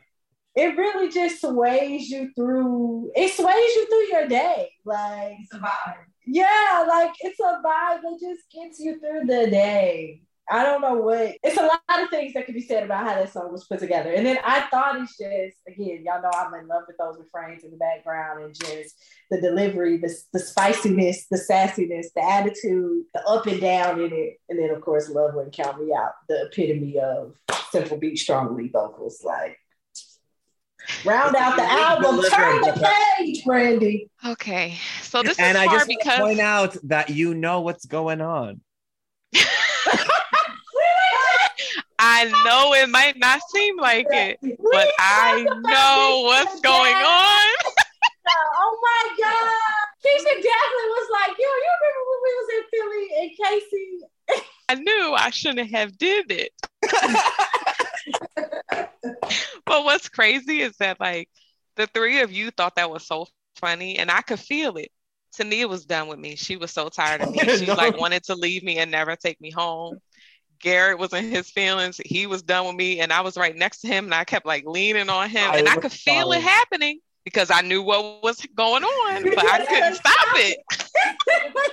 [0.59, 4.70] It really just sways you through it sways you through your day.
[4.85, 5.94] Like It's a vibe.
[6.26, 10.22] yeah, like it's a vibe that just gets you through the day.
[10.51, 13.14] I don't know what it's a lot of things that could be said about how
[13.14, 14.10] that song was put together.
[14.10, 17.64] And then I thought it's just again, y'all know I'm in love with those refrains
[17.64, 18.94] in the background and just
[19.30, 24.40] the delivery, the, the spiciness, the sassiness, the attitude, the up and down in it.
[24.48, 27.35] And then of course Love Wouldn't Count Me Out, the epitome of
[27.70, 29.22] simple beat, strong lead vocals.
[29.22, 29.59] Like
[31.05, 34.09] round out the album, turn the page, Brandy.
[34.27, 37.35] Okay, so this and is I hard just want to because point out that you
[37.35, 38.60] know what's going on.
[42.01, 47.74] I know it might not seem like it, but I know what's going on.
[48.28, 49.78] oh my God.
[50.05, 53.89] Keisha definitely was like, yo, you remember when we was in Philly and Casey?
[54.69, 56.52] I knew I shouldn't have did it.
[59.65, 61.28] But what's crazy is that like
[61.77, 64.90] the three of you thought that was so funny and I could feel it.
[65.32, 66.36] Tania was done with me.
[66.36, 67.39] She was so tired of me.
[67.59, 69.98] She like wanted to leave me and never take me home.
[70.60, 72.01] Garrett was in his feelings.
[72.05, 74.44] He was done with me, and I was right next to him, and I kept
[74.44, 78.44] like leaning on him, and I could feel it happening because I knew what was
[78.56, 81.73] going on, but I couldn't stop it.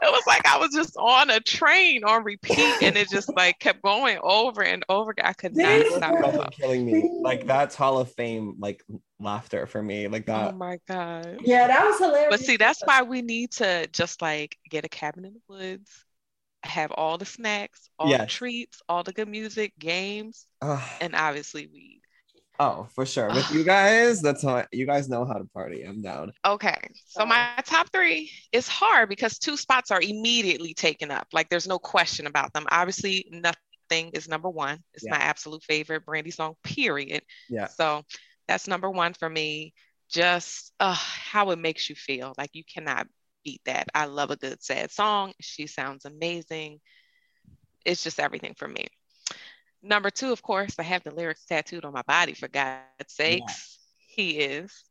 [0.02, 3.58] it was like I was just on a train on repeat, and it just like
[3.58, 5.14] kept going over and over.
[5.22, 6.50] I could not stop myself.
[6.52, 7.10] killing me.
[7.20, 8.82] Like that's Hall of Fame like
[9.18, 10.08] laughter for me.
[10.08, 10.54] Like that.
[10.54, 11.40] Oh my god.
[11.42, 12.28] Yeah, that was hilarious.
[12.30, 16.04] But see, that's why we need to just like get a cabin in the woods,
[16.62, 20.46] have all the snacks, all the treats, all the good music, games,
[21.00, 21.99] and obviously weed.
[22.60, 23.28] Oh, for sure.
[23.28, 25.82] With you guys, that's how you guys know how to party.
[25.82, 26.32] I'm down.
[26.46, 26.76] Okay,
[27.06, 31.26] so my top three is hard because two spots are immediately taken up.
[31.32, 32.66] Like there's no question about them.
[32.70, 34.78] Obviously, nothing is number one.
[34.92, 35.12] It's Yeah.
[35.12, 37.22] my absolute favorite Brandy song, period.
[37.48, 37.68] Yeah.
[37.68, 38.02] So
[38.46, 39.72] that's number one for me.
[40.10, 42.34] Just uh, how it makes you feel.
[42.36, 43.06] Like you cannot
[43.42, 43.88] beat that.
[43.94, 45.32] I love a good sad song.
[45.40, 46.80] She sounds amazing.
[47.86, 48.88] It's just everything for me.
[49.82, 53.78] Number two, of course, I have the lyrics tattooed on my body for God's sakes.
[53.96, 54.84] He is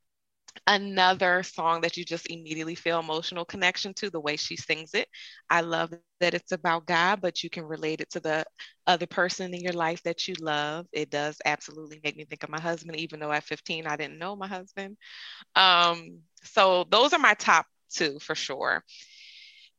[0.67, 5.07] another song that you just immediately feel emotional connection to the way she sings it.
[5.49, 8.45] I love that it's about God, but you can relate it to the
[8.87, 10.87] other person in your life that you love.
[10.91, 14.19] It does absolutely make me think of my husband, even though at 15 I didn't
[14.19, 14.97] know my husband.
[15.55, 18.83] Um, so those are my top two for sure.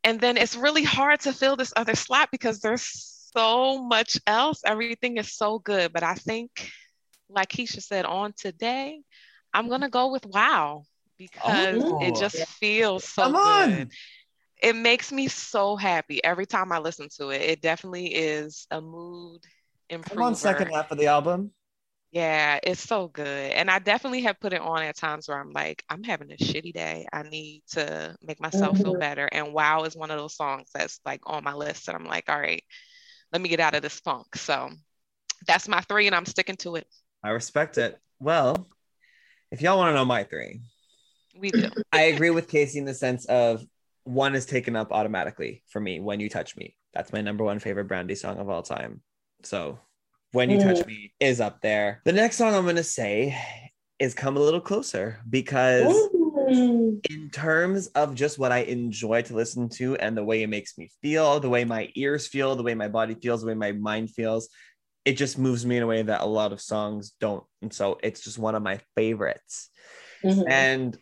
[0.03, 4.61] And then it's really hard to fill this other slot because there's so much else.
[4.65, 5.93] Everything is so good.
[5.93, 6.70] But I think,
[7.28, 9.02] like Keisha said, on today,
[9.52, 10.85] I'm gonna go with wow
[11.19, 12.20] because it Oh.
[12.20, 13.70] just feels so Come on.
[13.70, 13.90] good.
[14.62, 17.43] It makes me so happy every time I listen to it.
[17.43, 19.43] It definitely is a mood
[19.89, 20.20] improver.
[20.20, 21.52] I'm on second half of the album.
[22.12, 23.52] Yeah, it's so good.
[23.52, 26.36] And I definitely have put it on at times where I'm like, I'm having a
[26.36, 27.07] shitty day.
[27.12, 28.98] I need to make myself feel Mhm.
[28.98, 29.27] better.
[29.31, 31.89] And Wow is one of those songs that's like on my list.
[31.89, 32.65] And I'm like, all right,
[33.32, 34.36] let me get out of this funk.
[34.36, 34.70] So
[35.47, 36.86] that's my three, and I'm sticking to it.
[37.23, 37.98] I respect it.
[38.19, 38.69] Well,
[39.51, 40.61] if y'all want to know my three,
[41.39, 41.69] We do.
[41.93, 43.65] I agree with Casey in the sense of
[44.05, 46.77] one is taken up automatically for me when you touch me.
[46.94, 49.02] That's my number one favorite Brandy song of all time.
[49.43, 49.78] So
[50.32, 50.86] when you touch Mm.
[50.86, 52.01] me is up there.
[52.05, 53.36] The next song I'm gonna say
[53.98, 56.09] is come a little closer because
[56.51, 56.98] Mm.
[57.09, 60.77] in terms of just what I enjoy to listen to and the way it makes
[60.77, 63.72] me feel, the way my ears feel, the way my body feels, the way my
[63.72, 64.48] mind feels,
[65.05, 67.44] it just moves me in a way that a lot of songs don't.
[67.62, 69.70] And so it's just one of my favorites.
[70.24, 70.51] Mm-hmm.
[70.51, 70.98] And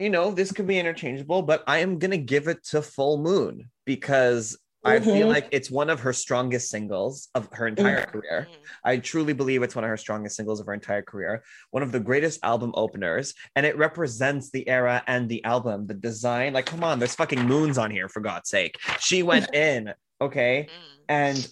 [0.00, 3.70] you know, this could be interchangeable, but I am gonna give it to Full Moon
[3.86, 4.58] because
[4.88, 5.32] I feel Mhm.
[5.32, 8.12] like it's one of her strongest singles of her entire Mhm.
[8.12, 8.48] career.
[8.84, 11.92] I truly believe it's one of her strongest singles of her entire career, one of
[11.92, 16.52] the greatest album openers, and it represents the era and the album, the design.
[16.52, 18.76] Like, come on, there's fucking moons on here for God's sake.
[19.00, 20.70] She went in, okay,
[21.08, 21.48] and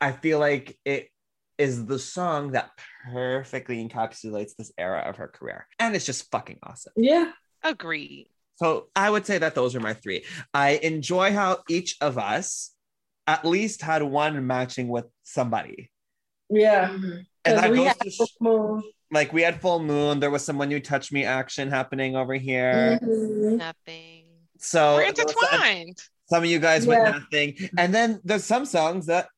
[0.00, 1.10] I feel like it
[1.58, 2.70] is the song that
[3.10, 6.92] perfectly encapsulates this era of her career, and it's just fucking awesome.
[6.96, 7.32] Yeah.
[7.62, 8.28] Agreed.
[8.56, 10.24] So I would say that those are my three.
[10.54, 12.72] I enjoy how each of us
[13.26, 15.90] at least had one matching with somebody.
[16.48, 16.90] Yeah.
[17.44, 20.20] And that we goes had to sh- like we had full moon.
[20.20, 22.98] There was someone when you touch me action happening over here.
[23.02, 23.56] Mm-hmm.
[23.56, 24.24] Nothing.
[24.58, 25.98] So We're there some- intertwined.
[26.30, 27.10] some of you guys with Yeah.
[27.10, 29.28] nothing, and then there's some songs that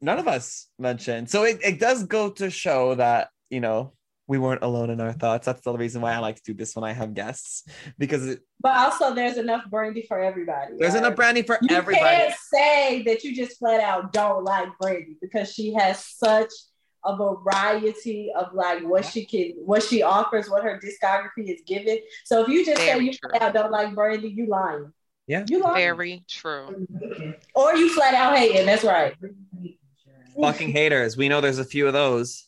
[0.00, 1.30] none of us mentioned.
[1.30, 3.94] So it, it does go to show that you know
[4.28, 5.46] we weren't alone in our thoughts.
[5.46, 7.64] That's the reason why I like to do this when I have guests
[7.98, 10.74] because it, But also, there's enough brandy for everybody.
[10.78, 11.02] there's right?
[11.02, 12.04] enough brandy for you everybody.
[12.04, 16.52] can't say that you just flat out don't like Brandy because she has such
[17.04, 21.98] a variety of like what she can, what she offers, what her discography is given.
[22.24, 23.30] So if you just say you true.
[23.30, 24.92] flat out don't like Brandy, you lying.
[25.26, 25.44] Yeah.
[25.48, 25.76] You lying.
[25.76, 26.86] Very true.
[27.54, 28.66] Or you flat out hating.
[28.66, 29.14] That's right.
[30.40, 31.16] fucking haters.
[31.16, 32.46] We know there's a few of those.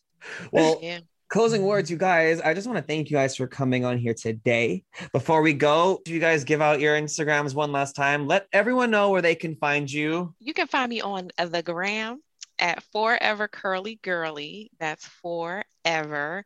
[0.52, 1.00] Well, Yeah.
[1.30, 2.40] Closing words, you guys.
[2.40, 4.84] I just want to thank you guys for coming on here today.
[5.12, 8.26] Before we go, do you guys give out your Instagrams one last time?
[8.26, 10.34] Let everyone know where they can find you.
[10.40, 12.20] You can find me on the gram
[12.58, 14.70] at Forever Curly Girly.
[14.78, 16.44] That's forever.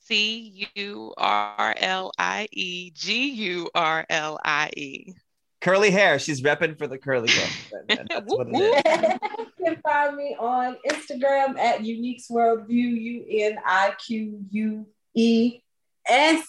[0.00, 5.14] C U R L I E G U R L I E.
[5.66, 6.18] curly hair.
[6.18, 7.48] She's repping for the curly hair.
[7.88, 9.18] That's what it is.
[9.58, 15.60] you can find me on Instagram at Unique's Worldview, U N I Q U E
[16.06, 16.46] S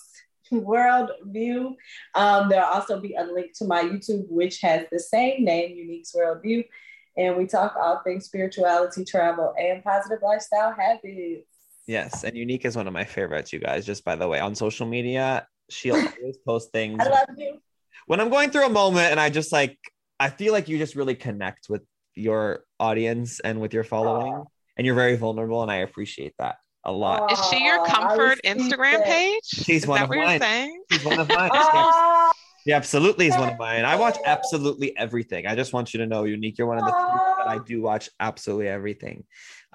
[0.53, 1.73] Worldview.
[2.14, 6.14] Um, there'll also be a link to my YouTube, which has the same name, Unique's
[6.15, 6.64] Worldview.
[7.18, 11.48] And we talk all things spirituality, travel, and positive lifestyle habits.
[11.88, 13.84] Yes, and Unique is one of my favorites, you guys.
[13.84, 16.99] Just by the way, on social media, she'll always post things.
[16.99, 17.60] I love you.
[18.08, 19.78] When I'm going through a moment and I just like,
[20.18, 21.84] I feel like you just really connect with
[22.16, 24.44] your audience and with your following,
[24.78, 26.56] and you're very vulnerable, and I appreciate that
[26.86, 27.32] a lot.
[27.32, 29.06] Is she your comfort Instagram it.
[29.06, 29.44] page?
[29.44, 30.72] She's Is one of what you're mine.
[30.90, 31.52] She's one of mine.
[32.64, 33.86] She absolutely is one of mine.
[33.86, 35.48] I watch absolutely everything.
[35.48, 37.82] I just want you to know, Unique, you're one of the few that I do
[37.82, 39.24] watch absolutely everything.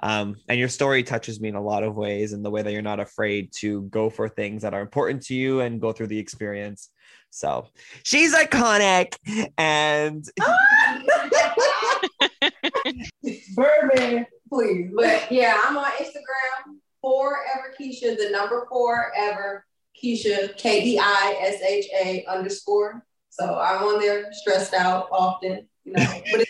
[0.02, 2.70] Um, and your story touches me in a lot of ways, and the way that
[2.70, 6.08] you're not afraid to go for things that are important to you and go through
[6.08, 6.90] the experience.
[7.32, 7.66] So
[8.02, 9.14] she's iconic,
[9.56, 10.22] and
[13.56, 14.26] Birdman.
[14.50, 14.90] Please.
[14.94, 19.64] But yeah, I'm on Instagram, forever Keisha, the number four ever
[20.00, 23.02] Keisha, K E I S H A underscore.
[23.30, 26.22] So I'm on there stressed out often, you know.
[26.32, 26.44] But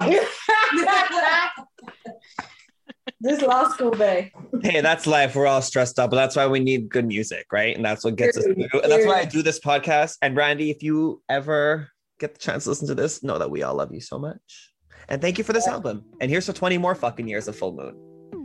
[3.24, 4.32] this law school day.
[4.62, 5.34] hey, that's life.
[5.34, 7.74] We're all stressed out, but that's why we need good music, right?
[7.74, 8.54] And that's what gets us through.
[8.54, 10.18] And that's why I do this podcast.
[10.22, 11.88] And Brandy, if you ever
[12.20, 14.72] get the chance to listen to this, know that we all love you so much.
[15.08, 16.04] And thank you for this album.
[16.20, 17.96] And here's for 20 more fucking years of full moon.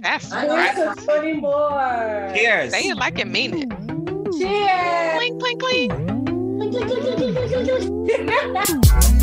[0.01, 0.97] That's Here's right.
[0.97, 2.31] to 20 more.
[2.33, 2.71] Cheers.
[2.71, 3.69] Say it like you mean it.
[4.37, 5.17] Cheers.
[5.17, 5.91] Clink, clink, clink.
[5.91, 9.13] Clink, clink, clink, clink, clink, clink, clink.